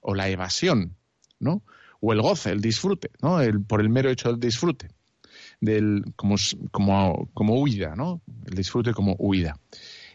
o 0.00 0.14
la 0.14 0.28
evasión, 0.28 0.96
¿no? 1.38 1.62
O 2.00 2.12
el 2.12 2.22
goce, 2.22 2.50
el 2.50 2.60
disfrute, 2.60 3.10
¿no? 3.20 3.40
El, 3.40 3.62
por 3.62 3.80
el 3.80 3.88
mero 3.88 4.10
hecho 4.10 4.30
del 4.30 4.40
disfrute 4.40 4.88
del, 5.62 6.04
como, 6.16 6.34
como, 6.72 7.30
como 7.32 7.60
huida, 7.60 7.94
¿no? 7.94 8.20
El 8.44 8.54
disfrute 8.54 8.92
como 8.92 9.14
huida. 9.18 9.58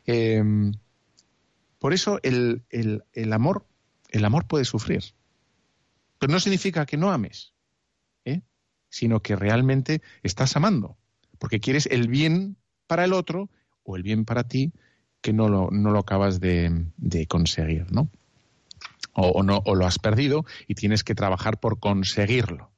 Em, 0.06 0.74
por 1.80 1.94
eso 1.94 2.20
el, 2.22 2.64
el, 2.70 3.04
el, 3.14 3.34
amor, 3.34 3.66
el 4.10 4.26
amor 4.26 4.46
puede 4.46 4.66
sufrir. 4.66 5.04
Pero 6.20 6.34
no 6.34 6.40
significa 6.40 6.86
que 6.86 6.98
no 6.98 7.12
ames, 7.12 7.54
¿eh? 8.26 8.42
sino 8.90 9.22
que 9.22 9.38
realmente 9.38 10.02
estás 10.22 10.58
amando, 10.58 10.98
porque 11.40 11.62
quieres 11.62 11.86
el 11.86 12.10
bien 12.10 12.58
para 12.86 13.06
el 13.06 13.14
otro 13.14 13.50
o 13.84 13.96
el 13.96 14.04
bien 14.04 14.26
para 14.26 14.50
ti 14.50 14.74
que 15.22 15.32
no 15.32 15.48
lo, 15.48 15.70
no 15.72 15.92
lo 15.92 16.00
acabas 16.00 16.42
de, 16.42 16.88
de 16.98 17.26
conseguir, 17.26 17.90
¿no? 17.92 18.12
O, 19.14 19.30
o, 19.30 19.44
no, 19.44 19.62
o 19.66 19.76
lo 19.76 19.86
has 19.86 19.98
perdido 19.98 20.46
y 20.68 20.76
tienes 20.76 21.06
que 21.06 21.16
trabajar 21.16 21.58
por 21.60 21.80
conseguirlo. 21.80 22.70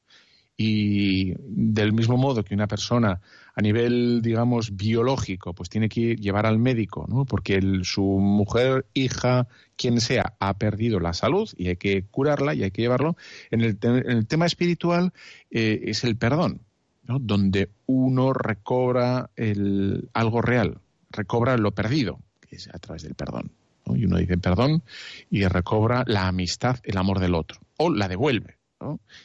Y 0.61 1.35
del 1.39 1.93
mismo 1.93 2.17
modo 2.17 2.43
que 2.43 2.53
una 2.53 2.67
persona 2.67 3.21
a 3.55 3.61
nivel, 3.61 4.21
digamos, 4.21 4.75
biológico, 4.75 5.53
pues 5.53 5.69
tiene 5.69 5.87
que 5.87 6.17
llevar 6.17 6.45
al 6.45 6.59
médico, 6.59 7.05
¿no? 7.07 7.23
Porque 7.23 7.55
el, 7.55 7.85
su 7.85 8.03
mujer, 8.03 8.85
hija, 8.93 9.47
quien 9.77 10.01
sea, 10.01 10.33
ha 10.37 10.57
perdido 10.57 10.99
la 10.99 11.13
salud 11.13 11.49
y 11.55 11.69
hay 11.69 11.77
que 11.77 12.03
curarla 12.03 12.53
y 12.55 12.63
hay 12.63 12.71
que 12.71 12.81
llevarlo. 12.81 13.15
En 13.51 13.61
el, 13.61 13.77
en 13.81 14.11
el 14.11 14.27
tema 14.27 14.47
espiritual 14.47 15.13
eh, 15.49 15.79
es 15.85 16.03
el 16.03 16.17
perdón, 16.17 16.59
¿no? 17.03 17.19
Donde 17.19 17.69
uno 17.85 18.33
recobra 18.33 19.29
el, 19.37 20.09
algo 20.13 20.41
real, 20.41 20.81
recobra 21.09 21.55
lo 21.55 21.71
perdido, 21.71 22.19
que 22.41 22.57
es 22.57 22.67
a 22.67 22.79
través 22.79 23.03
del 23.03 23.15
perdón. 23.15 23.51
Y 23.85 24.03
uno 24.03 24.17
dice 24.17 24.37
perdón 24.37 24.83
y 25.31 25.45
recobra 25.45 26.03
la 26.05 26.27
amistad, 26.27 26.79
el 26.83 26.97
amor 26.97 27.19
del 27.19 27.33
otro, 27.33 27.61
o 27.77 27.89
la 27.89 28.09
devuelve 28.09 28.58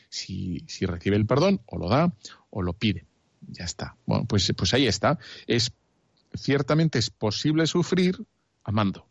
Si, 0.09 0.65
si, 0.67 0.87
recibe 0.87 1.17
el 1.17 1.27
perdón, 1.27 1.61
o 1.67 1.79
lo 1.79 1.89
da, 1.89 2.13
o 2.51 2.63
lo 2.63 2.73
pide. 2.73 3.07
Ya 3.49 3.65
está. 3.65 3.97
Bueno, 4.07 4.25
pues, 4.27 4.53
pues 4.57 4.75
ahí 4.75 4.87
está. 4.87 5.19
Es, 5.47 5.73
ciertamente 6.35 6.99
es 6.99 7.11
posible 7.11 7.67
sufrir 7.67 8.25
amando. 8.65 9.07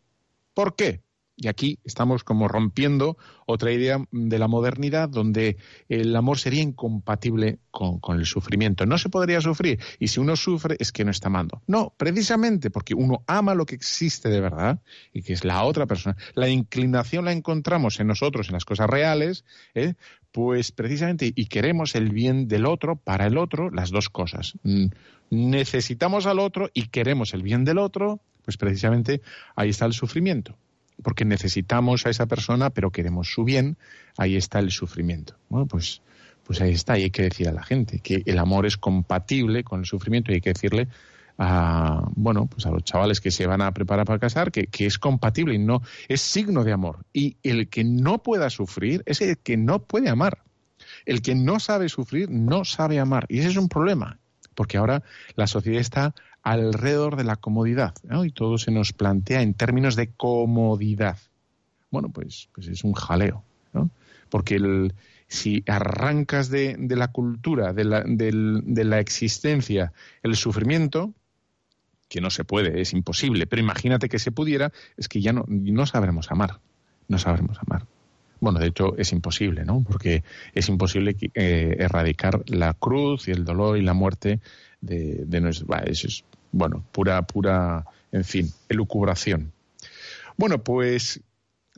¿Por 0.52 0.76
qué? 0.76 1.02
Y 1.36 1.48
aquí 1.48 1.80
estamos 1.84 2.22
como 2.22 2.46
rompiendo 2.46 3.16
otra 3.46 3.72
idea 3.72 4.04
de 4.12 4.38
la 4.38 4.46
modernidad 4.46 5.08
donde 5.08 5.56
el 5.88 6.14
amor 6.14 6.38
sería 6.38 6.62
incompatible 6.62 7.58
con, 7.72 8.00
el 8.16 8.24
sufrimiento. 8.24 8.86
No 8.86 8.98
se 8.98 9.08
podría 9.08 9.40
sufrir. 9.40 9.80
Y 9.98 10.08
si 10.08 10.20
uno 10.20 10.36
sufre 10.36 10.76
es 10.78 10.92
que 10.92 11.04
no 11.04 11.10
está 11.10 11.26
amando. 11.26 11.60
No, 11.66 11.92
precisamente 11.96 12.70
porque 12.70 12.94
uno 12.94 13.24
ama 13.26 13.54
lo 13.54 13.66
que 13.66 13.74
existe 13.74 14.28
de 14.28 14.40
verdad 14.40 14.80
y 15.12 15.22
que 15.22 15.32
es 15.32 15.44
la 15.44 15.64
otra 15.64 15.86
persona. 15.86 16.16
La 16.34 16.48
inclinación 16.48 17.24
la 17.24 17.32
encontramos 17.32 17.98
en 17.98 18.06
nosotros, 18.06 18.48
en 18.48 18.54
las 18.54 18.64
cosas 18.64 18.88
reales, 18.88 19.44
¿eh? 19.74 19.94
pues 20.30 20.70
precisamente 20.70 21.32
y 21.34 21.46
queremos 21.46 21.96
el 21.96 22.10
bien 22.10 22.46
del 22.46 22.66
otro 22.66 22.96
para 22.96 23.26
el 23.26 23.38
otro, 23.38 23.70
las 23.70 23.90
dos 23.90 24.08
cosas. 24.08 24.54
Necesitamos 25.30 26.26
al 26.26 26.38
otro 26.38 26.70
y 26.72 26.88
queremos 26.88 27.34
el 27.34 27.42
bien 27.42 27.64
del 27.64 27.78
otro, 27.78 28.20
pues 28.44 28.56
precisamente 28.56 29.20
ahí 29.56 29.70
está 29.70 29.86
el 29.86 29.94
sufrimiento 29.94 30.56
porque 31.02 31.24
necesitamos 31.24 32.06
a 32.06 32.10
esa 32.10 32.26
persona, 32.26 32.70
pero 32.70 32.90
queremos 32.90 33.32
su 33.32 33.44
bien, 33.44 33.76
ahí 34.16 34.36
está 34.36 34.58
el 34.58 34.70
sufrimiento. 34.70 35.36
Bueno, 35.48 35.66
pues, 35.66 36.02
pues 36.44 36.60
ahí 36.60 36.72
está, 36.72 36.98
y 36.98 37.04
hay 37.04 37.10
que 37.10 37.22
decir 37.22 37.48
a 37.48 37.52
la 37.52 37.62
gente 37.62 38.00
que 38.00 38.22
el 38.26 38.38
amor 38.38 38.66
es 38.66 38.76
compatible 38.76 39.64
con 39.64 39.80
el 39.80 39.86
sufrimiento 39.86 40.30
y 40.30 40.36
hay 40.36 40.40
que 40.40 40.52
decirle 40.52 40.88
a, 41.38 42.08
bueno, 42.14 42.46
pues 42.46 42.66
a 42.66 42.70
los 42.70 42.84
chavales 42.84 43.20
que 43.20 43.30
se 43.30 43.46
van 43.46 43.60
a 43.60 43.72
preparar 43.72 44.06
para 44.06 44.18
casar 44.18 44.52
que, 44.52 44.66
que 44.66 44.86
es 44.86 44.98
compatible 44.98 45.54
y 45.54 45.58
no 45.58 45.82
es 46.08 46.20
signo 46.20 46.64
de 46.64 46.72
amor. 46.72 47.04
Y 47.12 47.36
el 47.42 47.68
que 47.68 47.84
no 47.84 48.22
pueda 48.22 48.50
sufrir 48.50 49.02
es 49.06 49.20
el 49.20 49.38
que 49.38 49.56
no 49.56 49.80
puede 49.80 50.08
amar. 50.08 50.42
El 51.06 51.22
que 51.22 51.34
no 51.34 51.60
sabe 51.60 51.88
sufrir 51.88 52.30
no 52.30 52.64
sabe 52.64 53.00
amar. 53.00 53.26
Y 53.28 53.40
ese 53.40 53.48
es 53.48 53.56
un 53.56 53.68
problema, 53.68 54.18
porque 54.54 54.78
ahora 54.78 55.02
la 55.34 55.46
sociedad 55.46 55.80
está 55.80 56.14
alrededor 56.44 57.16
de 57.16 57.24
la 57.24 57.36
comodidad. 57.36 57.94
¿no? 58.04 58.24
Y 58.24 58.30
todo 58.30 58.58
se 58.58 58.70
nos 58.70 58.92
plantea 58.92 59.42
en 59.42 59.54
términos 59.54 59.96
de 59.96 60.08
comodidad. 60.08 61.18
Bueno, 61.90 62.10
pues, 62.10 62.48
pues 62.54 62.68
es 62.68 62.84
un 62.84 62.92
jaleo, 62.92 63.42
¿no? 63.72 63.90
Porque 64.28 64.56
el, 64.56 64.94
si 65.26 65.64
arrancas 65.66 66.50
de, 66.50 66.76
de 66.78 66.96
la 66.96 67.08
cultura, 67.08 67.72
de 67.72 67.84
la, 67.84 68.02
de, 68.02 68.60
de 68.62 68.84
la, 68.84 69.00
existencia, 69.00 69.92
el 70.22 70.36
sufrimiento, 70.36 71.14
que 72.08 72.20
no 72.20 72.30
se 72.30 72.44
puede, 72.44 72.80
es 72.80 72.92
imposible, 72.92 73.46
pero 73.46 73.62
imagínate 73.62 74.08
que 74.08 74.18
se 74.18 74.32
pudiera, 74.32 74.72
es 74.96 75.08
que 75.08 75.20
ya 75.20 75.32
no, 75.32 75.44
no 75.48 75.86
sabremos 75.86 76.30
amar, 76.30 76.60
no 77.08 77.18
sabremos 77.18 77.58
amar. 77.58 77.86
Bueno, 78.40 78.58
de 78.58 78.66
hecho 78.66 78.96
es 78.98 79.12
imposible, 79.12 79.64
¿no? 79.64 79.82
Porque 79.88 80.24
es 80.52 80.68
imposible 80.68 81.16
eh, 81.34 81.76
erradicar 81.78 82.42
la 82.46 82.74
cruz 82.74 83.28
y 83.28 83.30
el 83.30 83.44
dolor 83.44 83.78
y 83.78 83.82
la 83.82 83.94
muerte 83.94 84.40
de, 84.82 85.24
de 85.24 85.40
nuestro... 85.40 85.66
Es, 85.86 86.24
bueno, 86.54 86.84
pura, 86.92 87.22
pura, 87.22 87.84
en 88.12 88.24
fin, 88.24 88.52
elucubración. 88.68 89.52
Bueno, 90.36 90.62
pues, 90.62 91.20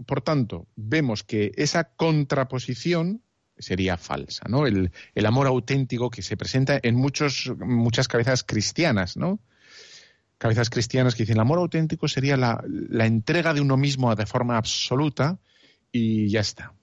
por 0.06 0.20
tanto, 0.20 0.66
vemos 0.76 1.22
que 1.24 1.52
esa 1.56 1.84
contraposición 1.84 3.22
sería 3.58 3.96
falsa, 3.96 4.44
¿no? 4.48 4.66
El, 4.66 4.92
el 5.14 5.26
amor 5.26 5.46
auténtico 5.46 6.10
que 6.10 6.20
se 6.20 6.36
presenta 6.36 6.78
en 6.82 6.94
muchos, 6.94 7.52
muchas 7.58 8.06
cabezas 8.06 8.44
cristianas, 8.44 9.16
¿no? 9.16 9.40
Cabezas 10.36 10.68
cristianas 10.68 11.14
que 11.14 11.22
dicen 11.22 11.36
el 11.36 11.40
amor 11.40 11.58
auténtico 11.58 12.06
sería 12.06 12.36
la, 12.36 12.62
entrega 13.06 13.54
de 13.54 13.62
uno 13.62 13.78
mismo 13.78 14.14
de 14.14 14.26
forma 14.26 14.58
absoluta 14.58 15.38
y 15.90 16.28
ya 16.28 16.40
está. 16.40 16.74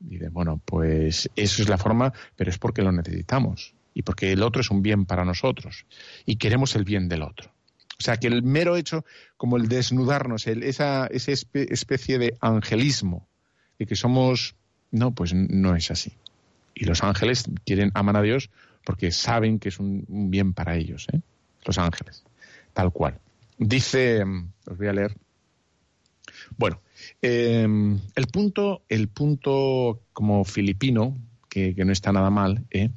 De, 0.00 0.28
bueno, 0.28 0.60
pues 0.64 1.30
eso 1.36 1.62
es 1.62 1.68
la 1.68 1.78
forma, 1.78 2.12
pero 2.34 2.50
es 2.50 2.58
porque 2.58 2.82
lo 2.82 2.90
necesitamos 2.90 3.77
y 3.98 4.02
porque 4.02 4.30
el 4.30 4.44
otro 4.44 4.60
es 4.60 4.70
un 4.70 4.80
bien 4.80 5.06
para 5.06 5.24
nosotros 5.24 5.84
y 6.24 6.36
queremos 6.36 6.76
el 6.76 6.84
bien 6.84 7.08
del 7.08 7.22
otro. 7.22 7.50
O 7.98 8.00
sea, 8.02 8.16
que 8.16 8.28
el 8.28 8.44
mero 8.44 8.76
hecho, 8.76 9.04
como 9.36 9.56
el 9.56 9.66
desnudarnos, 9.66 10.46
esa, 10.46 11.08
esa 11.08 11.32
especie 11.32 12.18
de 12.20 12.36
angelismo, 12.40 13.26
de 13.76 13.86
que 13.86 13.96
somos, 13.96 14.54
no, 14.92 15.10
pues 15.16 15.34
no 15.34 15.74
es 15.74 15.90
así. 15.90 16.12
Y 16.76 16.84
los 16.84 17.02
ángeles 17.02 17.46
quieren, 17.66 17.90
aman 17.94 18.14
a 18.14 18.22
Dios 18.22 18.50
porque 18.84 19.10
saben 19.10 19.58
que 19.58 19.70
es 19.70 19.80
un, 19.80 20.04
un 20.06 20.30
bien 20.30 20.54
para 20.54 20.76
ellos, 20.76 21.08
¿eh? 21.12 21.20
los 21.64 21.76
ángeles, 21.76 22.22
tal 22.74 22.92
cual. 22.92 23.18
Dice, 23.58 24.22
os 24.64 24.78
voy 24.78 24.86
a 24.86 24.92
leer. 24.92 25.16
Bueno, 26.56 26.80
eh, 27.20 27.66
el 28.14 28.26
punto, 28.28 28.82
el 28.88 29.08
punto 29.08 30.02
como 30.12 30.44
filipino, 30.44 31.18
que, 31.74 31.84
no 31.84 31.92
está 31.92 32.12
nada 32.12 32.30
mal, 32.30 32.64
¿eh? 32.70 32.90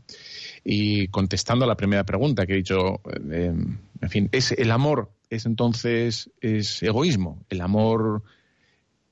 Y 0.63 1.07
contestando 1.07 1.65
a 1.65 1.67
la 1.67 1.75
primera 1.75 2.03
pregunta 2.05 2.45
que 2.45 2.53
he 2.53 2.57
dicho, 2.57 3.01
eh, 3.31 3.53
en 4.01 4.09
fin, 4.09 4.29
es 4.31 4.51
el 4.51 4.71
amor 4.71 5.09
es 5.31 5.45
entonces 5.45 6.29
es 6.41 6.83
egoísmo. 6.83 7.43
El 7.49 7.61
amor, 7.61 8.21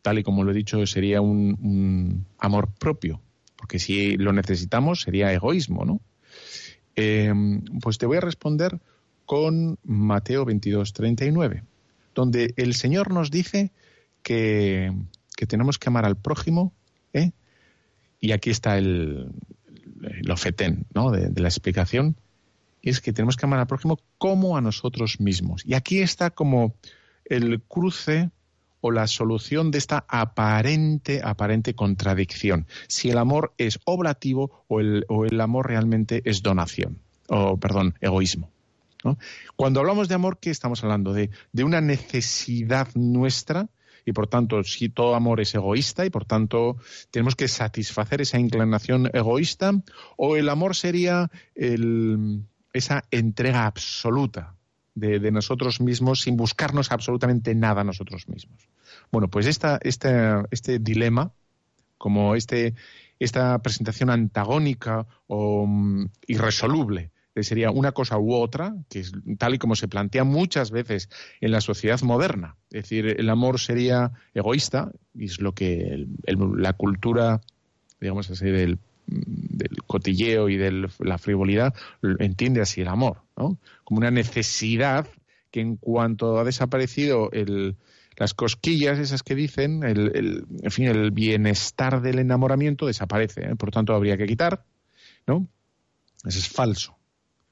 tal 0.01 0.19
y 0.19 0.23
como 0.23 0.43
lo 0.43 0.51
he 0.51 0.53
dicho, 0.53 0.85
sería 0.85 1.21
un, 1.21 1.57
un 1.61 2.25
amor 2.37 2.69
propio, 2.77 3.21
porque 3.55 3.79
si 3.79 4.17
lo 4.17 4.33
necesitamos 4.33 5.01
sería 5.01 5.33
egoísmo, 5.33 5.85
¿no? 5.85 6.01
Eh, 6.95 7.33
pues 7.81 7.97
te 7.97 8.05
voy 8.05 8.17
a 8.17 8.21
responder 8.21 8.79
con 9.25 9.79
Mateo 9.83 10.43
22, 10.43 10.91
39, 10.91 11.63
donde 12.13 12.53
el 12.57 12.75
Señor 12.75 13.13
nos 13.13 13.31
dice 13.31 13.71
que, 14.21 14.91
que 15.37 15.47
tenemos 15.47 15.79
que 15.79 15.87
amar 15.87 16.03
al 16.05 16.17
prójimo, 16.17 16.73
¿eh? 17.13 17.31
Y 18.19 18.31
aquí 18.31 18.49
está 18.49 18.77
el, 18.77 19.31
lo 20.21 20.37
fetén 20.37 20.85
¿no? 20.93 21.11
de, 21.11 21.39
la 21.39 21.47
explicación, 21.47 22.15
es 22.81 23.01
que 23.01 23.13
tenemos 23.13 23.35
que 23.35 23.45
amar 23.45 23.59
al 23.59 23.67
prójimo 23.67 23.99
como 24.17 24.57
a 24.57 24.61
nosotros 24.61 25.19
mismos. 25.19 25.63
Y 25.65 25.73
aquí 25.73 25.99
está 25.99 26.29
como 26.29 26.75
el 27.25 27.61
cruce 27.61 28.31
o 28.81 28.91
la 28.91 29.07
solución 29.07 29.71
de 29.71 29.77
esta 29.77 30.05
aparente, 30.07 31.21
aparente 31.23 31.73
contradicción. 31.73 32.67
Si 32.87 33.09
el 33.09 33.17
amor 33.17 33.53
es 33.57 33.79
oblativo 33.83 34.63
o 34.67 34.79
el, 34.79 35.05
o 35.09 35.25
el 35.25 35.39
amor 35.41 35.67
realmente 35.67 36.21
es 36.23 36.41
donación, 36.41 36.99
o 37.27 37.57
perdón, 37.57 37.95
egoísmo. 37.99 38.49
Cuando 39.55 39.79
hablamos 39.79 40.09
de 40.09 40.15
amor, 40.15 40.39
¿qué 40.39 40.49
estamos 40.49 40.83
hablando? 40.83 41.13
De, 41.13 41.29
de 41.53 41.63
una 41.63 41.79
necesidad 41.79 42.89
nuestra 42.95 43.69
y 44.05 44.13
por 44.13 44.27
tanto, 44.27 44.63
si 44.63 44.89
todo 44.89 45.15
amor 45.15 45.41
es 45.41 45.53
egoísta 45.55 46.05
y 46.05 46.09
por 46.09 46.25
tanto 46.25 46.77
tenemos 47.11 47.35
que 47.35 47.47
satisfacer 47.47 48.21
esa 48.21 48.39
inclinación 48.39 49.09
egoísta, 49.13 49.71
o 50.17 50.35
el 50.35 50.49
amor 50.49 50.75
sería 50.75 51.29
el, 51.55 52.43
esa 52.73 53.03
entrega 53.11 53.65
absoluta 53.65 54.55
de, 54.95 55.31
nosotros 55.31 55.79
mismos 55.79 56.21
sin 56.21 56.35
buscarnos 56.35 56.91
absolutamente 56.91 57.55
nada 57.55 57.83
nosotros 57.83 58.27
mismos. 58.27 58.67
Bueno, 59.11 59.29
pues 59.29 59.45
esta, 59.45 59.79
este 59.81 60.79
dilema, 60.79 61.31
como 61.97 62.35
este, 62.35 62.75
esta 63.19 63.59
presentación 63.59 64.09
antagónica 64.09 65.07
o 65.27 65.65
mm, 65.65 66.09
irresoluble 66.27 67.11
sería 67.41 67.71
una 67.71 67.91
cosa 67.91 68.17
u 68.17 68.33
otra, 68.33 68.75
que 68.89 68.99
es 68.99 69.11
tal 69.37 69.55
y 69.55 69.57
como 69.57 69.75
se 69.75 69.87
plantea 69.87 70.23
muchas 70.23 70.71
veces 70.71 71.09
en 71.41 71.51
la 71.51 71.61
sociedad 71.61 72.01
moderna. 72.01 72.55
Es 72.69 72.83
decir, 72.83 73.15
el 73.19 73.29
amor 73.29 73.59
sería 73.59 74.11
egoísta, 74.33 74.91
y 75.13 75.25
es 75.25 75.39
lo 75.39 75.53
que 75.53 76.07
la 76.25 76.73
cultura, 76.73 77.41
digamos 77.99 78.29
así, 78.29 78.45
del, 78.45 78.79
cotilleo 79.87 80.49
y 80.49 80.57
de 80.57 80.87
la 80.99 81.17
frivolidad 81.17 81.73
entiende 82.19 82.61
así 82.61 82.81
el 82.81 82.89
amor, 82.89 83.23
¿no? 83.35 83.57
Como 83.83 83.97
una 83.97 84.11
necesidad 84.11 85.07
que 85.49 85.61
en 85.61 85.77
cuanto 85.77 86.37
ha 86.37 86.43
desaparecido 86.43 87.31
las 88.15 88.33
cosquillas 88.35 88.99
esas 88.99 89.23
que 89.23 89.33
dicen, 89.33 89.83
el, 89.83 90.45
en 90.61 90.71
fin, 90.71 90.85
el 90.85 91.09
bienestar 91.09 92.01
del 92.01 92.19
enamoramiento 92.19 92.85
desaparece. 92.85 93.45
¿eh? 93.45 93.55
Por 93.55 93.71
tanto, 93.71 93.95
habría 93.95 94.17
que 94.17 94.27
quitar, 94.27 94.63
¿no? 95.25 95.47
Eso 96.23 96.37
es 96.37 96.47
falso. 96.47 96.98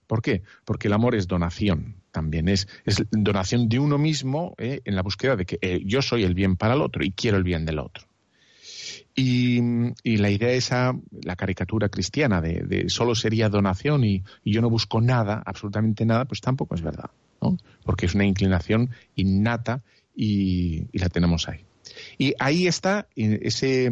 ¿Por 0.08 0.22
qué? 0.22 0.44
Porque 0.66 0.88
el 0.88 0.94
amor 0.94 1.16
es 1.16 1.28
donación 1.28 1.96
también, 2.12 2.48
es, 2.48 2.68
donación 3.12 3.70
de 3.70 3.80
uno 3.80 3.98
mismo 3.98 4.56
¿eh? 4.58 4.82
en 4.86 4.96
la 4.96 5.04
búsqueda 5.04 5.36
de 5.36 5.46
que 5.46 5.60
eh, 5.62 5.82
yo 5.86 6.02
soy 6.02 6.24
el 6.24 6.34
bien 6.34 6.56
para 6.56 6.74
el 6.74 6.82
otro 6.82 7.04
y 7.04 7.12
quiero 7.12 7.38
el 7.38 7.44
bien 7.44 7.66
del 7.66 7.80
otro. 7.80 8.06
Y, 9.14 9.60
la 10.04 10.30
idea 10.30 10.52
esa, 10.52 10.94
la 11.24 11.36
caricatura 11.36 11.90
cristiana 11.90 12.40
de, 12.40 12.86
solo 12.88 13.16
sería 13.16 13.50
donación 13.50 14.04
y, 14.04 14.24
yo 14.46 14.62
no 14.62 14.70
busco 14.70 15.02
nada, 15.02 15.42
absolutamente 15.46 16.06
nada, 16.06 16.26
pues 16.26 16.40
tampoco 16.40 16.76
es 16.76 16.82
verdad, 16.82 17.10
¿no? 17.42 17.58
Porque 17.84 18.06
es 18.06 18.14
una 18.14 18.26
inclinación 18.26 18.92
innata 19.16 19.82
y 20.16 20.88
la 20.94 21.10
tenemos 21.10 21.50
ahí. 21.50 21.68
Y 22.18 22.34
ahí 22.40 22.68
está 22.68 23.08
ese, 23.16 23.90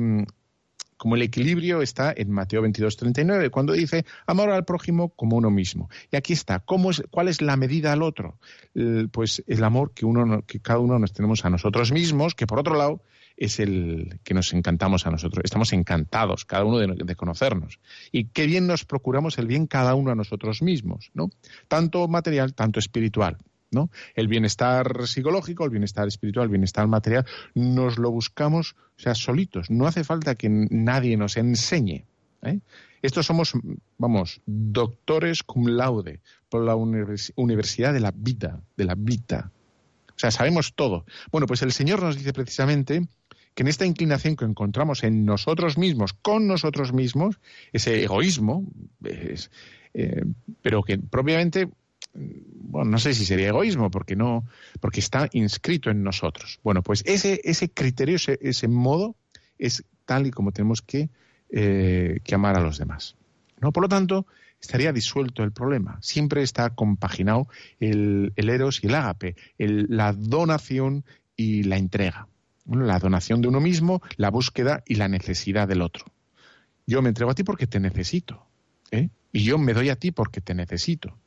como 0.97 1.15
el 1.15 1.21
equilibrio 1.21 1.81
está 1.81 2.13
en 2.15 2.31
Mateo 2.31 2.61
22, 2.61 2.97
39, 2.97 3.49
cuando 3.49 3.73
dice 3.73 4.05
amor 4.25 4.49
al 4.51 4.65
prójimo 4.65 5.09
como 5.09 5.37
uno 5.37 5.49
mismo. 5.49 5.89
Y 6.11 6.15
aquí 6.15 6.33
está, 6.33 6.59
¿cómo 6.59 6.91
es, 6.91 7.03
¿cuál 7.09 7.27
es 7.27 7.41
la 7.41 7.57
medida 7.57 7.93
al 7.93 8.01
otro? 8.01 8.37
Pues 9.11 9.43
el 9.47 9.63
amor 9.63 9.93
que, 9.93 10.05
uno, 10.05 10.43
que 10.45 10.59
cada 10.59 10.79
uno 10.79 10.99
nos 10.99 11.13
tenemos 11.13 11.45
a 11.45 11.49
nosotros 11.49 11.91
mismos, 11.91 12.35
que 12.35 12.47
por 12.47 12.59
otro 12.59 12.75
lado 12.75 13.01
es 13.37 13.59
el 13.59 14.19
que 14.23 14.33
nos 14.33 14.53
encantamos 14.53 15.05
a 15.05 15.11
nosotros. 15.11 15.43
Estamos 15.43 15.73
encantados, 15.73 16.45
cada 16.45 16.63
uno 16.63 16.77
de, 16.77 16.87
de, 16.95 17.15
conocernos. 17.15 17.79
Y 18.11 18.25
qué 18.25 18.45
bien 18.45 18.65
nos 18.65 18.85
procuramos 18.85 19.37
el 19.37 19.47
bien 19.47 19.67
cada 19.67 19.93
uno 19.95 20.11
a 20.11 20.15
nosotros 20.15 20.61
mismos, 20.61 21.11
¿no? 21.13 21.29
Tanto 21.67 22.07
material, 22.07 22.53
tanto 22.53 22.79
espiritual. 22.79 23.37
El 24.15 24.27
bienestar 24.27 25.07
psicológico, 25.07 25.65
el 25.65 25.71
bienestar 25.71 26.07
espiritual, 26.07 26.45
el 26.45 26.51
bienestar 26.51 26.87
material, 26.87 27.25
nos 27.53 27.97
lo 27.97 28.11
buscamos, 28.11 28.75
o 28.97 29.01
sea, 29.01 29.15
solitos. 29.15 29.69
No 29.69 29.87
hace 29.87 30.03
falta 30.03 30.35
que 30.35 30.49
nadie 30.49 31.17
nos 31.17 31.37
enseñe. 31.37 32.05
¿eh? 32.43 32.59
Estos 33.01 33.25
somos, 33.25 33.53
vamos, 33.97 34.41
doctores 34.45 35.43
cum 35.43 35.67
laude 35.67 36.21
por 36.49 36.63
la 36.63 36.75
Universidad 36.75 37.93
de 37.93 37.99
la 37.99 38.11
Vida, 38.15 38.61
de 38.77 38.85
la 38.85 38.95
Vida. 38.95 39.51
O 40.09 40.19
sea, 40.19 40.31
sabemos 40.31 40.73
todo. 40.75 41.05
Bueno, 41.31 41.45
pues 41.45 41.61
el 41.61 41.71
Señor 41.71 42.01
nos 42.01 42.17
dice 42.17 42.33
precisamente 42.33 43.05
que 43.53 43.63
en 43.63 43.67
esta 43.67 43.85
inclinación 43.85 44.35
que 44.35 44.45
encontramos 44.45 45.03
en 45.03 45.25
nosotros 45.25 45.77
mismos, 45.77 46.13
con 46.13 46.47
nosotros 46.47 46.93
mismos, 46.93 47.39
ese 47.73 48.03
egoísmo, 48.03 48.65
eh, 49.03 50.23
pero 50.61 50.83
que 50.83 50.97
propiamente 50.97 51.69
bueno, 52.15 52.91
no 52.91 52.99
sé 52.99 53.13
si 53.13 53.25
sería 53.25 53.49
egoísmo, 53.49 53.91
porque 53.91 54.15
no, 54.15 54.45
porque 54.79 54.99
está 54.99 55.29
inscrito 55.33 55.89
en 55.89 56.03
nosotros. 56.03 56.59
Bueno, 56.63 56.81
pues 56.81 57.03
ese, 57.05 57.41
ese 57.43 57.69
criterio, 57.69 58.15
ese, 58.15 58.67
modo, 58.67 59.15
es 59.57 59.83
tal 60.05 60.27
y 60.27 60.31
como 60.31 60.51
tenemos 60.51 60.81
que, 60.81 61.09
eh, 61.49 62.19
que 62.23 62.35
amar 62.35 62.55
a 62.57 62.61
los 62.61 62.77
demás. 62.77 63.15
¿no? 63.59 63.71
Por 63.71 63.83
lo 63.83 63.89
tanto, 63.89 64.25
estaría 64.61 64.91
disuelto 64.93 65.43
el 65.43 65.51
problema. 65.51 65.99
Siempre 66.01 66.41
está 66.41 66.71
compaginado 66.71 67.47
el, 67.79 68.33
el 68.35 68.49
eros 68.49 68.83
y 68.83 68.87
el 68.87 68.95
ágape, 68.95 69.35
la 69.57 70.13
donación 70.13 71.05
y 71.35 71.63
la 71.63 71.77
entrega. 71.77 72.27
la 72.65 72.99
donación 72.99 73.41
de 73.41 73.47
uno 73.47 73.59
mismo, 73.59 74.01
la 74.17 74.31
búsqueda 74.31 74.83
y 74.85 74.95
la 74.95 75.07
necesidad 75.07 75.67
del 75.67 75.81
otro. 75.81 76.05
Yo 76.87 77.01
me 77.01 77.09
entrego 77.09 77.31
a 77.31 77.35
ti 77.35 77.43
porque 77.43 77.67
te 77.67 77.79
necesito. 77.79 78.45
¿eh? 78.91 79.09
Y 79.31 79.43
yo 79.43 79.57
me 79.57 79.73
doy 79.73 79.89
a 79.89 79.95
ti 79.95 80.11
porque 80.11 80.41
te 80.41 80.53
necesito. 80.53 81.17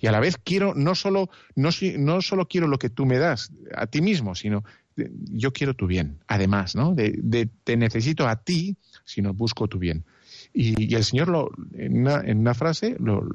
Y 0.00 0.06
a 0.06 0.12
la 0.12 0.20
vez 0.20 0.36
quiero, 0.42 0.74
no 0.74 0.94
solo, 0.94 1.30
no, 1.54 1.70
no 1.98 2.22
solo 2.22 2.46
quiero 2.46 2.68
lo 2.68 2.78
que 2.78 2.90
tú 2.90 3.06
me 3.06 3.18
das 3.18 3.52
a 3.74 3.86
ti 3.86 4.00
mismo, 4.00 4.34
sino 4.34 4.64
yo 4.96 5.52
quiero 5.52 5.74
tu 5.74 5.86
bien, 5.86 6.18
además, 6.26 6.74
¿no? 6.74 6.94
Te 6.94 7.76
necesito 7.76 8.26
a 8.26 8.36
ti, 8.36 8.76
sino 9.04 9.34
busco 9.34 9.68
tu 9.68 9.78
bien. 9.78 10.04
Y, 10.52 10.94
el 10.94 11.04
Señor 11.04 11.28
lo, 11.28 11.50
en, 11.74 12.00
una, 12.00 12.20
en 12.24 12.38
una 12.38 12.54
frase, 12.54 12.96
lo, 12.98 13.28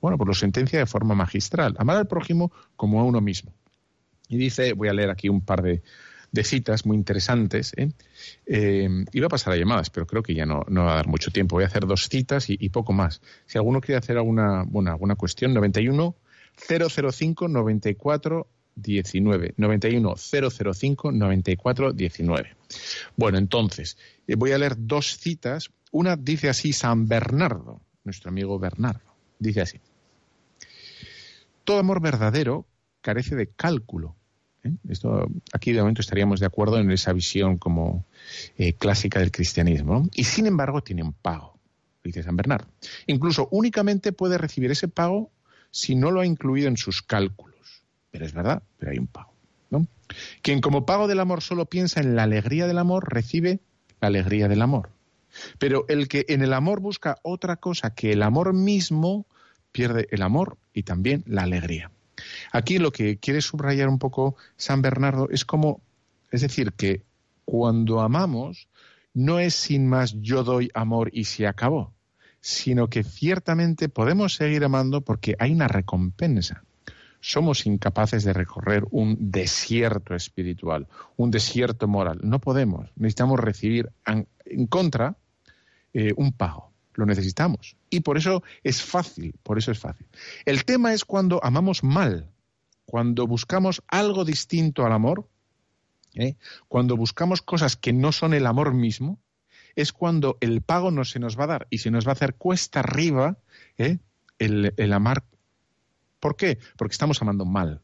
bueno, 0.00 0.16
pues 0.16 0.28
lo 0.28 0.34
sentencia 0.34 0.78
de 0.78 0.86
forma 0.86 1.14
magistral. 1.14 1.74
Amar 1.78 1.96
al 1.96 2.06
prójimo 2.06 2.52
como 2.76 3.00
a 3.00 3.04
uno 3.04 3.20
mismo. 3.20 3.52
Y 4.28 4.36
dice, 4.36 4.72
voy 4.74 4.88
a 4.88 4.92
leer 4.92 5.10
aquí 5.10 5.28
un 5.28 5.40
par 5.40 5.62
de, 5.62 5.82
de 6.32 6.44
citas 6.44 6.86
muy 6.86 6.96
interesantes. 6.96 7.72
¿eh? 7.76 7.90
Eh, 8.46 8.88
iba 9.12 9.26
a 9.26 9.30
pasar 9.30 9.52
a 9.52 9.56
llamadas, 9.56 9.90
pero 9.90 10.06
creo 10.06 10.22
que 10.22 10.34
ya 10.34 10.46
no, 10.46 10.64
no 10.68 10.84
va 10.84 10.92
a 10.92 10.96
dar 10.96 11.08
mucho 11.08 11.30
tiempo. 11.30 11.56
Voy 11.56 11.64
a 11.64 11.68
hacer 11.68 11.86
dos 11.86 12.08
citas 12.08 12.46
y, 12.48 12.68
poco 12.68 12.92
más. 12.92 13.20
Si 13.46 13.58
alguno 13.58 13.80
quiere 13.80 13.98
hacer 13.98 14.16
alguna, 14.16 14.64
bueno, 14.66 14.90
alguna 14.90 15.16
cuestión, 15.16 15.54
91 15.54 16.14
005 16.56 17.48
94 17.48 18.46
19. 18.76 19.54
91 19.56 20.14
005 20.16 21.12
94 21.12 21.92
19. 21.92 22.56
Bueno, 23.16 23.38
entonces, 23.38 23.96
eh, 24.26 24.36
voy 24.36 24.52
a 24.52 24.58
leer 24.58 24.74
dos 24.78 25.16
citas. 25.18 25.70
Una 25.92 26.16
dice 26.16 26.48
así 26.48 26.72
San 26.72 27.08
Bernardo, 27.08 27.80
nuestro 28.04 28.30
amigo 28.30 28.58
Bernardo. 28.58 29.14
Dice 29.38 29.62
así. 29.62 29.80
Todo 31.64 31.78
amor 31.78 32.00
verdadero 32.00 32.66
carece 33.00 33.34
de 33.36 33.48
cálculo, 33.48 34.16
¿eh? 34.64 34.72
Esto, 34.88 35.28
aquí 35.52 35.72
de 35.72 35.80
momento 35.80 36.00
estaríamos 36.00 36.40
de 36.40 36.46
acuerdo 36.46 36.78
en 36.78 36.90
esa 36.90 37.12
visión 37.12 37.58
como 37.58 38.04
eh, 38.56 38.74
clásica 38.74 39.20
del 39.20 39.30
cristianismo. 39.30 40.08
Y 40.14 40.24
sin 40.24 40.46
embargo 40.46 40.82
tiene 40.82 41.02
un 41.02 41.12
pago, 41.12 41.58
dice 42.04 42.22
San 42.22 42.36
Bernardo. 42.36 42.68
Incluso 43.06 43.48
únicamente 43.50 44.12
puede 44.12 44.38
recibir 44.38 44.70
ese 44.70 44.88
pago 44.88 45.30
si 45.70 45.94
no 45.94 46.10
lo 46.10 46.20
ha 46.20 46.26
incluido 46.26 46.68
en 46.68 46.76
sus 46.76 47.02
cálculos. 47.02 47.84
Pero 48.10 48.26
es 48.26 48.32
verdad, 48.32 48.62
pero 48.78 48.92
hay 48.92 48.98
un 48.98 49.06
pago. 49.06 49.30
Quien 50.42 50.60
como 50.60 50.86
pago 50.86 51.08
del 51.08 51.20
amor 51.20 51.42
solo 51.42 51.66
piensa 51.66 52.00
en 52.00 52.16
la 52.16 52.24
alegría 52.24 52.66
del 52.66 52.78
amor, 52.78 53.12
recibe 53.12 53.60
la 54.00 54.08
alegría 54.08 54.48
del 54.48 54.62
amor. 54.62 54.90
Pero 55.58 55.84
el 55.88 56.08
que 56.08 56.24
en 56.28 56.42
el 56.42 56.52
amor 56.52 56.80
busca 56.80 57.18
otra 57.22 57.56
cosa 57.56 57.94
que 57.94 58.12
el 58.12 58.22
amor 58.22 58.52
mismo, 58.52 59.26
pierde 59.72 60.08
el 60.10 60.22
amor 60.22 60.58
y 60.74 60.82
también 60.82 61.22
la 61.26 61.42
alegría. 61.42 61.90
Aquí 62.52 62.78
lo 62.78 62.92
que 62.92 63.18
quiere 63.18 63.40
subrayar 63.40 63.88
un 63.88 63.98
poco 63.98 64.36
San 64.56 64.82
Bernardo 64.82 65.28
es 65.30 65.44
como, 65.44 65.80
es 66.30 66.40
decir, 66.40 66.72
que 66.72 67.04
cuando 67.44 68.00
amamos 68.00 68.68
no 69.14 69.38
es 69.38 69.54
sin 69.54 69.88
más 69.88 70.14
yo 70.20 70.44
doy 70.44 70.70
amor 70.74 71.10
y 71.12 71.24
se 71.24 71.46
acabó, 71.46 71.92
sino 72.40 72.88
que 72.88 73.04
ciertamente 73.04 73.88
podemos 73.88 74.34
seguir 74.34 74.64
amando 74.64 75.00
porque 75.00 75.36
hay 75.38 75.52
una 75.52 75.68
recompensa. 75.68 76.64
Somos 77.20 77.66
incapaces 77.66 78.24
de 78.24 78.32
recorrer 78.32 78.84
un 78.90 79.16
desierto 79.30 80.14
espiritual, 80.14 80.88
un 81.16 81.30
desierto 81.30 81.86
moral. 81.86 82.20
No 82.22 82.38
podemos. 82.38 82.88
Necesitamos 82.96 83.38
recibir 83.38 83.92
en 84.06 84.66
contra 84.68 85.16
eh, 85.92 86.14
un 86.16 86.32
pago 86.32 86.70
lo 86.94 87.06
necesitamos. 87.06 87.76
Y 87.88 88.00
por 88.00 88.16
eso 88.16 88.42
es 88.62 88.82
fácil, 88.82 89.34
por 89.42 89.58
eso 89.58 89.72
es 89.72 89.78
fácil. 89.78 90.06
El 90.44 90.64
tema 90.64 90.92
es 90.92 91.04
cuando 91.04 91.42
amamos 91.42 91.82
mal, 91.82 92.30
cuando 92.90 93.28
buscamos 93.28 93.84
algo 93.86 94.24
distinto 94.24 94.84
al 94.84 94.90
amor, 94.90 95.28
¿eh? 96.16 96.34
cuando 96.66 96.96
buscamos 96.96 97.40
cosas 97.40 97.76
que 97.76 97.92
no 97.92 98.10
son 98.10 98.34
el 98.34 98.48
amor 98.48 98.74
mismo, 98.74 99.20
es 99.76 99.92
cuando 99.92 100.38
el 100.40 100.60
pago 100.60 100.90
no 100.90 101.04
se 101.04 101.20
nos 101.20 101.38
va 101.38 101.44
a 101.44 101.46
dar 101.46 101.66
y 101.70 101.78
se 101.78 101.92
nos 101.92 102.04
va 102.04 102.10
a 102.10 102.12
hacer 102.14 102.34
cuesta 102.34 102.80
arriba 102.80 103.38
¿eh? 103.78 103.98
el, 104.40 104.92
amar. 104.92 105.22
¿Por 106.18 106.34
qué? 106.34 106.58
Porque 106.76 106.90
estamos 106.90 107.22
amando 107.22 107.44
mal. 107.44 107.80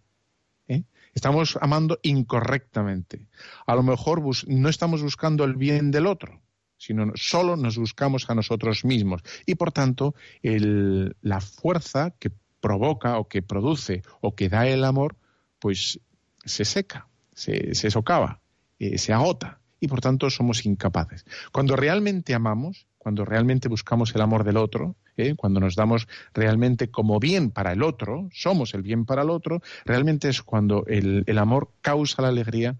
¿eh? 0.67 0.83
Estamos 1.15 1.57
amando 1.61 2.01
incorrectamente. 2.03 3.29
A 3.65 3.77
lo 3.77 3.85
mejor 3.85 4.25
no 4.49 4.69
estamos 4.69 5.03
buscando 5.05 5.45
el 5.45 5.55
bien 5.55 5.93
del 5.93 6.09
otro, 6.09 6.43
sino 6.79 7.13
solo 7.15 7.57
nos 7.57 7.79
buscamos 7.79 8.29
a 8.29 8.35
nosotros 8.35 8.85
mismos. 8.85 9.23
Y 9.47 9.55
por 9.55 9.71
tanto, 9.71 10.17
la 10.43 11.41
fuerza 11.41 12.11
que 12.19 12.33
provoca 12.67 13.19
o 13.21 13.29
que 13.29 13.43
produce 13.43 14.03
o 14.21 14.35
que 14.35 14.49
da 14.49 14.67
el 14.67 14.83
amor, 14.83 15.15
pues 15.61 16.01
se 16.45 16.65
seca, 16.65 17.07
se, 17.33 17.73
socava, 17.91 18.41
eh, 18.81 18.99
se 18.99 19.13
agota. 19.13 19.61
Y 19.79 19.87
por 19.87 20.01
tanto 20.01 20.31
somos 20.31 20.67
incapaces. 20.67 21.25
Cuando 21.53 21.77
realmente 21.77 22.35
amamos, 22.35 22.89
cuando 22.99 23.25
realmente 23.25 23.69
buscamos 23.69 24.13
el 24.17 24.21
amor 24.21 24.43
del 24.43 24.57
otro, 24.57 24.97
¿eh? 25.17 25.35
cuando 25.37 25.61
nos 25.61 25.77
damos 25.77 26.09
realmente 26.35 26.91
como 26.91 27.21
bien 27.21 27.53
para 27.53 27.71
el 27.71 27.85
otro, 27.85 28.29
somos 28.33 28.75
el 28.75 28.83
bien 28.83 29.05
para 29.05 29.23
el 29.23 29.31
otro, 29.31 29.63
realmente 29.85 30.29
es 30.29 30.43
cuando 30.43 30.85
el, 30.87 31.23
el 31.27 31.39
amor 31.39 31.71
causa 31.83 32.23
la 32.23 32.29
alegría 32.29 32.75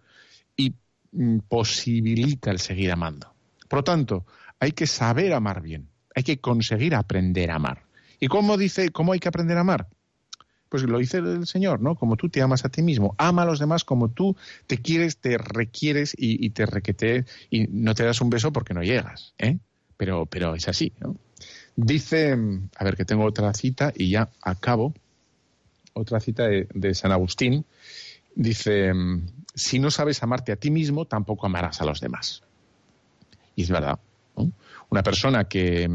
y 0.57 0.75
mm, 1.13 1.39
posibilita 1.49 2.51
el 2.51 2.59
seguir 2.59 2.91
amando. 2.91 3.33
Por 3.69 3.81
lo 3.81 3.85
tanto, 3.85 4.27
hay 4.59 4.73
que 4.73 4.89
saber 4.89 5.33
amar 5.33 5.63
bien, 5.63 5.91
hay 6.13 6.25
que 6.25 6.41
conseguir 6.41 6.97
aprender 6.97 7.53
a 7.53 7.57
amar. 7.57 7.86
¿Y 8.21 8.29
cómo 8.29 8.57
dice, 8.57 8.91
cómo 8.91 9.13
hay 9.13 9.21
que 9.21 9.29
aprender 9.29 9.57
a 9.59 9.61
amar? 9.61 9.89
Pues 10.69 10.83
lo 10.83 10.99
dice 10.99 11.19
el 11.19 11.47
Señor, 11.47 11.81
¿no? 11.81 11.95
Como 11.95 12.17
tú 12.17 12.29
te 12.29 12.43
amas 12.43 12.65
a 12.65 12.69
ti 12.69 12.83
mismo, 12.83 13.15
ama 13.19 13.43
a 13.43 13.45
los 13.45 13.59
demás 13.59 13.85
como 13.85 14.11
tú 14.11 14.37
te 14.67 14.79
quieres, 14.79 15.19
te 15.19 15.39
requieres 15.39 16.15
y, 16.19 16.51
te 16.51 16.67
requete 16.67 17.25
y 17.51 17.67
no 17.69 17.95
te 17.95 18.05
das 18.05 18.21
un 18.21 18.31
beso 18.31 18.53
porque 18.53 18.75
no 18.75 18.83
llegas, 18.83 19.35
¿eh? 19.39 19.59
Pero, 19.97 20.27
pero 20.27 20.55
es 20.55 20.69
así, 20.69 20.93
¿no? 20.99 21.17
Dice, 21.77 22.37
a 22.77 22.85
ver 22.85 22.97
que 22.97 23.05
tengo 23.05 23.25
otra 23.25 23.53
cita 23.55 23.93
y 23.95 24.11
ya 24.11 24.31
acabo, 24.43 24.95
otra 25.93 26.21
cita 26.21 26.49
de, 26.49 26.67
de 26.75 26.95
San 26.95 27.13
Agustín, 27.13 27.65
dice, 28.35 28.93
si 29.55 29.79
no 29.79 29.91
sabes 29.91 30.23
amarte 30.23 30.53
a 30.53 30.57
ti 30.57 30.71
mismo, 30.71 31.05
tampoco 31.05 31.47
amarás 31.47 31.81
a 31.81 31.85
los 31.85 32.01
demás. 32.01 32.43
Y 33.55 33.63
es 33.63 33.71
verdad, 33.71 33.99
una 34.89 35.03
persona 35.03 35.45
que, 35.45 35.89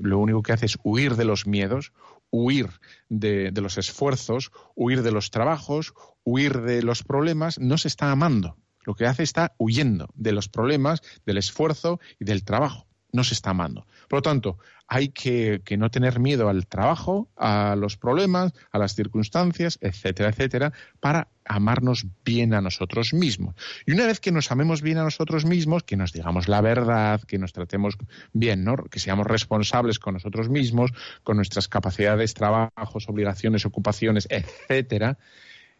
lo 0.00 0.18
único 0.18 0.42
que 0.42 0.52
hace 0.52 0.66
es 0.66 0.78
huir 0.82 1.16
de 1.16 1.24
los 1.24 1.46
miedos, 1.46 1.92
huir 2.30 2.68
de, 3.08 3.50
de, 3.50 3.60
los 3.60 3.78
esfuerzos, 3.78 4.50
huir 4.74 5.02
de 5.02 5.12
los 5.12 5.30
trabajos, 5.30 5.94
huir 6.24 6.62
de 6.62 6.82
los 6.82 7.02
problemas, 7.02 7.58
no 7.58 7.78
se 7.78 7.88
está 7.88 8.10
amando. 8.10 8.56
Lo 8.84 8.94
que 8.94 9.06
hace 9.06 9.22
está 9.22 9.54
huyendo 9.58 10.08
de 10.14 10.32
los 10.32 10.48
problemas, 10.48 11.02
del 11.24 11.38
esfuerzo 11.38 12.00
y 12.18 12.24
del 12.24 12.44
trabajo. 12.44 12.86
No 13.12 13.24
se 13.24 13.34
está 13.34 13.50
amando. 13.50 13.86
Por 14.12 14.18
lo 14.18 14.22
tanto, 14.24 14.58
hay 14.88 15.08
que, 15.08 15.62
no 15.78 15.90
tener 15.90 16.20
miedo 16.20 16.50
al 16.50 16.66
trabajo, 16.66 17.30
a 17.34 17.76
los 17.78 17.96
problemas, 17.96 18.52
a 18.70 18.78
las 18.78 18.94
circunstancias, 18.94 19.78
etcétera, 19.80 20.28
etcétera, 20.28 20.74
para 21.00 21.28
amarnos 21.46 22.04
bien 22.22 22.52
a 22.52 22.60
nosotros 22.60 23.14
mismos. 23.14 23.54
Y 23.86 23.92
una 23.92 24.04
vez 24.04 24.20
que 24.20 24.30
nos 24.30 24.52
amemos 24.52 24.82
bien 24.82 24.98
a 24.98 25.04
nosotros 25.04 25.46
mismos, 25.46 25.84
que 25.84 25.96
nos 25.96 26.12
digamos 26.12 26.46
la 26.46 26.60
verdad, 26.60 27.22
que 27.22 27.38
nos 27.38 27.54
tratemos 27.54 27.96
bien, 28.34 28.64
¿no? 28.64 28.76
que 28.76 28.98
seamos 28.98 29.26
responsables 29.26 29.98
con 29.98 30.12
nosotros 30.12 30.50
mismos, 30.50 30.92
con 31.22 31.36
nuestras 31.36 31.68
capacidades, 31.68 32.34
trabajos, 32.34 33.08
obligaciones, 33.08 33.64
ocupaciones, 33.64 34.28
etcétera, 34.28 35.16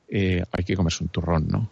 eh, 0.09 0.43
hay 0.51 0.64
que 0.64 0.74
comerse 0.74 1.05
un 1.05 1.11
turrón, 1.11 1.49
¿no? 1.49 1.68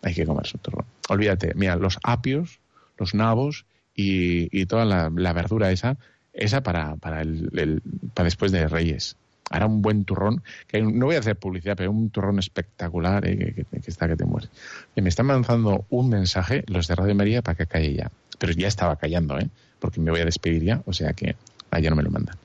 Hay 0.00 0.14
que 0.14 0.24
comerse 0.24 0.56
un 0.56 0.62
turrón. 0.62 0.86
Olvídate, 1.10 1.52
mira, 1.54 1.76
los 1.76 1.98
apios, 2.02 2.60
los 2.96 3.14
nabos 3.14 3.66
y, 3.94 4.66
toda 4.66 4.84
la, 4.84 5.32
verdura 5.32 5.70
esa, 5.70 5.96
esa 6.32 6.62
para, 6.62 6.96
para, 6.96 7.22
el, 7.22 7.82
para 8.14 8.24
después 8.24 8.52
de 8.52 8.66
Reyes. 8.68 9.16
Ahora 9.50 9.66
un 9.66 9.82
buen 9.82 10.04
turrón, 10.04 10.42
que 10.66 10.80
no 10.82 11.06
voy 11.06 11.16
a 11.16 11.18
hacer 11.18 11.36
publicidad, 11.36 11.76
pero 11.76 11.90
un 11.90 12.10
turrón 12.10 12.38
espectacular 12.38 13.28
eh, 13.28 13.66
que, 13.70 13.90
está 13.90 14.08
que 14.08 14.16
te 14.16 14.24
mueres. 14.24 14.50
Y 14.96 15.02
me 15.02 15.10
están 15.10 15.28
lanzando 15.28 15.84
un 15.90 16.08
mensaje 16.08 16.64
los 16.66 16.88
de 16.88 16.94
Radio 16.94 17.14
María 17.14 17.42
para 17.42 17.54
que 17.54 17.66
calle 17.66 17.94
ya. 17.94 18.10
Pero 18.38 18.52
ya 18.52 18.68
estaba 18.68 18.96
callando, 18.96 19.38
¿eh? 19.38 19.48
porque 19.78 20.00
me 20.00 20.10
voy 20.10 20.20
a 20.20 20.24
despedir 20.24 20.64
ya, 20.64 20.82
o 20.86 20.94
sea 20.94 21.12
que 21.12 21.36
allá 21.70 21.90
no 21.90 21.96
me 21.96 22.02
lo 22.02 22.10
mandan. 22.10 22.36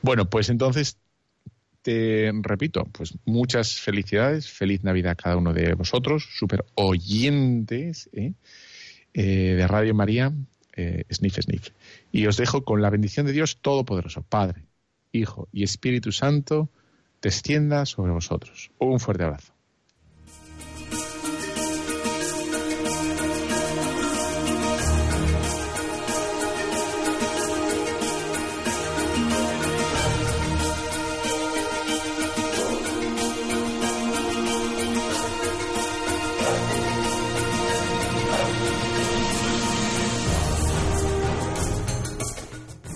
Bueno, 0.00 0.30
pues 0.30 0.48
entonces 0.48 0.96
te 1.82 2.32
repito, 2.42 2.84
pues 2.92 3.14
muchas 3.24 3.80
felicidades, 3.80 4.50
feliz 4.50 4.82
Navidad 4.82 5.12
a 5.12 5.14
cada 5.14 5.36
uno 5.36 5.52
de 5.52 5.74
vosotros, 5.74 6.26
super 6.32 6.64
oyentes 6.74 8.08
¿eh? 8.12 8.32
Eh, 9.12 9.54
de 9.56 9.66
Radio 9.66 9.94
María, 9.94 10.32
eh, 10.80 11.04
sniff, 11.10 11.36
sniff. 11.36 11.68
Y 12.12 12.26
os 12.26 12.36
dejo 12.36 12.64
con 12.64 12.82
la 12.82 12.90
bendición 12.90 13.26
de 13.26 13.32
Dios 13.32 13.58
Todopoderoso, 13.60 14.22
Padre, 14.22 14.66
Hijo 15.12 15.48
y 15.52 15.62
Espíritu 15.62 16.12
Santo, 16.12 16.68
descienda 17.20 17.86
sobre 17.86 18.12
vosotros. 18.12 18.70
Un 18.78 19.00
fuerte 19.00 19.24
abrazo. 19.24 19.52